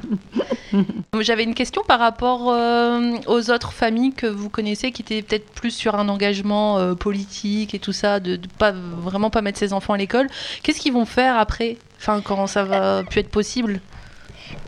J'avais 1.20 1.44
une 1.44 1.54
question 1.54 1.82
par 1.86 1.98
rapport 2.00 2.50
euh, 2.52 3.12
aux 3.26 3.50
autres 3.50 3.72
familles 3.72 4.12
que 4.12 4.26
vous 4.26 4.48
connaissez 4.48 4.90
qui 4.90 5.02
étaient 5.02 5.22
peut-être 5.22 5.50
plus 5.52 5.70
sur 5.70 5.94
un 5.94 6.08
engagement 6.08 6.78
euh, 6.78 6.94
politique 6.94 7.74
et 7.74 7.78
tout 7.78 7.92
ça, 7.92 8.18
de, 8.18 8.36
de 8.36 8.48
pas 8.58 8.71
vraiment 8.72 9.30
pas 9.30 9.42
mettre 9.42 9.58
ses 9.58 9.72
enfants 9.72 9.94
à 9.94 9.96
l'école. 9.96 10.28
Qu'est-ce 10.62 10.80
qu'ils 10.80 10.92
vont 10.92 11.06
faire 11.06 11.36
après 11.36 11.76
Enfin, 11.98 12.20
quand 12.24 12.46
ça 12.46 12.64
va 12.64 13.04
plus 13.04 13.20
être 13.20 13.30
possible? 13.30 13.80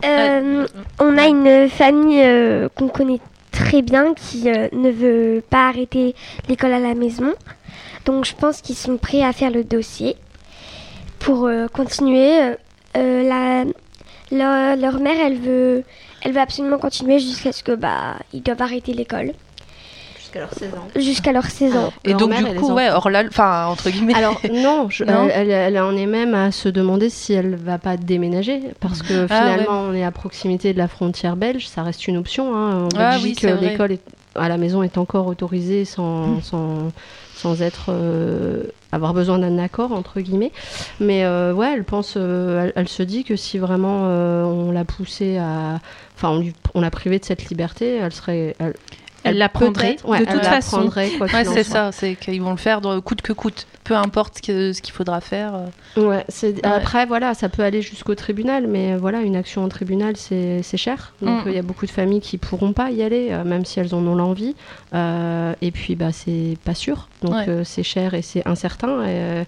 Euh, 0.03 0.67
on 0.99 1.17
a 1.17 1.27
une 1.27 1.69
famille 1.69 2.21
euh, 2.23 2.69
qu'on 2.75 2.87
connaît 2.87 3.19
très 3.51 3.81
bien 3.81 4.13
qui 4.13 4.49
euh, 4.49 4.67
ne 4.73 4.89
veut 4.89 5.43
pas 5.49 5.67
arrêter 5.69 6.15
l'école 6.49 6.73
à 6.73 6.79
la 6.79 6.93
maison. 6.93 7.33
Donc 8.05 8.25
je 8.25 8.35
pense 8.35 8.61
qu'ils 8.61 8.75
sont 8.75 8.97
prêts 8.97 9.23
à 9.23 9.33
faire 9.33 9.51
le 9.51 9.63
dossier 9.63 10.15
pour 11.19 11.45
euh, 11.45 11.67
continuer. 11.67 12.41
Euh, 12.41 12.55
euh, 12.97 13.23
la, 13.23 13.65
leur, 14.31 14.77
leur 14.77 14.99
mère, 15.01 15.15
elle 15.19 15.37
veut, 15.37 15.83
elle 16.21 16.31
veut 16.31 16.39
absolument 16.39 16.77
continuer 16.77 17.19
jusqu'à 17.19 17.51
ce 17.51 17.63
que 17.63 17.73
bah 17.73 18.15
ils 18.31 18.41
doivent 18.41 18.61
arrêter 18.61 18.93
l'école 18.93 19.33
Jusqu'à 20.35 20.39
leurs 20.41 20.53
16 20.53 20.73
ans. 20.73 20.87
jusqu'à 21.01 21.31
leurs 21.31 21.45
16 21.45 21.75
ans. 21.77 21.93
Et 22.03 22.09
Leur 22.11 22.19
donc 22.19 22.29
mère 22.29 22.53
du 22.53 22.59
coup, 22.59 22.73
ouais, 22.73 22.89
hors 22.89 23.09
la, 23.09 23.23
enfin 23.27 23.67
entre 23.67 23.89
guillemets. 23.89 24.15
Alors 24.15 24.39
non, 24.51 24.87
je- 24.89 25.03
Non 25.05 25.27
elle, 25.33 25.49
elle- 25.49 25.75
elle 25.75 25.79
en 25.81 25.95
est 25.95 26.05
même 26.05 26.33
à 26.33 26.51
se 26.51 26.67
demander 26.69 27.09
si 27.09 27.33
elle 27.33 27.55
va 27.55 27.77
pas 27.77 27.97
déménager 27.97 28.61
parce 28.79 29.01
que 29.01 29.27
Ah, 29.29 29.41
finalement 29.53 29.81
on 29.89 29.93
est 29.93 30.03
à 30.03 30.11
proximité 30.11 30.73
de 30.73 30.77
la 30.77 30.87
frontière 30.87 31.35
belge, 31.37 31.67
ça 31.67 31.83
reste 31.83 32.07
une 32.07 32.17
option. 32.17 32.55
hein. 32.55 32.83
En 32.85 32.89
Ah 32.97 33.11
oui, 33.15 33.21
Belgique, 33.21 33.39
c'est 33.41 33.51
vrai. 33.51 33.69
l'école 33.69 33.91
est- 33.93 34.01
à 34.37 34.49
la 34.49 34.57
maison 34.57 34.83
est 34.83 34.97
encore 34.97 35.27
autorisée 35.27 35.85
sans, 35.85 36.41
sans, 36.41 36.91
sans 37.35 37.61
être 37.61 37.85
euh, 37.89 38.63
avoir 38.91 39.13
besoin 39.13 39.39
d'un 39.39 39.57
accord 39.59 39.93
entre 39.93 40.19
guillemets. 40.19 40.51
Mais 40.99 41.23
euh, 41.23 41.53
ouais, 41.53 41.71
elle 41.73 41.85
pense, 41.85 42.15
euh, 42.17 42.65
elle, 42.65 42.73
elle 42.75 42.89
se 42.89 43.01
dit 43.03 43.23
que 43.23 43.37
si 43.37 43.57
vraiment 43.57 44.01
euh, 44.07 44.43
on 44.43 44.71
l'a 44.71 44.83
poussée 44.83 45.37
à, 45.37 45.79
enfin 46.15 46.31
on, 46.31 46.39
lui- 46.39 46.53
on 46.73 46.81
l'a 46.81 46.91
privée 46.91 47.17
de 47.19 47.23
cette 47.23 47.45
liberté, 47.45 47.95
elle 48.01 48.11
serait, 48.11 48.55
elle, 48.59 48.73
Elle 49.25 49.37
la 49.37 49.49
prendrait 49.49 49.87
peut-être, 49.95 50.07
ouais, 50.07 50.19
de 50.19 50.25
toute 50.25 50.43
façon. 50.45 50.89
Ouais, 50.95 51.11
c'est 51.45 51.63
ça, 51.63 51.91
c'est 51.91 52.15
qu'ils 52.15 52.41
vont 52.41 52.51
le 52.51 52.57
faire 52.57 52.81
de 52.81 52.99
coûte 52.99 53.21
que 53.21 53.33
coûte, 53.33 53.67
peu 53.83 53.95
importe 53.95 54.37
ce 54.37 54.41
que- 54.41 54.73
ce 54.73 54.81
qu'il 54.81 54.93
faudra 54.93 55.19
faire. 55.21 55.53
euh. 55.55 55.65
Ouais, 56.01 56.25
après 56.63 57.05
voilà, 57.05 57.33
ça 57.33 57.49
peut 57.49 57.63
aller 57.63 57.81
jusqu'au 57.81 58.15
tribunal, 58.15 58.67
mais 58.67 58.93
euh, 58.93 58.97
voilà, 58.97 59.21
une 59.21 59.35
action 59.35 59.63
en 59.63 59.69
tribunal, 59.69 60.15
c'est 60.17 60.61
cher. 60.77 61.13
Donc 61.21 61.45
Mm. 61.45 61.47
euh, 61.47 61.51
il 61.51 61.55
y 61.55 61.59
a 61.59 61.63
beaucoup 61.63 61.85
de 61.85 61.91
familles 61.91 62.21
qui 62.21 62.37
pourront 62.37 62.73
pas 62.73 62.91
y 62.91 63.01
aller, 63.03 63.29
euh, 63.31 63.43
même 63.43 63.65
si 63.65 63.79
elles 63.79 63.93
en 63.95 64.05
ont 64.05 64.15
l'envie. 64.15 64.55
Euh, 64.93 65.53
et 65.61 65.71
puis 65.71 65.95
bah 65.95 66.11
c'est 66.11 66.57
pas 66.63 66.73
sûr, 66.75 67.07
donc 67.21 67.33
Ouais. 67.33 67.45
euh, 67.49 67.63
c'est 67.63 67.83
cher 67.83 68.13
et 68.13 68.21
c'est 68.21 68.47
incertain. 68.47 69.01
Et, 69.03 69.07
euh, 69.07 69.43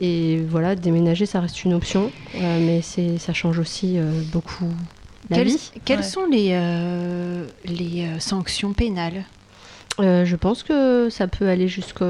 et 0.00 0.40
voilà, 0.48 0.74
déménager, 0.76 1.26
ça 1.26 1.40
reste 1.40 1.64
une 1.64 1.74
option, 1.74 2.10
euh, 2.36 2.58
mais 2.60 2.80
c'est 2.82 3.18
ça 3.18 3.32
change 3.32 3.58
aussi 3.58 3.98
euh, 3.98 4.04
beaucoup 4.32 4.68
Quelles, 5.32 5.50
quelles 5.84 5.98
Ouais. 5.98 6.02
sont 6.02 6.26
les, 6.26 6.50
euh, 6.52 7.44
les 7.64 8.04
euh, 8.06 8.18
sanctions 8.18 8.72
pénales? 8.72 9.24
Euh, 10.00 10.24
je 10.24 10.36
pense 10.36 10.62
que 10.62 11.08
ça 11.10 11.26
peut 11.26 11.48
aller 11.48 11.66
jusqu'à 11.66 12.04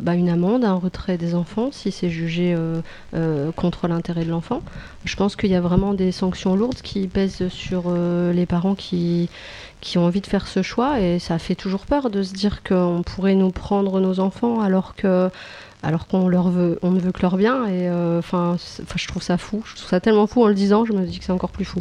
bah, 0.00 0.14
une 0.14 0.28
amende, 0.28 0.64
un 0.64 0.74
retrait 0.74 1.16
des 1.16 1.36
enfants 1.36 1.68
si 1.70 1.92
c'est 1.92 2.10
jugé 2.10 2.54
euh, 2.56 2.80
euh, 3.14 3.52
contre 3.52 3.86
l'intérêt 3.86 4.24
de 4.24 4.30
l'enfant. 4.30 4.62
Je 5.04 5.14
pense 5.14 5.36
qu'il 5.36 5.50
y 5.50 5.54
a 5.54 5.60
vraiment 5.60 5.94
des 5.94 6.10
sanctions 6.10 6.56
lourdes 6.56 6.82
qui 6.82 7.06
pèsent 7.06 7.46
sur 7.50 7.84
euh, 7.86 8.32
les 8.32 8.46
parents 8.46 8.74
qui, 8.74 9.28
qui 9.80 9.96
ont 9.96 10.06
envie 10.06 10.22
de 10.22 10.26
faire 10.26 10.48
ce 10.48 10.62
choix 10.62 11.00
et 11.00 11.20
ça 11.20 11.38
fait 11.38 11.54
toujours 11.54 11.86
peur 11.86 12.10
de 12.10 12.24
se 12.24 12.32
dire 12.32 12.64
qu'on 12.64 13.02
pourrait 13.06 13.36
nous 13.36 13.50
prendre 13.52 14.00
nos 14.00 14.18
enfants 14.18 14.60
alors 14.60 14.96
que 14.96 15.30
alors 15.84 16.06
qu'on 16.06 16.28
leur 16.28 16.48
veut 16.48 16.78
on 16.82 16.90
ne 16.90 16.98
veut 17.00 17.12
que 17.12 17.22
leur 17.22 17.36
bien 17.36 17.64
et 17.66 17.88
euh, 17.88 18.18
enfin 18.18 18.52
enfin, 18.82 18.94
je 18.96 19.06
trouve 19.08 19.22
ça 19.22 19.36
fou. 19.38 19.62
Je 19.66 19.76
trouve 19.76 19.88
ça 19.88 20.00
tellement 20.00 20.26
fou 20.26 20.42
en 20.42 20.48
le 20.48 20.54
disant 20.54 20.84
je 20.84 20.92
me 20.92 21.04
dis 21.04 21.18
que 21.18 21.24
c'est 21.24 21.32
encore 21.32 21.50
plus 21.50 21.64
fou. 21.64 21.80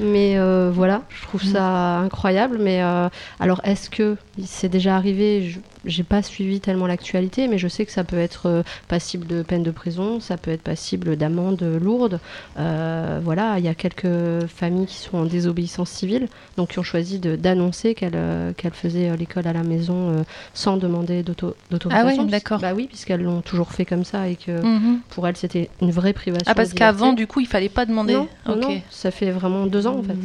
Mais 0.00 0.38
euh, 0.38 0.70
voilà 0.72 1.02
je 1.10 1.22
trouve 1.22 1.42
ça 1.42 1.98
incroyable. 1.98 2.58
Mais 2.60 2.82
euh, 2.82 3.08
alors, 3.40 3.60
est-ce 3.64 3.90
que 3.90 4.16
c'est 4.44 4.68
déjà 4.68 4.96
arrivé? 4.96 5.42
Je- 5.48 5.58
J'ai 5.84 6.04
pas 6.04 6.22
suivi 6.22 6.60
tellement 6.60 6.86
l'actualité, 6.86 7.48
mais 7.48 7.58
je 7.58 7.66
sais 7.68 7.84
que 7.84 7.92
ça 7.92 8.04
peut 8.04 8.18
être 8.18 8.46
euh, 8.46 8.62
passible 8.88 9.26
de 9.26 9.42
peine 9.42 9.62
de 9.62 9.70
prison, 9.72 10.20
ça 10.20 10.36
peut 10.36 10.50
être 10.52 10.62
passible 10.62 11.16
d'amende 11.16 11.62
lourde. 11.62 12.20
Euh, 12.58 13.20
voilà, 13.22 13.58
il 13.58 13.64
y 13.64 13.68
a 13.68 13.74
quelques 13.74 14.46
familles 14.46 14.86
qui 14.86 14.96
sont 14.98 15.18
en 15.18 15.24
désobéissance 15.24 15.90
civile, 15.90 16.28
donc 16.56 16.70
qui 16.70 16.78
ont 16.78 16.82
choisi 16.84 17.18
d'annoncer 17.18 17.94
qu'elles 17.94 18.12
euh, 18.14 18.52
qu'elles 18.52 18.74
faisaient 18.74 19.16
l'école 19.16 19.46
à 19.48 19.52
la 19.52 19.62
maison 19.64 20.24
sans 20.54 20.76
demander 20.76 21.22
d'auto- 21.22 21.56
d'autorisation. 21.70 22.08
Ah 22.08 22.12
puisque- 22.14 22.30
d'accord. 22.30 22.60
Bah 22.60 22.74
oui, 22.74 22.86
puisqu'elles 22.86 23.22
l'ont 23.22 23.40
toujours 23.40 23.72
fait 23.72 23.84
comme 23.84 24.04
ça 24.04 24.28
et 24.28 24.36
que 24.36 24.52
Mhm. 24.64 25.00
pour 25.10 25.26
elles 25.26 25.36
c'était 25.36 25.68
une 25.80 25.90
vraie 25.90 26.12
privation. 26.12 26.44
Ah 26.46 26.54
parce 26.54 26.72
qu'avant 26.74 27.12
du 27.12 27.26
coup 27.26 27.40
il 27.40 27.46
fallait 27.46 27.68
pas 27.68 27.86
demander. 27.86 28.14
non, 28.14 28.28
non, 28.46 28.80
ça 28.90 29.10
fait 29.10 29.30
vraiment 29.30 29.66
deux 29.66 29.86
ans 29.86 29.98
en 29.98 30.02
fait. 30.02 30.16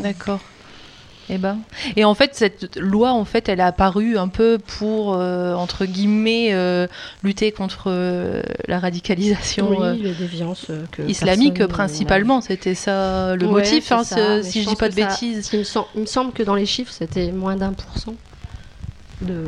d'accord. 0.00 0.40
Et 1.30 1.38
ben. 1.38 1.58
Et 1.96 2.04
en 2.04 2.14
fait 2.14 2.34
cette 2.34 2.76
loi 2.76 3.12
en 3.12 3.24
fait 3.24 3.48
elle 3.48 3.60
a 3.60 3.66
apparu 3.66 4.18
un 4.18 4.26
peu 4.28 4.58
pour 4.58 5.14
euh, 5.14 5.54
entre 5.54 5.84
guillemets 5.86 6.48
euh, 6.52 6.86
lutter 7.22 7.52
contre 7.52 7.84
euh, 7.86 8.42
la 8.66 8.80
radicalisation. 8.80 9.70
Oui, 9.70 10.00
les 10.02 10.12
déviances 10.12 10.66
que 10.90 11.02
Islamique 11.02 11.64
principalement, 11.66 12.40
c'était 12.40 12.74
ça 12.74 13.36
le 13.36 13.46
Ouais, 13.46 13.52
motif, 13.62 13.92
hein, 13.92 14.02
ça, 14.02 14.42
si 14.42 14.62
je 14.62 14.68
dis 14.68 14.76
pas 14.76 14.88
de 14.88 14.94
ça- 14.94 15.06
bêtises. 15.06 15.50
Il 15.52 15.60
me, 15.60 15.64
sem- 15.64 15.84
il 15.94 16.00
me 16.02 16.06
semble 16.06 16.32
que 16.32 16.42
dans 16.42 16.54
les 16.56 16.66
chiffres, 16.66 16.92
c'était 16.92 17.30
moins 17.30 17.54
d'un 17.56 17.72
pour 17.72 17.96
cent 17.96 18.14
de, 19.22 19.44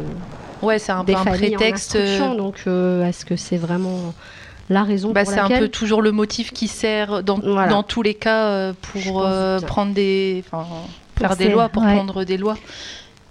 Ouais, 0.63 0.79
c'est 0.79 0.93
un 0.93 1.05
peu 1.05 1.15
un 1.17 1.25
prétexte. 1.25 1.97
Donc, 2.37 2.59
est-ce 2.67 3.25
que 3.25 3.35
c'est 3.37 3.57
vraiment 3.57 4.15
la 4.71 4.85
raison 4.85 5.11
bah, 5.11 5.25
c'est 5.25 5.39
un 5.41 5.49
peu 5.49 5.69
toujours 5.69 6.01
le 6.03 6.13
motif 6.13 6.53
qui 6.53 6.69
sert 6.69 7.23
dans, 7.25 7.39
Voilà. 7.41 7.69
dans 7.69 7.83
tous 7.83 8.03
les 8.03 8.15
cas 8.15 8.73
pour 8.75 9.25
euh, 9.27 9.59
prendre 9.61 9.93
des, 9.93 10.45
enfin, 10.47 10.65
faire 11.29 11.37
des 11.37 11.49
lois, 11.51 11.69
pour 11.69 11.83
ouais. 11.83 11.95
prendre 11.95 12.25
des 12.25 12.37
lois, 12.37 12.57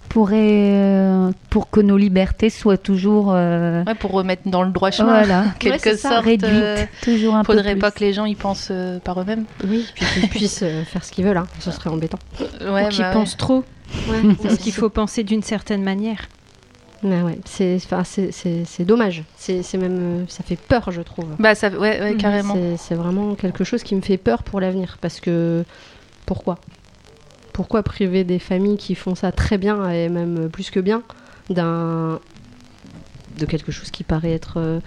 Pour, 0.08 0.28
euh, 0.32 1.30
pour 1.48 1.70
que 1.70 1.80
nos 1.80 1.96
libertés 1.96 2.50
soient 2.50 2.76
toujours 2.76 3.32
euh, 3.34 3.82
ouais, 3.84 3.94
pour 3.94 4.10
remettre 4.12 4.42
dans 4.46 4.62
le 4.62 4.70
droit 4.70 4.90
chemin. 4.90 5.20
voilà, 5.24 5.40
en 5.46 5.58
quelque 5.58 5.96
sorte. 5.96 6.24
réduites, 6.24 6.50
euh, 6.52 6.84
toujours 7.02 7.34
un 7.34 7.44
peu 7.44 7.54
faudrait 7.54 7.72
plus. 7.72 7.80
pas 7.80 7.90
que 7.90 8.00
les 8.00 8.12
gens 8.12 8.26
y 8.26 8.34
pensent 8.34 8.68
euh, 8.70 8.98
par 8.98 9.20
eux-mêmes. 9.20 9.44
Oui, 9.66 9.86
puis 9.94 10.04
qu'ils 10.12 10.28
puissent 10.28 10.62
euh, 10.62 10.84
faire 10.86 11.02
ce 11.04 11.12
qu'ils 11.12 11.24
veulent. 11.24 11.36
hein. 11.38 11.46
Ce 11.60 11.70
serait 11.70 11.88
embêtant. 11.90 12.18
Ouais, 12.60 12.86
Ou 12.86 12.88
qui 12.90 13.00
bah 13.00 13.08
ouais. 13.08 13.14
pensent 13.14 13.36
trop 13.38 13.64
Ouais, 14.08 14.20
Parce 14.42 14.56
qu'il 14.58 14.72
faut 14.72 14.88
penser 14.90 15.22
d'une 15.24 15.42
certaine 15.42 15.82
manière. 15.82 16.28
Mais 17.04 17.20
ouais, 17.22 17.38
c'est, 17.46 17.76
enfin, 17.84 18.04
c'est, 18.04 18.30
c'est, 18.32 18.62
c'est 18.64 18.84
dommage. 18.84 19.24
C'est, 19.36 19.62
c'est 19.64 19.76
même, 19.76 20.26
ça 20.28 20.44
fait 20.44 20.54
peur, 20.56 20.90
je 20.92 21.00
trouve. 21.02 21.24
Bah 21.40 21.54
ça, 21.56 21.68
ouais, 21.68 22.00
ouais, 22.00 22.12
Mhm. 22.12 22.16
carrément. 22.18 22.54
C'est, 22.54 22.76
c'est 22.76 22.94
vraiment 22.94 23.34
quelque 23.34 23.64
chose 23.64 23.82
qui 23.82 23.96
me 23.96 24.00
fait 24.02 24.18
peur 24.18 24.42
pour 24.44 24.60
l'avenir. 24.60 24.98
Parce 25.00 25.18
que 25.20 25.64
pourquoi? 26.26 26.58
Pourquoi 27.52 27.82
priver 27.82 28.24
des 28.24 28.38
familles 28.38 28.76
qui 28.78 28.94
font 28.94 29.14
ça 29.14 29.32
très 29.32 29.58
bien 29.58 29.90
et 29.90 30.08
même 30.08 30.48
plus 30.50 30.70
que 30.70 30.80
bien 30.80 31.02
d'un 31.50 32.18
de 33.38 33.46
quelque 33.46 33.72
chose 33.72 33.90
qui 33.90 34.04
paraît 34.04 34.32
être 34.32 34.54
euh, 34.58 34.80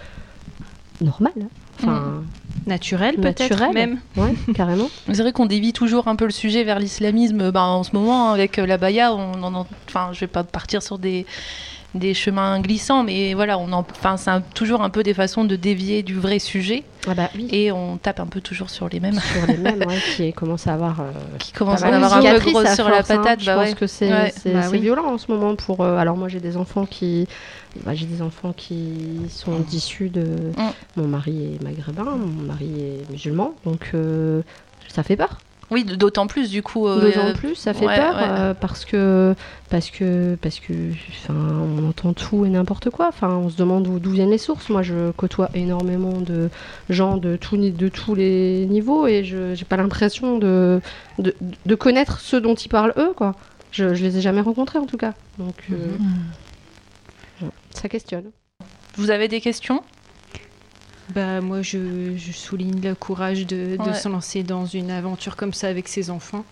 normal 1.01 1.34
hein 1.41 1.47
Enfin, 1.78 2.24
Naturel 2.68 3.16
peut-être 3.18 3.41
Naturel. 3.49 3.74
même. 3.74 3.99
ouais, 4.16 4.34
carrément. 4.53 4.89
C'est 5.07 5.22
vrai 5.22 5.34
qu'on 5.34 5.45
dévie 5.45 5.74
toujours 5.74 6.07
un 6.07 6.16
peu 6.16 6.24
le 6.24 6.32
sujet 6.32 6.63
vers 6.63 6.80
l'islamisme. 6.80 7.51
Ben, 7.51 7.61
en 7.63 7.84
ce 7.84 7.91
moment, 7.93 8.32
avec 8.32 8.57
euh, 8.59 8.66
la 8.66 8.78
baya, 8.78 9.13
on 9.13 9.43
en, 9.43 9.53
en- 9.53 9.68
enfin, 9.89 10.11
je 10.13 10.22
vais 10.22 10.28
pas 10.28 10.45
partir 10.45 10.82
sur 10.82 10.97
des 10.97 11.26
des 11.95 12.13
chemins 12.13 12.59
glissants, 12.59 13.03
mais 13.03 13.33
voilà, 13.33 13.57
on 13.57 13.71
en, 13.71 13.79
enfin, 13.89 14.17
c'est 14.17 14.29
un- 14.29 14.41
toujours 14.41 14.81
un 14.81 14.89
peu 14.89 15.01
des 15.01 15.13
façons 15.13 15.45
de 15.45 15.55
dévier 15.55 16.03
du 16.03 16.13
vrai 16.13 16.39
sujet, 16.39 16.83
Ah 17.07 17.13
bah 17.15 17.29
oui. 17.35 17.47
et 17.51 17.71
on 17.71 17.97
tape 17.97 18.19
un 18.19 18.25
peu 18.27 18.41
toujours 18.41 18.69
sur 18.69 18.87
les 18.89 18.99
mêmes. 18.99 19.19
sur 19.19 19.47
les 19.47 19.57
mêmes, 19.57 19.79
ouais, 19.87 19.97
qui 20.15 20.31
commencent 20.33 20.67
à 20.67 20.73
avoir. 20.73 20.99
euh, 20.99 21.05
Qui 21.39 21.51
commencent 21.53 21.83
à 21.83 21.87
avoir 21.87 22.13
un 22.17 22.21
peu 22.39 22.51
gros 22.51 22.65
sur 22.65 22.89
la 22.89 22.97
hein. 22.99 23.03
patate. 23.07 23.39
Je 23.39 23.45
bah 23.45 23.55
pense 23.55 23.69
ouais. 23.69 23.73
que 23.75 23.87
c'est 23.87 24.11
Ouais. 24.11 24.33
c'est- 24.35 24.53
Bah 24.53 24.63
c'est 24.63 24.71
oui. 24.71 24.79
violent 24.79 25.05
en 25.05 25.17
ce 25.17 25.31
moment 25.31 25.55
pour. 25.55 25.81
euh, 25.81 25.97
alors 25.97 26.17
moi 26.17 26.27
j'ai 26.27 26.39
des 26.41 26.57
enfants 26.57 26.85
qui. 26.85 27.27
bah, 27.85 27.93
j'ai 27.95 28.05
des 28.05 28.21
enfants 28.21 28.53
qui 28.55 28.93
sont 29.29 29.59
d'issus 29.59 30.09
de. 30.09 30.21
Mm. 30.57 30.61
Mon 30.97 31.07
mari 31.07 31.55
est 31.55 31.63
maghrébin, 31.63 32.03
mon 32.03 32.43
mari 32.43 32.69
est 32.77 33.09
musulman, 33.11 33.53
donc 33.65 33.91
euh, 33.93 34.41
ça 34.89 35.01
fait 35.03 35.15
peur. 35.15 35.39
Oui, 35.72 35.84
d'autant 35.84 36.28
plus 36.28 36.51
du 36.51 36.61
coup. 36.61 36.88
euh, 36.88 37.01
D'autant 37.01 37.34
plus, 37.34 37.55
ça 37.55 37.74
fait 37.74 37.88
ouais, 37.88 37.95
peur 37.95 38.16
ouais. 38.16 38.22
euh, 38.28 38.53
parce 38.53 38.86
que 38.86 39.34
parce 39.70 39.89
que 39.89 40.38
parce 40.39 40.59
que 40.59 40.74
enfin 41.09 41.34
on 41.34 41.89
entend 41.89 42.13
tout 42.13 42.45
et 42.45 42.49
n'importe 42.49 42.91
quoi. 42.91 43.07
Enfin, 43.07 43.30
on 43.30 43.49
se 43.49 43.57
demande 43.57 43.88
où- 43.88 43.97
d'où 43.97 44.11
viennent 44.11 44.30
les 44.30 44.38
sources. 44.38 44.70
Moi, 44.70 44.84
je 44.84 45.09
côtoie 45.11 45.49
énormément 45.55 46.22
de 46.22 46.49
gens 46.89 47.18
de 47.18 47.38
de 47.38 47.88
tous 47.89 48.13
les 48.16 48.68
niveaux 48.70 49.07
et 49.07 49.24
je 49.24 49.55
j'ai 49.55 49.66
pas 49.66 49.78
l'impression 49.78 50.38
de, 50.38 50.82
de 51.18 51.36
de 51.66 51.76
connaître 51.76 52.20
ceux 52.20 52.41
dont 52.41 52.53
ils 52.55 52.70
parlent 52.70 52.93
eux 52.97 53.13
quoi. 53.16 53.34
Je, 53.72 53.93
je 53.95 54.03
les 54.05 54.18
ai 54.18 54.22
jamais 54.22 54.41
rencontrés 54.41 54.78
en 54.80 54.86
tout 54.86 54.97
cas. 54.97 55.13
Donc 55.39 55.55
euh, 55.72 55.97
Mhm. 55.97 56.07
ouais, 57.41 57.49
ça 57.74 57.89
questionne. 57.89 58.26
Vous 58.97 59.09
avez 59.09 59.28
des 59.28 59.41
questions? 59.41 59.82
Bah, 61.14 61.41
moi, 61.41 61.62
je, 61.62 62.16
je 62.18 62.32
souligne 62.32 62.82
le 62.82 62.95
courage 62.95 63.45
de, 63.45 63.78
se 63.93 64.10
lancer 64.10 64.43
dans 64.43 64.66
une 64.66 64.89
aventure 64.91 65.36
comme 65.36 65.53
ça 65.53 65.68
avec 65.68 65.88
ses 65.88 66.10
enfants. 66.10 66.45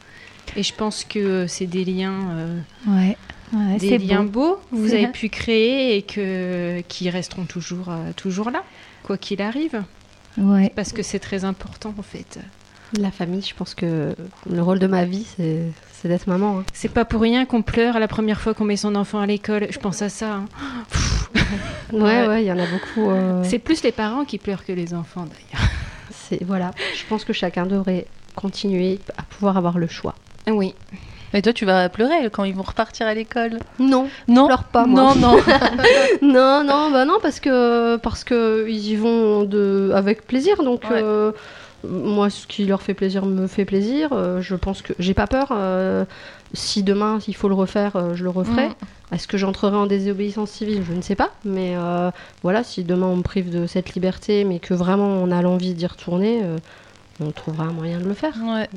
Et 0.56 0.64
je 0.64 0.74
pense 0.74 1.04
que 1.04 1.48
c'est 1.48 1.66
des 1.66 1.86
liens, 1.86 2.30
euh, 2.32 2.60
Ouais. 2.88 3.18
Ouais, 3.54 3.78
des 3.78 3.90
c'est 3.90 3.98
liens 4.00 4.24
beau. 4.24 4.56
beaux 4.56 4.60
que 4.72 4.76
vous 4.76 4.94
avez 4.94 5.08
pu 5.08 5.30
créer 5.30 5.96
et 5.96 6.02
que, 6.02 6.82
qui 6.88 7.10
resteront 7.10 7.46
toujours, 7.46 7.90
euh, 7.90 8.12
toujours 8.16 8.50
là, 8.50 8.64
quoi 9.04 9.18
qu'il 9.18 9.42
arrive. 9.42 9.84
Ouais. 10.38 10.72
Parce 10.76 10.92
que 10.92 11.04
c'est 11.04 11.20
très 11.20 11.46
important, 11.46 11.94
en 11.98 12.02
fait. 12.02 12.40
La 13.00 13.12
famille, 13.12 13.42
je 13.42 13.56
pense 13.56 13.74
que 13.74 14.16
le 14.50 14.62
rôle 14.62 14.80
de 14.80 14.88
ma 14.88 15.06
vie, 15.06 15.26
c'est 15.38 15.62
c'est 15.94 16.08
d'être 16.10 16.28
maman. 16.28 16.60
hein. 16.60 16.64
C'est 16.74 16.90
pas 16.92 17.06
pour 17.06 17.22
rien 17.22 17.46
qu'on 17.46 17.62
pleure 17.62 17.98
la 18.00 18.08
première 18.08 18.40
fois 18.42 18.54
qu'on 18.54 18.66
met 18.66 18.76
son 18.78 18.94
enfant 18.96 19.20
à 19.20 19.26
l'école. 19.26 19.68
Je 19.70 19.80
pense 19.80 20.02
à 20.02 20.10
ça. 20.10 20.34
hein. 20.34 20.46
Ouais, 21.92 22.28
Ouais. 22.28 22.44
il 22.44 22.48
y 22.48 22.52
en 22.52 22.58
a 22.60 22.66
beaucoup. 22.66 23.10
euh, 23.10 23.42
C'est 23.44 23.60
plus 23.60 23.84
les 23.84 23.92
parents 23.92 24.26
qui 24.26 24.38
pleurent 24.38 24.66
que 24.66 24.72
les 24.74 24.94
enfants, 24.94 25.22
d'ailleurs. 25.26 25.70
c'est 26.12 26.44
voilà. 26.44 26.72
Je 26.96 27.04
pense 27.08 27.24
que 27.26 27.34
chacun 27.34 27.66
devrait 27.66 28.06
continuer 28.36 29.00
à 29.18 29.24
pouvoir 29.24 29.58
avoir 29.58 29.78
le 29.78 29.88
choix. 29.88 30.16
Oui. 30.48 30.74
Mais 31.34 31.42
toi, 31.42 31.52
tu 31.54 31.66
vas 31.66 31.90
pleurer 31.90 32.30
quand 32.32 32.44
ils 32.44 32.54
vont 32.56 32.62
repartir 32.64 33.08
à 33.08 33.14
l'école. 33.16 33.58
Non, 33.80 34.08
Non, 34.28 34.46
pleure 34.46 34.66
pas, 34.66 34.86
moi. 34.86 35.16
Non, 35.16 35.34
non. 35.34 35.38
non, 36.22 36.64
non, 36.64 36.92
bah 36.92 37.06
non, 37.06 37.18
parce 37.22 37.40
que 37.40 37.96
parce 37.98 38.24
que 38.24 38.68
ils 38.70 38.90
y 38.92 38.96
vont 38.96 39.44
de 39.44 39.92
avec 39.96 40.28
plaisir. 40.28 40.62
Donc 40.64 40.84
Ouais. 40.84 41.02
euh, 41.02 41.32
moi, 41.84 42.30
ce 42.30 42.48
qui 42.48 42.66
leur 42.66 42.82
fait 42.82 42.94
plaisir 42.94 43.26
me 43.26 43.48
fait 43.48 43.66
plaisir. 43.66 44.10
Euh, 44.14 44.42
je 44.42 44.56
pense 44.56 44.82
que 44.82 44.94
j'ai 45.00 45.14
pas 45.14 45.28
peur. 45.28 45.50
euh, 45.52 46.06
si 46.56 46.84
demain 46.84 47.18
il 47.28 47.36
faut 47.36 47.48
le 47.48 47.56
refaire, 47.56 47.96
euh, 47.96 48.14
je 48.16 48.24
le 48.24 48.30
referai. 48.30 48.70
Mm. 48.70 49.16
Est-ce 49.16 49.28
que 49.28 49.38
j'entrerai 49.38 49.76
en 49.76 49.86
désobéissance 49.88 50.52
civile? 50.52 50.84
Je 50.88 50.94
ne 50.94 51.02
sais 51.02 51.16
pas. 51.16 51.32
Mais 51.46 51.76
voilà, 52.42 52.64
si 52.64 52.84
demain 52.84 53.08
on 53.08 53.18
me 53.18 53.22
prive 53.24 53.50
de 53.50 53.68
cette 53.68 53.94
liberté, 53.94 54.44
mais 54.44 54.60
que 54.60 54.74
vraiment 54.74 55.08
on 55.08 55.30
a 55.32 55.42
l'envie 55.42 55.74
d'y 55.74 55.86
retourner, 55.86 56.42
on 57.20 57.32
trouvera 57.32 57.66
un 57.66 57.74
moyen 57.74 58.00
de 58.00 58.06
le 58.06 58.14
faire. 58.14 58.34
Ouais. 58.44 58.70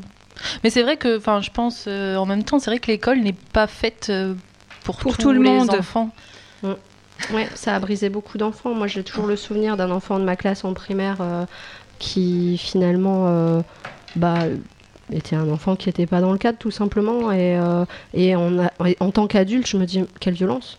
Mais 0.63 0.69
c'est 0.71 0.83
vrai 0.83 0.99
que, 0.99 1.17
enfin, 1.17 1.41
je 1.41 1.51
pense 1.51 1.87
en 1.87 2.27
même 2.27 2.45
temps, 2.45 2.59
c'est 2.59 2.71
vrai 2.71 2.81
que 2.81 2.89
l'école 2.89 3.21
n'est 3.21 3.33
pas 3.53 3.67
faite 3.67 4.13
pour, 4.85 4.97
Pour 4.97 5.17
tous 5.17 5.23
tout 5.23 5.33
le 5.33 5.43
les 5.43 5.49
monde. 5.49 5.71
enfants. 5.71 6.11
Ouais, 7.33 7.49
ça 7.55 7.75
a 7.75 7.79
brisé 7.81 8.11
beaucoup 8.11 8.37
d'enfants. 8.37 8.75
Moi, 8.75 8.87
j'ai 8.89 9.03
toujours 9.03 9.27
le 9.27 9.37
souvenir 9.37 9.77
d'un 9.77 9.91
enfant 9.91 10.19
de 10.19 10.25
ma 10.25 10.37
classe 10.37 10.65
en 10.65 10.75
primaire 10.75 11.17
euh, 11.21 11.47
qui 11.99 12.59
finalement 12.59 13.27
euh, 13.29 13.61
bah, 14.17 14.45
était 15.13 15.37
un 15.37 15.49
enfant 15.51 15.77
qui 15.77 15.89
n'était 15.89 16.07
pas 16.07 16.21
dans 16.21 16.33
le 16.33 16.39
cadre, 16.39 16.59
tout 16.59 16.71
simplement. 16.71 17.31
Et, 17.33 17.57
euh, 17.59 17.85
et 18.15 18.35
on 18.37 18.59
a- 18.59 18.73
et 18.89 18.97
en 19.01 19.11
tant 19.11 19.27
qu'adulte, 19.27 19.67
je 19.67 19.77
me 19.77 19.87
dis 19.87 20.05
quelle 20.21 20.35
violence. 20.35 20.79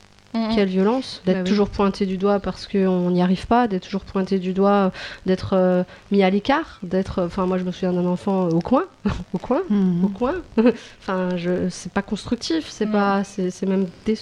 Quelle 0.53 0.69
violence 0.69 1.23
d'être 1.25 1.37
Bah 1.37 1.41
oui. 1.45 1.49
toujours 1.49 1.69
pointé 1.69 2.05
du 2.05 2.17
doigt 2.19 2.39
parce 2.39 2.67
qu'on 2.67 3.09
n'y 3.09 3.23
arrive 3.23 3.47
pas, 3.47 3.67
d'être 3.67 3.81
toujours 3.85 4.03
pointé 4.03 4.37
du 4.37 4.53
doigt, 4.53 4.91
d'être 5.25 5.53
euh, 5.53 5.83
mis 6.11 6.21
à 6.21 6.29
l'écart, 6.29 6.77
d'être. 6.83 7.23
Enfin, 7.23 7.47
moi, 7.47 7.57
je 7.57 7.63
me 7.63 7.71
souviens 7.71 7.91
d'un 7.91 8.05
enfant 8.05 8.47
au 8.49 8.59
coin, 8.59 8.83
au 9.33 9.39
coin, 9.39 9.61
au 10.03 10.07
coin. 10.09 10.35
enfin, 11.01 11.37
je, 11.37 11.69
c'est 11.69 11.91
pas 11.91 12.03
constructif, 12.03 12.67
c'est 12.69 12.85
pas, 12.85 13.23
c'est, 13.23 13.49
même 13.65 13.87
dé- 14.05 14.19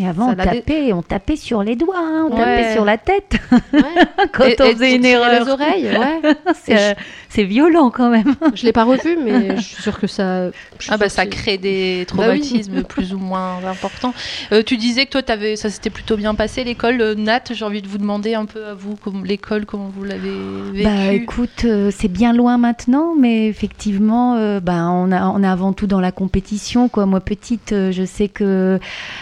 Et 0.00 0.06
avant, 0.06 0.26
Ça 0.26 0.32
on 0.32 0.34
dé- 0.52 0.58
tapait, 0.60 0.92
on 0.92 1.02
tapait 1.02 1.36
sur 1.36 1.62
les 1.62 1.76
doigts, 1.76 1.94
hein, 1.98 2.26
on 2.28 2.34
Ouais. 2.36 2.42
tapait 2.44 2.72
sur 2.72 2.84
la 2.84 2.98
tête 2.98 3.36
quand 4.32 4.44
Et- 4.44 4.56
on 4.60 4.64
et 4.64 4.72
faisait 4.72 4.96
une 4.96 5.04
erreur. 5.04 5.44
les 5.44 5.50
oreilles, 5.50 5.90
ouais. 5.90 6.34
C'est 7.28 7.44
violent 7.44 7.90
quand 7.90 8.10
même. 8.10 8.34
Je 8.54 8.64
l'ai 8.64 8.72
pas 8.72 8.84
revu, 8.84 9.16
mais 9.22 9.56
je 9.56 9.62
suis 9.62 9.82
sûre 9.82 9.98
que 10.00 10.06
ça. 10.06 10.50
Ah 10.88 10.96
bah 10.96 11.08
ça 11.08 11.26
crée 11.26 11.58
des 11.58 12.06
Bah 12.14 12.24
oui. 12.30 12.40
traumatismes 12.40 12.82
plus 12.88 13.12
ou 13.14 13.18
moins 13.18 13.58
importants. 13.64 14.14
Euh, 14.52 14.62
tu 14.64 14.76
disais 14.76 15.06
que 15.06 15.10
toi 15.10 15.22
t'avais 15.22 15.56
ça 15.56 15.70
s'était 15.70 15.90
plutôt 15.90 16.16
bien 16.16 16.34
passé 16.34 16.64
l'école. 16.64 17.00
Euh, 17.00 17.14
Nat, 17.14 17.42
j'ai 17.50 17.64
envie 17.64 17.82
de 17.82 17.88
vous 17.88 17.98
demander 17.98 18.34
un 18.34 18.44
peu 18.46 18.64
à 18.66 18.74
vous 18.74 18.96
comme 18.96 19.24
l'école 19.24 19.66
comment 19.66 19.90
vous 19.94 20.04
l'avez 20.04 20.30
vécu. 20.72 20.84
Bah 20.84 21.12
écoute, 21.12 21.64
euh, 21.64 21.90
c'est 21.94 22.08
bien 22.08 22.32
loin 22.32 22.58
maintenant, 22.58 23.14
mais 23.18 23.46
effectivement, 23.48 24.34
euh, 24.36 24.60
bah, 24.60 24.86
on, 24.90 25.10
a, 25.12 25.28
on 25.28 25.42
est 25.42 25.46
avant 25.46 25.72
tout 25.72 25.86
dans 25.86 26.00
la 26.00 26.12
compétition. 26.12 26.88
Quoi. 26.88 27.06
Moi, 27.06 27.20
petite, 27.20 27.72
euh, 27.72 27.92
je 27.92 28.04
sais 28.04 28.28
que, 28.28 28.78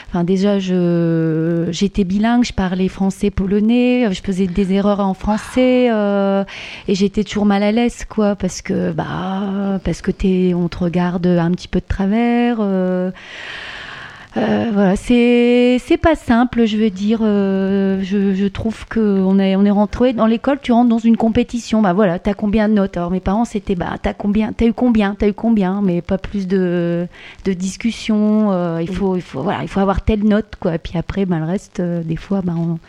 enfin, 0.09 0.25
déjà, 0.25 0.59
je, 0.59 1.69
j'étais 1.71 2.05
bilingue, 2.05 2.45
je 2.45 2.53
parlais 2.53 2.89
français, 2.89 3.31
polonais, 3.31 4.09
je 4.13 4.21
faisais 4.23 4.47
des 4.47 4.73
erreurs 4.73 5.01
en 5.01 5.15
français, 5.15 5.89
euh, 5.91 6.45
et 6.89 6.95
j'étais 6.95 7.25
toujours 7.25 7.47
mal 7.47 7.63
à 7.63 7.73
l'aise, 7.73 7.94
quoi, 8.09 8.35
parce 8.37 8.63
que, 8.63 8.91
bah, 8.93 9.79
parce 9.85 10.03
que 10.03 10.11
t'es, 10.11 10.53
on 10.55 10.69
te 10.69 10.79
regarde 10.79 11.27
un 11.27 11.51
petit 11.53 11.69
peu 11.69 11.81
de 11.81 11.87
travers. 11.87 12.57
euh, 12.61 13.11
euh, 14.37 14.71
voilà, 14.73 14.97
c'est 14.97 15.79
c'est 15.79 15.97
pas 15.97 16.17
simple, 16.17 16.65
je 16.67 16.77
veux 16.77 16.91
dire. 16.91 17.21
euh, 17.23 18.01
je, 18.03 18.35
je 18.35 18.47
trouve 18.47 18.85
que 18.89 18.99
on 18.99 19.39
est 19.39 19.55
on 19.55 19.65
est 19.65 19.71
rentré 19.71 20.13
dans 20.13 20.27
l'école, 20.27 20.59
tu 20.61 20.73
rentres 20.73 20.89
dans 20.89 20.99
une 20.99 21.17
compétition. 21.17 21.83
Bah 21.83 21.93
voilà, 21.93 22.19
t'as 22.19 22.35
combien 22.35 22.69
de 22.69 22.75
notes? 22.75 22.97
Alors 22.97 23.13
mes 23.13 23.21
parents 23.21 23.45
c'était 23.45 23.77
bah 23.77 23.93
t'as 24.03 24.13
combien, 24.13 24.53
t'as 24.53 24.67
eu 24.67 24.73
combien, 24.73 25.15
t'as 25.17 25.29
eu 25.29 25.33
combien, 25.35 25.83
mais 25.83 26.03
pas 26.03 26.19
plus 26.19 26.49
de 26.49 27.07
de 27.45 27.53
discussion. 27.53 28.79
il 28.81 28.89
faut 28.93 29.15
il 29.15 29.23
faut 29.23 29.43
voilà, 29.43 29.63
il 29.63 29.69
faut 29.69 29.79
avoir 29.81 30.03
telle 30.03 30.25
note 30.25 30.57
quoi. 30.59 30.75
Et 30.75 30.79
puis 30.79 30.99
après, 30.99 31.27
bah 31.27 31.39
le 31.39 31.45
reste, 31.45 31.81
des 31.81 32.17
fois, 32.17 32.41
bah 32.43 32.55
on- 32.57 32.81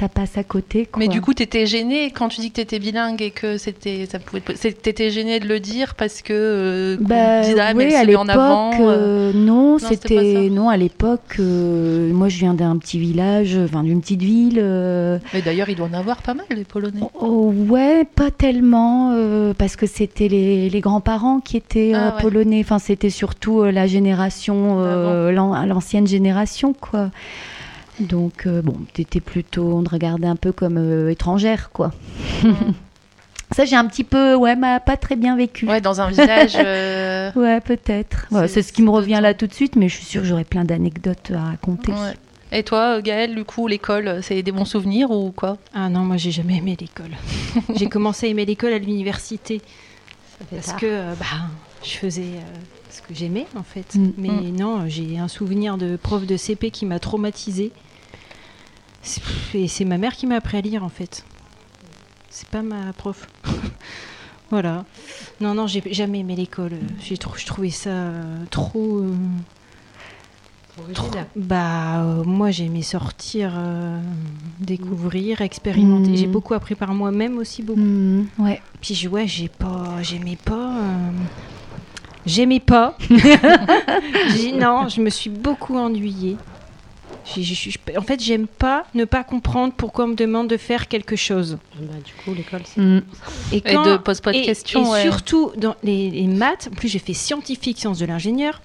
ça 0.00 0.08
passe 0.08 0.38
à 0.38 0.44
côté. 0.44 0.86
Quoi. 0.86 0.98
Mais 0.98 1.08
du 1.08 1.20
coup, 1.20 1.34
t'étais 1.34 1.66
gênée 1.66 2.10
quand 2.10 2.28
tu 2.28 2.40
dis 2.40 2.50
que 2.50 2.56
t'étais 2.56 2.78
bilingue 2.78 3.20
et 3.20 3.30
que 3.30 3.58
c'était, 3.58 4.06
ça 4.10 4.18
pouvait, 4.18 4.40
t'étais 4.40 5.10
gênée 5.10 5.40
de 5.40 5.46
le 5.46 5.60
dire 5.60 5.94
parce 5.94 6.22
que 6.22 6.32
euh, 6.32 6.96
Bah, 7.00 7.42
disait, 7.42 7.60
ah, 7.60 7.72
oui, 7.76 7.94
à 7.94 8.04
l'époque, 8.04 8.28
avant. 8.30 8.70
euh. 8.80 8.80
euh, 8.80 9.32
non, 9.34 9.78
c'était 9.78 10.48
non 10.50 10.70
à 10.70 10.78
l'époque. 10.78 11.36
euh, 11.38 12.10
moi, 12.14 12.28
je 12.30 12.38
viens 12.38 12.54
d'un 12.54 12.78
petit 12.78 12.98
village, 12.98 13.58
enfin 13.62 13.82
d'une 13.82 14.00
petite 14.00 14.22
ville. 14.22 14.54
Mais 15.34 15.42
d'ailleurs, 15.44 15.68
il 15.68 15.76
doit 15.76 15.86
en 15.88 15.92
avoir 15.92 16.22
pas 16.22 16.32
mal 16.34 16.46
les 16.50 16.64
Polonais. 16.64 17.00
Oh, 17.20 17.52
ouais, 17.68 18.06
pas 18.16 18.30
tellement, 18.30 19.14
parce 19.58 19.76
que 19.76 19.86
c'était 19.86 20.28
les, 20.28 20.70
les 20.70 20.80
grands-parents 20.80 21.40
qui 21.40 21.58
étaient 21.58 21.92
Ah 21.94 22.14
ouais. 22.16 22.22
polonais. 22.22 22.60
Enfin, 22.64 22.78
c'était 22.78 23.10
surtout 23.10 23.64
la 23.64 23.86
génération, 23.86 24.80
l'an- 25.30 25.66
l'ancienne 25.66 26.06
génération, 26.06 26.72
quoi. 26.72 27.10
Donc, 28.00 28.46
euh, 28.46 28.62
bon, 28.62 28.76
t'étais 28.94 29.20
plutôt, 29.20 29.74
on 29.76 29.82
te 29.82 29.90
regardait 29.90 30.26
un 30.26 30.36
peu 30.36 30.52
comme 30.52 30.76
euh, 30.78 31.10
étrangère, 31.10 31.70
quoi. 31.72 31.92
Ça, 33.52 33.64
j'ai 33.64 33.74
un 33.76 33.86
petit 33.86 34.04
peu, 34.04 34.36
ouais, 34.36 34.54
m'a 34.54 34.78
pas 34.78 34.96
très 34.96 35.16
bien 35.16 35.36
vécu. 35.36 35.66
Ouais, 35.68 35.80
dans 35.80 36.00
un 36.00 36.08
village. 36.08 36.52
euh, 36.56 37.32
Ouais, 37.36 37.60
peut-être. 37.60 38.26
Ouais, 38.30 38.46
C'est- 38.46 38.62
ce 38.62 38.72
qui 38.72 38.82
me 38.82 38.90
revient 38.90 39.18
là 39.20 39.34
tout 39.34 39.48
de 39.48 39.52
suite, 39.54 39.74
mais 39.74 39.88
je 39.88 39.96
suis 39.96 40.04
sûre 40.04 40.22
que 40.22 40.28
j'aurais 40.28 40.44
plein 40.44 40.64
d'anecdotes 40.64 41.32
à 41.34 41.40
raconter. 41.42 41.92
ouais. 41.92 42.14
Et 42.52 42.64
toi, 42.64 43.00
Gaëlle, 43.00 43.34
du 43.36 43.44
coup, 43.44 43.68
l'école, 43.68 44.20
c'est 44.22 44.42
des 44.42 44.50
bons 44.50 44.64
souvenirs 44.64 45.10
ou 45.12 45.30
quoi? 45.30 45.56
Ah 45.72 45.88
non, 45.88 46.00
moi 46.00 46.16
j'ai 46.16 46.32
jamais 46.32 46.56
aimé 46.56 46.76
l'école. 46.80 47.10
j'ai 47.76 47.86
commencé 47.88 48.26
à 48.26 48.30
aimer 48.30 48.44
l'école 48.44 48.72
à 48.72 48.78
l'université 48.78 49.60
parce 50.50 50.66
tard. 50.66 50.76
que 50.78 50.86
euh, 50.86 51.14
bah, 51.18 51.26
je 51.84 51.90
faisais 51.90 52.22
euh, 52.22 52.58
ce 52.90 53.02
que 53.02 53.14
j'aimais 53.14 53.46
en 53.56 53.62
fait. 53.62 53.94
Mm. 53.94 54.08
Mais 54.18 54.28
non, 54.50 54.82
j'ai 54.88 55.16
un 55.18 55.28
souvenir 55.28 55.76
de 55.78 55.94
prof 55.94 56.26
de 56.26 56.36
CP 56.36 56.72
qui 56.72 56.86
m'a 56.86 56.98
traumatisée. 56.98 57.70
C'est- 59.02 59.20
Et 59.54 59.68
c'est 59.68 59.84
ma 59.84 59.98
mère 59.98 60.14
qui 60.14 60.26
m'a 60.26 60.36
appris 60.36 60.58
à 60.58 60.60
lire 60.60 60.84
en 60.84 60.88
fait. 60.88 61.24
C'est 62.28 62.48
pas 62.48 62.62
ma 62.62 62.92
prof. 62.92 63.26
voilà. 64.50 64.84
Non, 65.40 65.54
non, 65.54 65.66
j'ai 65.66 65.82
jamais 65.92 66.20
aimé 66.20 66.36
l'école. 66.36 66.72
J'ai 67.02 67.16
trou- 67.16 67.36
je 67.38 67.46
trouvais 67.46 67.70
ça 67.70 67.90
euh, 67.90 68.44
trop. 68.50 68.98
euh, 68.98 69.14
trop- 70.94 71.10
Bah, 71.36 72.02
euh, 72.04 72.24
moi 72.24 72.50
j'aimais 72.50 72.82
sortir, 72.82 73.52
euh, 73.56 74.00
découvrir, 74.60 75.40
expérimenter. 75.40 76.10
Mm. 76.10 76.16
J'ai 76.16 76.26
beaucoup 76.26 76.54
appris 76.54 76.74
par 76.74 76.94
moi-même 76.94 77.38
aussi 77.38 77.62
beaucoup. 77.62 77.80
Hmm, 77.80 78.26
ouais. 78.38 78.62
Puis 78.80 78.94
je- 78.94 79.08
ouais, 79.08 79.26
j'ai 79.26 79.48
pas, 79.48 80.02
j'aimais 80.02 80.36
pas. 80.42 80.72
euh, 80.78 81.10
J'aimais 82.26 82.60
pas. 82.60 82.96
J'ai- 84.36 84.52
non, 84.52 84.88
je 84.88 85.00
me 85.00 85.08
suis 85.10 85.30
beaucoup 85.30 85.76
ennuyée. 85.78 86.36
En 87.96 88.02
fait, 88.02 88.20
j'aime 88.22 88.46
pas 88.46 88.86
ne 88.94 89.04
pas 89.04 89.24
comprendre 89.24 89.72
pourquoi 89.76 90.04
on 90.04 90.08
me 90.08 90.14
demande 90.14 90.48
de 90.48 90.56
faire 90.56 90.88
quelque 90.88 91.16
chose. 91.16 91.58
Bah, 91.76 91.94
du 92.04 92.12
coup, 92.24 92.34
l'école, 92.34 92.62
c'est. 92.64 92.80
Mm. 92.80 93.02
Et 93.52 93.60
de 93.60 93.96
pose 93.98 94.20
pas 94.20 94.32
de 94.32 94.38
et- 94.38 94.42
questions, 94.42 94.84
Et 94.84 94.88
ouais. 94.90 95.02
surtout 95.02 95.52
dans 95.56 95.76
les, 95.82 96.10
les 96.10 96.26
maths, 96.26 96.68
en 96.72 96.74
plus 96.74 96.88
j'ai 96.88 96.98
fait 96.98 97.14
scientifique, 97.14 97.78
sciences 97.78 97.98
de 97.98 98.06
l'ingénieur. 98.06 98.60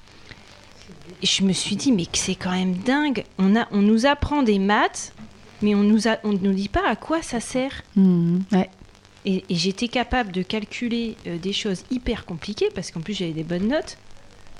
Et 1.21 1.25
je 1.27 1.43
me 1.43 1.53
suis 1.53 1.75
dit, 1.75 1.91
mais 1.91 2.05
c'est 2.13 2.35
quand 2.35 2.51
même 2.51 2.73
dingue. 2.75 3.23
On, 3.37 3.55
a, 3.55 3.67
on 3.71 3.81
nous 3.81 4.05
apprend 4.05 4.43
des 4.43 4.59
maths, 4.59 5.13
mais 5.61 5.73
on 5.75 5.83
nous, 5.83 6.07
a, 6.07 6.17
on 6.23 6.33
nous 6.33 6.53
dit 6.53 6.69
pas 6.69 6.87
à 6.87 6.95
quoi 6.95 7.21
ça 7.21 7.39
sert. 7.39 7.83
Mm. 7.95 8.39
Ouais. 8.51 8.69
Et, 9.25 9.43
et 9.49 9.55
j'étais 9.55 9.87
capable 9.87 10.31
de 10.31 10.41
calculer 10.43 11.15
euh, 11.25 11.37
des 11.37 11.53
choses 11.53 11.83
hyper 11.89 12.25
compliquées, 12.25 12.69
parce 12.75 12.91
qu'en 12.91 12.99
plus 13.01 13.13
j'avais 13.15 13.31
des 13.31 13.43
bonnes 13.43 13.67
notes, 13.69 13.97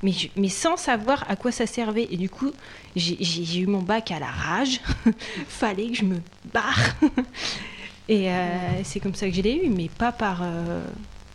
mais, 0.03 0.11
je- 0.11 0.27
mais 0.35 0.49
sans 0.49 0.77
savoir 0.77 1.25
à 1.29 1.35
quoi 1.35 1.51
ça 1.51 1.65
servait. 1.67 2.07
Et 2.11 2.17
du 2.17 2.29
coup, 2.29 2.51
j'ai 2.95 3.59
eu 3.59 3.67
mon 3.67 3.81
bac 3.81 4.11
à 4.11 4.19
la 4.19 4.27
rage. 4.27 4.79
Fallait 5.47 5.87
que 5.89 5.95
je 5.95 6.05
me 6.05 6.17
barre. 6.53 6.79
et 8.09 8.29
euh, 8.31 8.47
c'est 8.83 8.99
comme 8.99 9.15
ça 9.15 9.27
que 9.29 9.35
je 9.35 9.41
l'ai 9.41 9.55
eu, 9.65 9.69
mais 9.69 9.89
pas 9.89 10.11
par, 10.11 10.41
euh, 10.43 10.83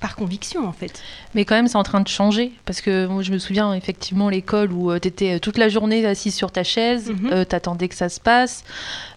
par 0.01 0.15
conviction 0.17 0.67
en 0.69 0.73
fait. 0.73 1.03
Mais 1.35 1.45
quand 1.45 1.55
même, 1.57 1.69
c'est 1.69 1.77
en 1.77 1.83
train 1.83 2.01
de 2.01 2.09
changer. 2.09 2.53
Parce 2.65 2.81
que 2.81 3.07
moi, 3.07 3.23
je 3.23 3.33
me 3.33 3.39
souviens 3.39 3.75
effectivement 3.75 4.29
l'école 4.29 4.73
où 4.73 4.97
tu 4.99 5.09
étais 5.09 5.41
toute 5.41 5.59
la 5.59 5.69
journée 5.69 6.05
assise 6.07 6.35
sur 6.35 6.53
ta 6.53 6.63
chaise, 6.65 7.11
Mhm. 7.11 7.31
euh, 7.33 7.45
t'attendais 7.45 7.89
que 7.89 7.95
ça 7.97 8.09
se 8.09 8.21
passe. 8.21 8.65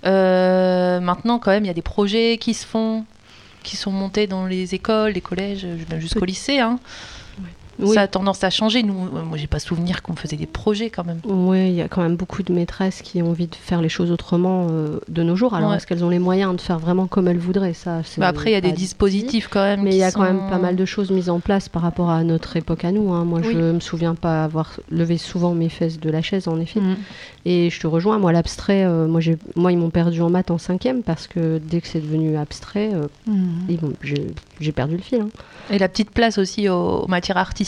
Euh, 0.06 1.00
maintenant, 1.00 1.40
quand 1.40 1.52
même, 1.52 1.64
il 1.64 1.68
y 1.68 1.72
a 1.72 1.76
des 1.76 1.82
projets 1.82 2.38
qui 2.40 2.54
se 2.54 2.66
font, 2.66 3.06
qui 3.62 3.78
sont 3.78 3.92
montés 3.92 4.28
dans 4.28 4.46
les 4.46 4.76
écoles, 4.76 5.14
les 5.14 5.22
collèges, 5.22 5.66
jusqu'au 6.00 6.26
lycée. 6.26 6.60
hein. 6.60 6.80
Oui. 7.80 7.94
Ça 7.96 8.02
a 8.02 8.08
tendance 8.08 8.44
à 8.44 8.50
changer. 8.50 8.84
Nous, 8.84 8.94
euh, 8.94 9.24
moi, 9.24 9.38
j'ai 9.38 9.48
pas 9.48 9.60
souvenir 9.60 10.02
qu'on 10.04 10.16
faisait 10.16 10.36
des 10.38 10.46
projets 10.46 10.90
quand 10.90 11.04
même. 11.04 11.20
Oui, 11.26 11.70
il 11.70 11.74
y 11.76 11.82
a 11.82 11.88
quand 11.88 12.02
même 12.02 12.16
beaucoup 12.16 12.44
de 12.44 12.54
maîtresses 12.54 13.02
qui 13.02 13.22
ont 13.22 13.30
envie 13.32 13.48
de 13.48 13.56
faire 13.56 13.82
les 13.82 13.90
choses 13.90 14.12
autrement 14.12 14.68
euh, 14.70 15.00
de 15.10 15.24
nos 15.24 15.36
jours. 15.36 15.54
Alors, 15.56 15.72
Ouais. 15.72 15.78
est-ce 15.78 15.88
qu'elles 15.88 16.04
ont 16.06 16.10
les 16.10 16.20
moyens 16.20 16.56
de 16.56 16.62
faire 16.62 16.78
vraiment 16.80 17.08
comme 17.08 17.28
elles 17.28 17.38
voudraient? 17.40 17.74
Ça 17.74 18.02
Mais 18.20 18.26
après, 18.26 18.52
il 18.52 18.54
y 18.54 18.58
a 18.58 18.62
des 18.62 18.72
dit. 18.72 18.84
dispositifs 18.84 19.48
quand 19.52 19.64
même. 19.64 19.82
Mais 19.84 19.92
il 19.92 19.98
y 19.98 20.04
a 20.04 20.12
quand 20.12 20.22
même 20.22 20.50
pas 20.50 20.60
mal 20.60 20.76
de 20.76 20.86
choses 20.86 21.10
mises 21.12 21.30
en 21.30 21.40
place 21.40 21.68
par 21.68 21.82
rapport 21.82 22.10
à 22.12 22.24
notre 22.24 22.58
époque 22.58 22.86
à 22.86 22.92
nous. 22.92 23.12
hein. 23.12 23.24
Moi, 23.26 23.40
Oui. 23.44 23.50
je 23.54 23.58
me 23.58 23.80
souviens 23.80 24.14
pas 24.16 24.44
avoir 24.44 24.80
levé 24.92 25.18
souvent 25.18 25.54
mes 25.56 25.70
fesses 25.70 26.00
de 26.00 26.10
la 26.10 26.22
chaise, 26.22 26.48
en 26.48 26.60
effet. 26.60 26.80
Mm. 26.80 26.96
Et 27.46 27.70
je 27.70 27.80
te 27.80 27.88
rejoins, 27.88 28.20
moi, 28.20 28.32
l'abstrait, 28.32 28.86
euh, 28.86 29.08
moi, 29.08 29.20
moi, 29.56 29.72
ils 29.72 29.78
m'ont 29.78 29.90
perdu 29.90 30.22
en 30.22 30.30
maths 30.30 30.52
en 30.52 30.58
cinquième 30.58 31.02
parce 31.04 31.28
que 31.28 31.60
dès 31.64 31.82
que 31.82 31.88
c'est 31.88 32.00
devenu 32.02 32.38
abstrait, 32.38 32.92
euh, 32.94 33.08
Mm. 33.28 33.94
j'ai 34.04 34.28
j'ai 34.60 34.72
perdu 34.72 34.96
le 34.96 35.02
fil. 35.02 35.22
hein. 35.22 35.30
Et 35.72 35.78
la 35.80 35.88
petite 35.90 36.12
place 36.12 36.38
aussi 36.38 36.70
aux, 36.70 37.02
aux 37.04 37.08
matières 37.08 37.38
artistiques, 37.38 37.63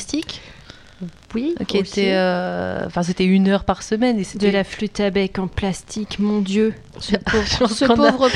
Oui, 1.33 1.53
qui 1.67 1.79
aussi. 1.79 1.91
était, 1.99 2.13
euh, 2.13 2.85
enfin, 2.85 3.03
c'était 3.03 3.25
une 3.25 3.49
heure 3.49 3.65
par 3.65 3.83
semaine 3.83 4.17
et 4.17 4.37
De 4.37 4.47
la 4.49 4.63
flûte 4.63 5.01
à 5.01 5.09
bec 5.09 5.37
en 5.39 5.47
plastique, 5.47 6.19
mon 6.19 6.39
Dieu. 6.39 6.73
Ce 6.99 7.15
pauvre, 7.25 7.67
ce 7.67 7.85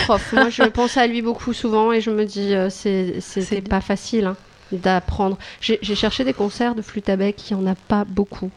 prof, 0.03 0.33
moi 0.33 0.49
je 0.49 0.63
pense 0.69 0.97
à 0.97 1.07
lui 1.07 1.21
beaucoup 1.21 1.53
souvent 1.53 1.93
et 1.93 2.01
je 2.01 2.11
me 2.11 2.25
dis 2.25 2.53
euh, 2.53 2.69
c'est 2.69 3.21
c'était 3.21 3.61
pas 3.61 3.79
facile 3.79 4.25
hein, 4.25 4.35
d'apprendre. 4.73 5.37
J'ai 5.61 5.79
cherché 5.95 6.25
des 6.25 6.33
concerts 6.33 6.75
de 6.75 6.81
flûte 6.81 7.07
à 7.07 7.15
bec, 7.15 7.49
il 7.49 7.53
y 7.53 7.55
en 7.55 7.65
a 7.65 7.75
pas 7.75 8.03
beaucoup. 8.03 8.51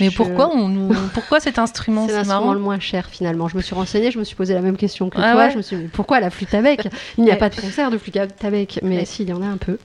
Mais 0.00 0.08
Je- 0.08 0.16
pourquoi 0.16 0.48
on 0.50 0.68
nous, 0.68 0.88
pourquoi 1.12 1.38
cet 1.38 1.58
instrument 1.58 2.06
C'est 2.08 2.14
l'instrument 2.14 2.54
le 2.54 2.60
moins 2.60 2.80
cher 2.80 3.10
finalement. 3.10 3.48
Je 3.48 3.58
me 3.58 3.62
suis 3.62 3.74
renseignée, 3.74 4.10
je 4.10 4.18
me 4.18 4.24
suis 4.24 4.34
posé 4.34 4.54
la 4.54 4.62
même 4.62 4.78
question 4.78 5.10
que 5.10 5.18
Ah 5.20 5.32
toi. 5.32 5.42
ouais 5.42 5.50
Je 5.50 5.58
me 5.58 5.62
suis 5.62 5.76
dit 5.76 5.82
mais 5.82 5.88
pourquoi 5.92 6.20
la 6.20 6.30
flûte 6.30 6.54
à 6.54 6.62
bec? 6.62 6.88
Il 7.18 7.24
n'y 7.24 7.30
a 7.30 7.34
Ouais. 7.34 7.38
pas 7.38 7.50
de 7.50 7.60
concert 7.60 7.90
de 7.90 7.98
flûte 7.98 8.16
à 8.16 8.50
bec, 8.50 8.80
mais 8.82 8.96
Ouais. 9.00 9.04
s'il 9.04 9.28
y 9.28 9.32
en 9.34 9.42
a 9.42 9.46
un 9.46 9.58
peu. 9.58 9.76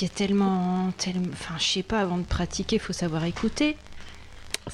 Y 0.00 0.04
a 0.04 0.08
tellement, 0.08 0.90
tellement, 0.98 1.28
enfin, 1.32 1.54
je 1.58 1.64
sais 1.64 1.82
pas, 1.82 2.00
avant 2.00 2.18
de 2.18 2.24
pratiquer, 2.24 2.76
il 2.76 2.80
faut 2.80 2.92
savoir 2.92 3.24
écouter. 3.24 3.76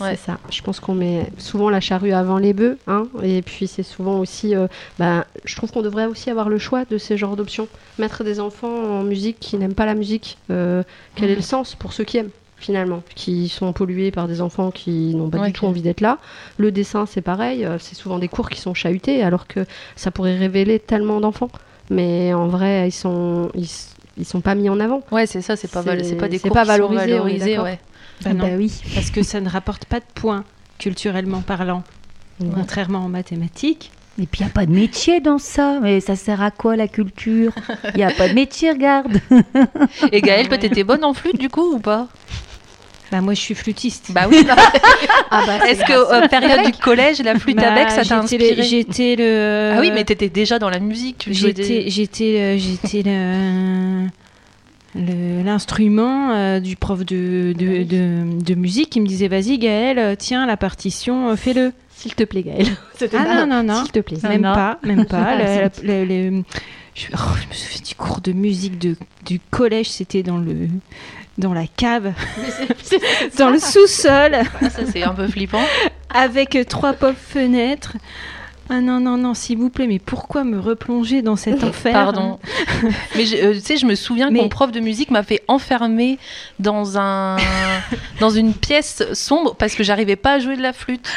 Ouais. 0.00 0.10
C'est 0.16 0.26
ça. 0.26 0.38
Je 0.50 0.62
pense 0.62 0.78
qu'on 0.78 0.94
met 0.94 1.26
souvent 1.36 1.68
la 1.68 1.80
charrue 1.80 2.12
avant 2.12 2.38
les 2.38 2.52
bœufs, 2.52 2.78
hein, 2.86 3.08
et 3.24 3.42
puis 3.42 3.66
c'est 3.66 3.82
souvent 3.82 4.20
aussi. 4.20 4.54
euh, 4.54 4.68
bah, 5.00 5.26
je 5.44 5.56
trouve 5.56 5.72
qu'on 5.72 5.82
devrait 5.82 6.06
aussi 6.06 6.30
avoir 6.30 6.48
le 6.48 6.58
choix 6.58 6.84
de 6.84 6.96
ces 6.96 7.16
genres 7.16 7.34
d'options. 7.34 7.66
Mettre 7.98 8.22
des 8.22 8.38
enfants 8.38 8.68
en 9.00 9.02
musique 9.02 9.38
qui 9.40 9.56
n'aiment 9.56 9.74
pas 9.74 9.86
la 9.86 9.94
musique. 9.96 10.38
euh, 10.50 10.84
quel 11.16 11.30
est 11.30 11.34
le 11.34 11.42
sens 11.42 11.74
pour 11.74 11.92
ceux 11.92 12.04
qui 12.04 12.18
aiment 12.18 12.30
finalement, 12.56 13.02
qui 13.16 13.48
sont 13.48 13.72
pollués 13.72 14.10
par 14.12 14.28
des 14.28 14.42
enfants 14.42 14.70
qui 14.70 15.14
n'ont 15.14 15.30
pas 15.30 15.38
Ouais, 15.38 15.46
du 15.48 15.54
tout 15.54 15.64
envie 15.66 15.80
d'être 15.82 16.02
là. 16.02 16.18
Le 16.58 16.70
dessin, 16.70 17.06
c'est 17.06 17.22
pareil. 17.22 17.64
euh, 17.64 17.78
c'est 17.80 17.94
souvent 17.96 18.18
des 18.18 18.28
cours 18.28 18.48
qui 18.50 18.60
sont 18.60 18.74
chahutés, 18.74 19.22
alors 19.24 19.46
que 19.48 19.64
ça 19.96 20.10
pourrait 20.12 20.36
révéler 20.36 20.78
tellement 20.78 21.20
d'enfants. 21.20 21.50
Mais 21.88 22.32
en 22.34 22.46
vrai, 22.48 22.86
ils 22.86 22.92
sont 22.92 23.50
ils, 23.56 23.66
ils 24.20 24.24
sont 24.26 24.40
pas 24.40 24.54
mis 24.54 24.68
en 24.68 24.78
avant. 24.78 25.02
Ouais, 25.10 25.26
c'est 25.26 25.40
ça, 25.42 25.56
c'est 25.56 25.70
pas, 25.70 25.80
val- 25.82 26.04
C'est- 26.04 26.14
pas 26.14 26.28
des 26.28 26.38
c'est 26.38 26.48
cours 26.48 26.54
pas 26.54 26.62
qui 26.62 26.66
sont 26.68 26.72
valorisé, 26.72 27.02
on 27.02 27.26
est 27.26 27.38
valorisés, 27.38 27.58
ouais. 27.58 27.80
Bah 28.22 28.34
non, 28.34 28.44
Bah 28.46 28.54
oui. 28.58 28.72
parce 28.94 29.10
que 29.10 29.22
ça 29.22 29.40
ne 29.40 29.48
rapporte 29.48 29.86
pas 29.86 29.98
de 29.98 30.04
points 30.14 30.44
culturellement 30.78 31.40
parlant, 31.40 31.82
contrairement 32.54 33.00
en 33.00 33.08
mathématiques. 33.08 33.90
Et 34.20 34.26
puis 34.26 34.40
il 34.40 34.44
n'y 34.44 34.50
a 34.50 34.52
pas 34.52 34.66
de 34.66 34.72
métier 34.72 35.20
dans 35.20 35.38
ça. 35.38 35.78
Mais 35.80 36.00
ça 36.00 36.14
sert 36.16 36.42
à 36.42 36.50
quoi 36.50 36.76
la 36.76 36.88
culture? 36.88 37.52
Il 37.94 37.96
n'y 37.96 38.02
a 38.02 38.10
pas 38.10 38.28
de 38.28 38.34
métier, 38.34 38.70
regarde. 38.70 39.18
Et 40.12 40.20
Gaëlle, 40.20 40.48
toi, 40.48 40.58
t'étais 40.58 40.84
bonne 40.84 41.04
en 41.04 41.14
flûte 41.14 41.38
du 41.38 41.48
coup 41.48 41.74
ou 41.74 41.78
pas? 41.78 42.08
Bah 43.12 43.20
moi, 43.20 43.34
je 43.34 43.40
suis 43.40 43.54
flûtiste. 43.54 44.10
Bah 44.12 44.26
oui. 44.30 44.46
Ah 45.32 45.42
bah, 45.46 45.66
Est-ce 45.68 45.84
que 45.84 45.92
euh, 45.92 46.26
période 46.28 46.66
du 46.66 46.72
collège, 46.72 47.20
la 47.22 47.38
flûte 47.38 47.58
à 47.58 47.70
Bah, 47.70 47.74
bec, 47.76 47.90
ça 47.90 48.04
t'a 48.04 48.18
inspiré 48.18 48.62
J'étais 48.62 49.14
le. 49.16 49.72
Ah 49.76 49.80
oui, 49.80 49.90
mais 49.94 50.04
t'étais 50.04 50.28
déjà 50.28 50.58
dans 50.58 50.70
la 50.70 50.80
musique. 50.80 51.18
Tu 51.18 51.34
J'étais, 51.34 51.84
j'étais, 51.88 52.58
j'étais 52.58 53.02
le- 53.04 54.06
l'instrument 55.44 56.32
euh, 56.32 56.60
du 56.60 56.76
prof 56.76 57.04
de, 57.04 57.52
de, 57.56 57.84
de, 57.84 58.42
de 58.42 58.54
musique 58.54 58.90
qui 58.90 59.00
me 59.00 59.06
disait 59.06 59.28
vas-y 59.28 59.58
Gaël, 59.58 60.16
tiens 60.16 60.46
la 60.46 60.56
partition, 60.56 61.30
euh, 61.30 61.36
fais-le. 61.36 61.72
S'il 61.94 62.14
te 62.14 62.24
plaît, 62.24 62.42
Gaël. 62.42 62.66
C'était 62.96 63.16
Ah 63.18 63.44
non, 63.44 63.46
non, 63.46 63.62
non. 63.62 63.82
S'il 63.82 63.92
te 63.92 64.00
plaît. 64.00 64.16
Même 64.24 64.42
non. 64.42 64.54
pas, 64.54 64.78
même 64.82 65.04
pas. 65.06 65.18
Ah, 65.28 65.36
Le- 65.64 65.70
si. 65.72 65.86
le- 65.86 66.04
le- 66.04 66.42
je, 66.94 67.06
oh, 67.14 67.18
je 67.40 67.48
me 67.48 67.54
souviens 67.54 67.82
du 67.86 67.94
cours 67.94 68.20
de 68.20 68.32
musique 68.32 68.78
de, 68.78 68.96
du 69.24 69.38
collège, 69.50 69.90
c'était 69.90 70.22
dans 70.24 70.38
le 70.38 70.68
dans 71.40 71.52
la 71.54 71.66
cave, 71.66 72.12
dans 73.38 73.50
le 73.50 73.58
sous-sol, 73.58 74.36
ça, 74.62 74.86
c'est 74.92 75.02
un 75.02 75.14
peu 75.14 75.26
flippant. 75.26 75.62
avec 76.14 76.54
euh, 76.56 76.64
trois 76.64 76.92
pauvres 76.92 77.16
fenêtres. 77.18 77.96
Ah 78.72 78.80
non, 78.80 79.00
non, 79.00 79.16
non, 79.16 79.34
s'il 79.34 79.58
vous 79.58 79.68
plaît, 79.70 79.88
mais 79.88 79.98
pourquoi 79.98 80.44
me 80.44 80.60
replonger 80.60 81.22
dans 81.22 81.34
cet 81.34 81.64
enfer 81.64 81.92
Pardon. 81.92 82.38
Mais 83.16 83.24
je- 83.26 83.36
euh, 83.36 83.54
tu 83.54 83.60
sais, 83.60 83.76
je 83.76 83.86
me 83.86 83.96
souviens 83.96 84.28
que 84.28 84.32
Mais- 84.34 84.42
mon 84.42 84.48
prof 84.48 84.70
de 84.70 84.78
musique 84.80 85.10
m'a 85.10 85.24
fait 85.24 85.42
enfermer 85.48 86.18
dans 86.60 86.96
un 86.98 87.36
dans 88.20 88.30
une 88.30 88.54
pièce 88.54 89.02
sombre 89.12 89.56
parce 89.56 89.74
que 89.74 89.82
j'arrivais 89.82 90.14
pas 90.16 90.34
à 90.34 90.38
jouer 90.38 90.56
de 90.56 90.62
la 90.62 90.72
flûte. 90.72 91.08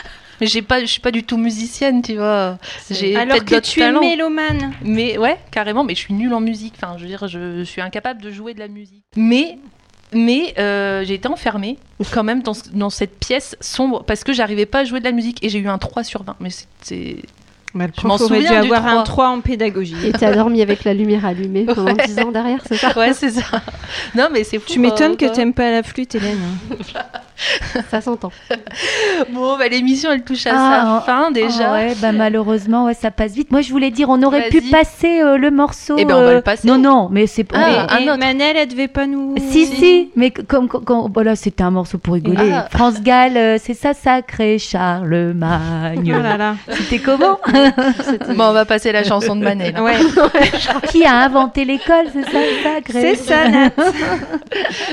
Mais 0.42 0.48
j'ai 0.48 0.64
pas, 0.64 0.82
je 0.82 0.88
suis 0.88 1.00
pas 1.00 1.12
du 1.12 1.24
tout 1.24 1.38
musicienne, 1.38 2.02
tu 2.02 2.16
vois. 2.16 2.58
J'ai 2.90 3.16
Alors 3.16 3.46
que 3.46 3.60
tu 3.60 3.80
es 3.80 3.84
talents. 3.84 4.02
mélomane. 4.02 4.74
Mais 4.84 5.20
ouais, 5.20 5.38
carrément, 5.52 5.84
mais 5.84 5.94
je 5.94 6.00
suis 6.00 6.14
nulle 6.16 6.34
en 6.34 6.40
musique. 6.42 6.74
Enfin, 6.82 6.96
je 6.98 7.04
veux 7.04 7.08
dire, 7.08 7.28
je, 7.28 7.60
je 7.60 7.64
suis 7.64 7.82
incapable 7.82 8.20
de 8.22 8.32
jouer 8.32 8.56
de 8.56 8.60
la 8.60 8.68
musique. 8.68 9.04
Mais, 9.16 9.60
mais 10.16 10.54
euh, 10.58 11.04
j'ai 11.06 11.16
été 11.16 11.28
enfermée 11.28 11.78
quand 12.14 12.24
même 12.24 12.42
dans, 12.44 12.54
ce- 12.54 12.70
dans 12.74 12.90
cette 12.90 13.18
pièce 13.20 13.56
sombre 13.62 14.04
parce 14.04 14.24
que 14.24 14.34
j'arrivais 14.34 14.66
pas 14.66 14.80
à 14.80 14.84
jouer 14.84 15.00
de 15.00 15.06
la 15.06 15.12
musique 15.12 15.44
et 15.44 15.50
j'ai 15.50 15.60
eu 15.60 15.68
un 15.68 15.78
3 15.78 16.04
sur 16.04 16.24
20. 16.24 16.36
Mais 16.40 16.50
c'est- 16.50 16.68
c'est. 16.82 17.16
Bah, 17.76 17.88
le 17.88 17.94
Je 18.00 18.06
m'en 18.06 18.18
dû 18.18 18.24
souviens 18.24 18.62
du 18.62 18.68
avoir 18.72 18.86
un 18.86 18.92
3. 19.02 19.04
3 19.04 19.28
en 19.30 19.42
pédagogie. 19.42 19.96
Et 20.06 20.12
t'as 20.12 20.32
dormi 20.34 20.62
avec 20.62 20.84
la 20.84 20.94
lumière 20.94 21.26
allumée 21.26 21.64
pendant 21.66 21.86
Ouais. 21.96 22.06
10 22.06 22.20
ans 22.20 22.32
derrière, 22.32 22.62
c'est 22.68 22.76
ça 22.76 22.96
Ouais, 22.96 23.14
c'est 23.14 23.32
ça. 23.32 23.64
Non, 24.16 24.28
mais 24.32 24.44
c'est 24.44 24.60
fou. 24.60 24.66
Tu 24.68 24.78
m'étonnes 24.80 25.14
euh, 25.14 25.16
que 25.16 25.26
t'aimes 25.26 25.54
pas 25.56 25.72
la 25.72 25.82
flûte, 25.82 26.14
Hélène. 26.14 26.38
Ça 27.92 28.02
s'entend. 28.02 28.32
Bon, 29.32 29.58
bah, 29.58 29.68
l'émission, 29.68 30.12
elle 30.12 30.24
touche 30.24 30.46
à 30.48 30.52
Ah, 30.54 31.02
sa 31.06 31.06
fin 31.06 31.32
déjà. 31.32 31.72
Ah 31.72 31.74
ouais, 31.74 31.94
bah 32.02 32.12
malheureusement, 32.12 32.86
ouais, 32.86 32.94
ça 32.94 33.12
passe 33.12 33.34
vite. 33.34 33.52
Moi, 33.52 33.62
je 33.62 33.72
voulais 33.72 33.92
dire, 33.92 34.10
on 34.10 34.22
aurait 34.24 34.50
pu 34.50 34.62
passer 34.62 35.22
euh, 35.22 35.38
le 35.38 35.52
morceau. 35.52 35.96
Eh 35.98 36.06
ben, 36.06 36.16
on 36.16 36.22
va 36.22 36.28
euh, 36.28 36.34
le 36.36 36.42
passer. 36.42 36.68
Non, 36.68 36.78
non, 36.78 37.10
mais 37.12 37.28
c'est 37.28 37.44
pas. 37.44 37.58
Ah, 37.58 37.88
mais- 37.90 37.94
un 37.94 38.00
et 38.00 38.10
autre. 38.10 38.20
Manel, 38.20 38.58
elle 38.58 38.68
devait 38.68 38.88
pas 38.88 39.06
nous. 39.08 39.36
Si, 39.50 39.66
si, 39.66 40.12
mais 40.16 40.32
comme 40.32 40.68
quand, 40.68 41.10
voilà, 41.14 41.36
c'était 41.36 41.64
un 41.64 41.72
morceau 41.72 41.98
pour 41.98 42.14
rigoler. 42.16 42.52
Ah. 42.54 42.68
France 42.72 43.02
Gall, 43.02 43.38
euh, 43.38 43.58
c'est 43.62 43.74
ça 43.74 43.94
sacré 43.94 44.58
Charlemagne. 44.60 46.14
Oh 46.18 46.22
là 46.22 46.38
là. 46.38 46.56
C'était 46.70 47.00
comment 47.00 47.40
Bon, 48.36 48.46
on 48.46 48.54
va 48.54 48.66
passer 48.66 48.92
la 48.92 49.04
chanson 49.04 49.36
de 49.36 49.44
Manel. 49.44 49.80
Ouais, 49.80 49.96
Qui 50.90 51.06
a 51.06 51.16
inventé 51.18 51.66
l'école, 51.66 52.06
c'est 52.14 52.24
ça 52.24 52.40
sacré 52.64 53.02
c'est 53.02 53.16
ça, 53.16 53.48
Nat. 53.50 53.70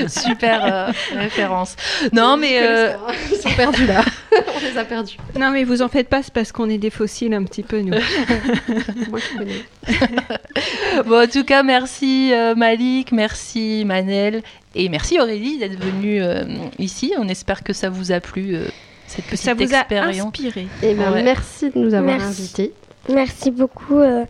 Super 0.07 0.61
euh, 0.65 0.91
référence. 1.17 1.75
Non, 2.13 2.37
mais. 2.37 2.40
Euh, 2.43 2.93
Ils 3.31 3.37
sont 3.37 3.49
perdus 3.55 3.85
là. 3.85 4.03
On 4.55 4.59
les 4.71 4.77
a 4.77 4.83
perdus. 4.85 5.17
Non, 5.39 5.51
mais 5.51 5.63
vous 5.63 5.81
en 5.81 5.87
faites 5.89 6.07
pas, 6.07 6.23
c'est 6.23 6.33
parce 6.33 6.51
qu'on 6.51 6.69
est 6.69 6.77
des 6.77 6.89
fossiles 6.89 7.33
un 7.33 7.43
petit 7.43 7.63
peu, 7.63 7.79
nous. 7.81 7.91
Moi, 9.09 9.19
je 9.19 9.37
connais. 9.37 9.65
Bon, 11.05 11.23
en 11.23 11.27
tout 11.27 11.43
cas, 11.43 11.63
merci 11.63 12.31
euh, 12.33 12.53
Malik, 12.55 13.11
merci 13.11 13.83
Manel 13.85 14.41
et 14.75 14.89
merci 14.89 15.19
Aurélie 15.19 15.57
d'être 15.57 15.79
venue 15.79 16.21
euh, 16.21 16.43
ici. 16.79 17.13
On 17.17 17.27
espère 17.27 17.63
que 17.63 17.73
ça 17.73 17.89
vous 17.89 18.11
a 18.11 18.19
plu, 18.19 18.55
euh, 18.55 18.65
cette 19.07 19.25
petite 19.25 19.39
Ça 19.39 19.53
vous 19.53 19.73
a 19.73 19.85
inspiré. 20.07 20.67
Eh 20.83 20.93
ben, 20.93 21.11
Ouais. 21.11 21.23
merci 21.23 21.69
de 21.71 21.77
nous 21.79 21.93
avoir 21.93 22.21
invités. 22.21 22.73
Merci 23.09 23.51
beaucoup. 23.51 23.97
euh, 23.97 24.25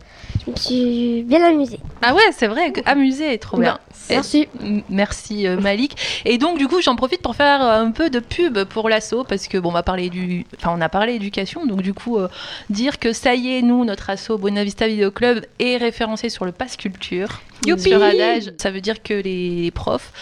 je 0.46 0.50
me 0.50 0.56
suis 0.56 1.22
bien 1.24 1.44
amusée. 1.44 1.78
Ah 2.00 2.14
ouais, 2.14 2.22
c'est 2.32 2.46
vrai, 2.46 2.72
amusé, 2.86 3.36
trop 3.38 3.58
bien. 3.58 3.78
Merci. 4.10 4.48
M- 4.60 4.82
Merci 4.88 5.46
euh, 5.46 5.60
Malik. 5.60 5.96
Et 6.24 6.38
donc 6.38 6.58
du 6.58 6.66
coup, 6.68 6.80
j'en 6.80 6.96
profite 6.96 7.20
pour 7.22 7.36
faire 7.36 7.62
euh, 7.62 7.82
un 7.82 7.90
peu 7.90 8.10
de 8.10 8.18
pub 8.18 8.64
pour 8.64 8.88
l'asso 8.88 9.24
parce 9.28 9.46
que 9.46 9.58
bon, 9.58 9.68
on 9.68 9.72
va 9.72 9.82
parler 9.82 10.08
du, 10.10 10.46
enfin 10.56 10.74
on 10.76 10.80
a 10.80 10.88
parlé 10.88 11.14
éducation, 11.14 11.66
donc 11.66 11.82
du 11.82 11.94
coup 11.94 12.18
euh, 12.18 12.28
dire 12.70 12.98
que 12.98 13.12
ça 13.12 13.34
y 13.34 13.56
est, 13.56 13.62
nous 13.62 13.84
notre 13.84 14.10
asso 14.10 14.36
Buenavista 14.38 14.88
Video 14.88 15.10
Club 15.10 15.44
est 15.58 15.76
référencé 15.76 16.28
sur 16.30 16.44
le 16.44 16.52
Pass 16.52 16.76
Culture. 16.76 17.40
Youpi 17.66 17.90
Sur 17.90 18.02
Adage, 18.02 18.52
ça 18.58 18.70
veut 18.72 18.80
dire 18.80 19.02
que 19.04 19.14
les 19.14 19.70
profs, 19.70 20.12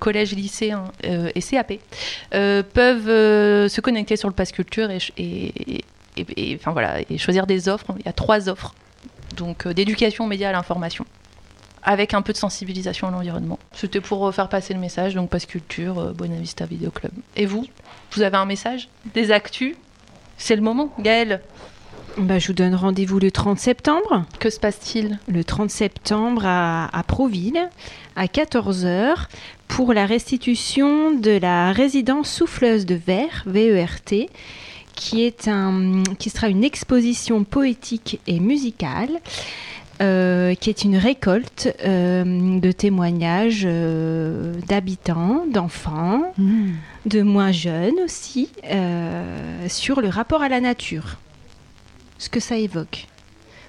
collège, 0.00 0.32
lycée 0.32 0.72
hein, 0.72 0.84
et 1.04 1.40
CAP 1.40 1.74
peuvent 2.32 3.68
se 3.68 3.80
connecter 3.80 4.16
sur 4.16 4.28
le 4.28 4.34
Pass 4.34 4.50
Culture 4.50 4.88
et, 4.90 5.00
et- 6.16 6.52
et- 6.52 6.56
enfin 6.56 6.72
voilà 6.72 7.00
et 7.08 7.18
choisir 7.18 7.46
des 7.46 7.68
offres. 7.68 7.86
Il 7.98 8.06
y 8.06 8.08
a 8.08 8.12
trois 8.12 8.48
offres, 8.48 8.74
donc 9.36 9.66
euh, 9.66 9.74
d'éducation 9.74 10.24
aux 10.24 10.28
médias 10.28 10.48
à 10.48 10.52
l'information 10.52 11.04
avec 11.88 12.14
un 12.14 12.22
peu 12.22 12.32
de 12.32 12.38
sensibilisation 12.38 13.06
à 13.06 13.10
l'environnement. 13.12 13.60
C'était 13.72 14.00
pour 14.00 14.26
euh, 14.26 14.32
faire 14.32 14.48
passer 14.48 14.74
le 14.74 14.80
message, 14.80 15.14
donc 15.14 15.30
Passe 15.30 15.46
Culture, 15.46 15.98
euh, 16.00 16.12
Buenavista 16.12 16.66
Video 16.66 16.90
Club. 16.90 17.12
Et 17.36 17.46
vous 17.46 17.64
Vous 18.12 18.22
avez 18.22 18.36
un 18.36 18.44
message? 18.44 18.88
Des 19.14 19.30
actus? 19.30 19.76
C'est 20.36 20.56
le 20.56 20.62
moment, 20.62 20.92
Gaëlle 20.98 21.40
Bah, 22.18 22.40
je 22.40 22.48
vous 22.48 22.54
donne 22.54 22.74
rendez-vous 22.74 23.20
le 23.20 23.30
30 23.30 23.60
septembre. 23.60 24.24
Que 24.40 24.50
se 24.50 24.58
passe-t-il? 24.58 25.20
Le 25.28 25.44
30 25.44 25.70
septembre 25.70 26.42
à, 26.44 26.88
à 26.98 27.02
Proville, 27.04 27.68
à 28.16 28.26
14h, 28.26 29.26
pour 29.68 29.92
la 29.92 30.06
restitution 30.06 31.12
de 31.12 31.38
la 31.38 31.70
résidence 31.72 32.28
souffleuse 32.30 32.84
de 32.84 32.96
verre, 32.96 33.44
VERT, 33.46 34.28
qui, 34.96 35.22
est 35.24 35.46
un, 35.46 36.02
qui 36.18 36.28
sera 36.30 36.48
une 36.48 36.64
exposition 36.64 37.44
poétique 37.44 38.18
et 38.26 38.40
musicale. 38.40 39.20
euh, 40.02 40.54
qui 40.54 40.68
est 40.68 40.84
une 40.84 40.98
récolte 40.98 41.74
euh, 41.82 42.58
de 42.60 42.70
témoignages 42.70 43.62
euh, 43.64 44.52
d'habitants, 44.68 45.46
d'enfants, 45.50 46.34
Mmh. 46.36 46.72
de 47.06 47.22
moins 47.22 47.50
jeunes 47.50 47.98
aussi, 48.04 48.50
sur 49.68 50.02
le 50.02 50.08
rapport 50.08 50.42
à 50.42 50.50
la 50.50 50.60
nature, 50.60 51.16
ce 52.18 52.28
que 52.28 52.40
ça 52.40 52.56
évoque. 52.58 53.06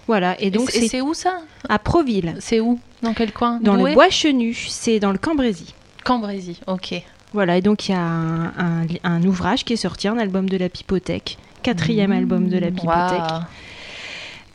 Voilà, 0.07 0.36
et 0.41 0.51
donc 0.51 0.69
c'est 0.69 0.89
c'est 0.89 0.99
où 0.99 1.13
ça? 1.13 1.39
à 1.69 1.80
Proville, 1.80 2.36
C'est 2.39 2.59
où? 2.59 2.78
Dans 3.01 3.13
quel 3.13 3.32
coin? 3.32 3.59
Dans 3.61 3.78
Douai 3.78 3.91
le 3.91 3.95
bois 3.95 4.09
chenu, 4.09 4.53
c'est 4.53 4.99
dans 4.99 5.13
le 5.13 5.17
Cambrésis. 5.17 5.73
Cambrésis, 6.03 6.59
ok. 6.67 7.03
Voilà, 7.34 7.57
et 7.57 7.61
donc 7.61 7.88
il 7.88 7.91
y 7.91 7.95
a 7.95 7.99
un, 8.01 8.45
un- 8.57 8.86
un 9.03 9.23
ouvrage 9.23 9.65
qui 9.65 9.73
est 9.73 9.78
sorti, 9.78 10.07
un 10.07 10.17
album 10.17 10.47
de 10.49 10.57
la 10.57 10.69
Pipothèque, 10.69 11.38
quatrième 11.63 12.11
album 12.11 12.47
de 12.49 12.57
la 12.57 12.71
Pipothèque, 12.71 13.41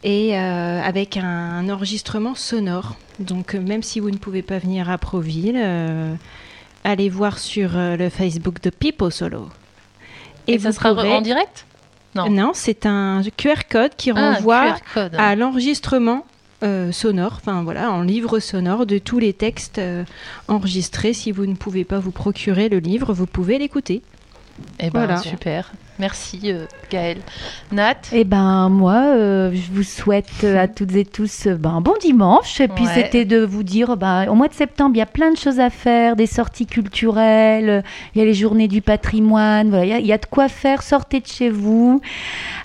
et 0.04 0.36
euh, 0.38 0.82
avec 0.82 1.16
un, 1.16 1.24
un 1.24 1.68
enregistrement 1.68 2.34
sonore. 2.34 2.96
Donc 3.20 3.54
euh, 3.54 3.60
même 3.60 3.82
si 3.82 4.00
vous 4.00 4.10
ne 4.10 4.16
pouvez 4.16 4.42
pas 4.42 4.58
venir 4.58 4.90
à 4.90 4.98
Proville, 4.98 5.56
euh, 5.56 6.14
allez 6.84 7.08
voir 7.08 7.38
sur 7.38 7.70
le 7.74 8.08
Facebook 8.08 8.60
de 8.62 8.70
Pipo 8.70 9.10
Solo. 9.10 9.48
Et, 10.48 10.58
ça 10.58 10.70
vous 10.70 10.74
sera 10.76 10.94
pourrez- 10.94 11.12
en 11.14 11.20
direct? 11.20 11.66
Non. 12.14 12.28
Non, 12.28 12.50
c'est 12.54 12.84
un 12.84 13.22
QR 13.36 13.62
code 13.70 13.92
qui 13.96 14.10
Ah, 14.10 14.34
renvoie 14.34 14.72
QR 14.72 14.78
code. 14.94 15.14
à 15.18 15.34
l'enregistrement 15.36 16.26
euh, 16.62 16.92
sonore, 16.92 17.38
enfin 17.40 17.62
voilà, 17.62 17.90
en 17.92 18.02
livre 18.02 18.38
sonore 18.38 18.86
de 18.86 18.98
tous 18.98 19.18
les 19.18 19.32
textes 19.32 19.78
euh, 19.78 20.04
enregistrés. 20.48 21.12
Si 21.12 21.32
vous 21.32 21.46
ne 21.46 21.54
pouvez 21.54 21.84
pas 21.84 21.98
vous 21.98 22.10
procurer 22.12 22.68
le 22.68 22.78
livre, 22.78 23.12
vous 23.12 23.26
pouvez 23.26 23.58
l'écouter. 23.58 24.02
Eh 24.78 24.90
ben, 24.90 25.00
Voilà. 25.06 25.16
super. 25.18 25.72
Merci 26.06 26.40
euh, 26.46 26.66
Gaëlle. 26.90 27.18
Nat? 27.70 27.94
Eh 28.12 28.24
ben 28.24 28.68
moi, 28.68 28.94
euh, 29.14 29.52
je 29.54 29.70
vous 29.72 29.84
souhaite 29.84 30.26
euh, 30.42 30.60
à 30.60 30.66
toutes 30.66 30.96
et 30.96 31.04
tous 31.04 31.46
euh, 31.46 31.54
ben, 31.54 31.70
un 31.76 31.80
bon 31.80 31.94
dimanche. 32.00 32.60
Et 32.60 32.66
puis 32.66 32.82
Ouais. 32.86 32.90
c'était 32.92 33.24
de 33.24 33.38
vous 33.44 33.62
dire, 33.62 33.96
ben, 33.96 34.26
au 34.28 34.34
mois 34.34 34.48
de 34.48 34.52
septembre, 34.54 34.96
il 34.96 34.98
y 34.98 35.02
a 35.02 35.06
plein 35.06 35.30
de 35.30 35.36
choses 35.36 35.60
à 35.60 35.70
faire, 35.70 36.16
des 36.16 36.26
sorties 36.26 36.66
culturelles, 36.66 37.84
il 38.16 38.18
y 38.18 38.22
a 38.22 38.24
les 38.24 38.34
journées 38.34 38.66
du 38.66 38.82
patrimoine, 38.82 39.68
voilà, 39.70 39.84
il 39.84 39.90
y 39.90 39.92
a- 39.94 39.98
il 40.00 40.06
y, 40.06 40.12
a 40.12 40.18
de 40.18 40.26
quoi 40.26 40.48
faire. 40.48 40.82
Sortez 40.82 41.20
de 41.20 41.26
chez 41.28 41.50
vous, 41.50 42.00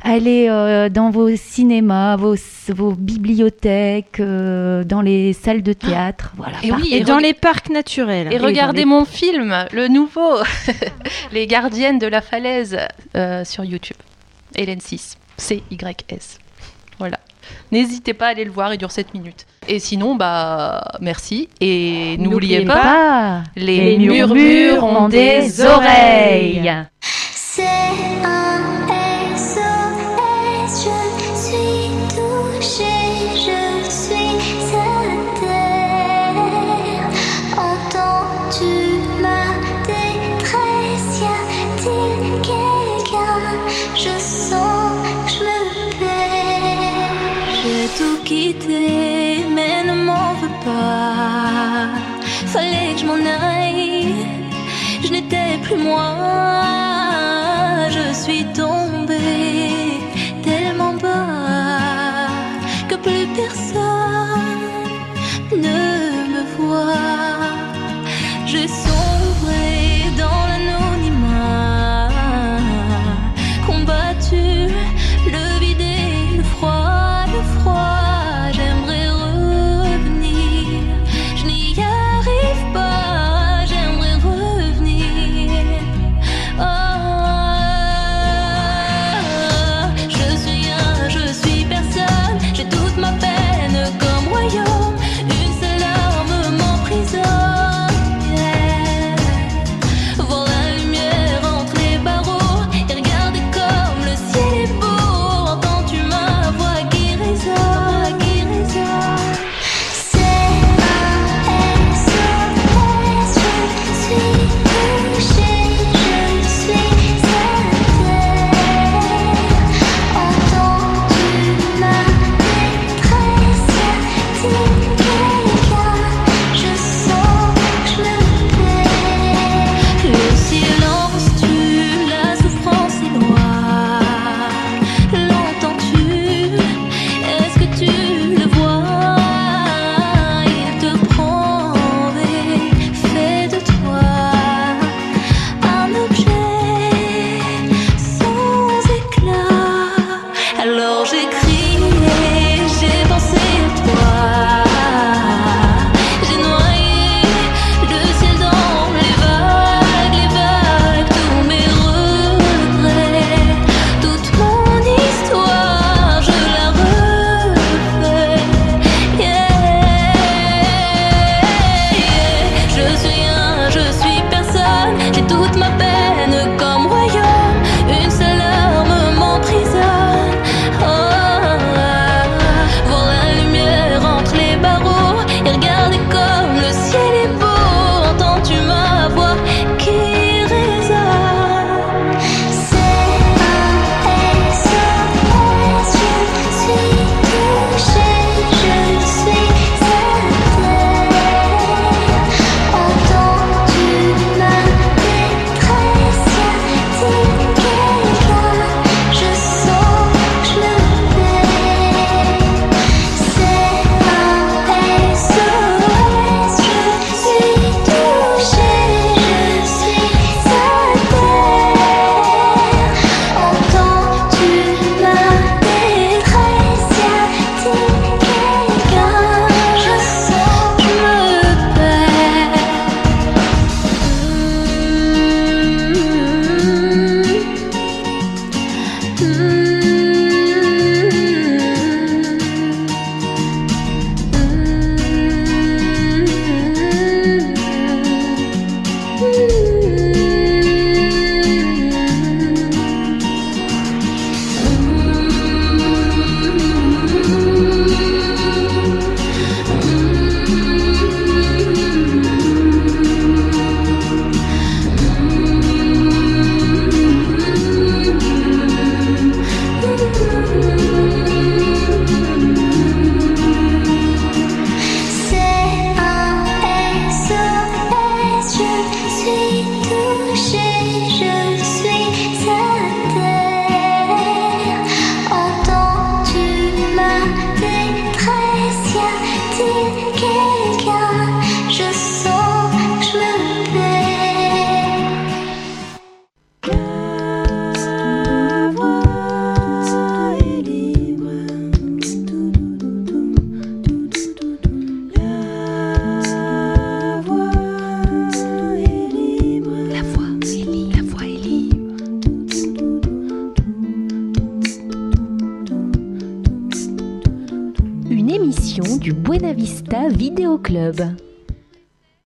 allez 0.02 0.48
euh, 0.50 0.90
dans 0.90 1.12
vos 1.12 1.30
cinémas, 1.36 2.16
vos, 2.16 2.34
vos 2.70 2.94
bibliothèques, 2.94 4.20
euh, 4.20 4.84
dans 4.84 5.02
les 5.04 5.34
salles 5.34 5.62
de 5.62 5.74
théâtre, 5.74 6.32
voilà. 6.38 6.58
Et 6.64 6.72
oui, 6.72 6.90
Et, 6.92 6.98
et 6.98 7.04
dans 7.04 7.20
les 7.20 7.36
parcs 7.36 7.70
naturels. 7.70 8.34
Et 8.34 8.40
regardez 8.40 8.80
les- 8.80 8.86
mon 8.86 9.06
film, 9.06 9.54
le 9.72 9.88
nouveau, 9.90 10.38
Les 11.32 11.46
gardiennes 11.46 12.00
de 12.00 12.08
la 12.08 12.22
falaise 12.22 12.78
euh, 13.16 13.27
sur 13.46 13.64
YouTube. 13.64 13.98
Hélène 14.56 14.82
6, 14.82 15.18
C-Y-S. 15.38 16.40
Voilà. 17.00 17.20
N'hésitez 17.72 18.14
pas 18.14 18.28
à 18.28 18.30
aller 18.30 18.44
le 18.46 18.52
voir, 18.52 18.74
il 18.74 18.78
dure 18.78 18.92
7 18.92 19.14
minutes. 19.14 19.46
Et 19.68 19.80
sinon, 19.80 20.16
bah, 20.16 20.84
merci. 21.02 21.50
Et 21.62 22.18
n'oubliez 22.18 22.66
pas, 22.66 22.74
Pas. 22.84 23.44
les 23.56 23.98
murmures 23.98 24.84
ont 24.84 25.10
des 25.10 25.62
oreilles. 25.62 26.72
C'est 27.34 27.64
un 28.24 28.87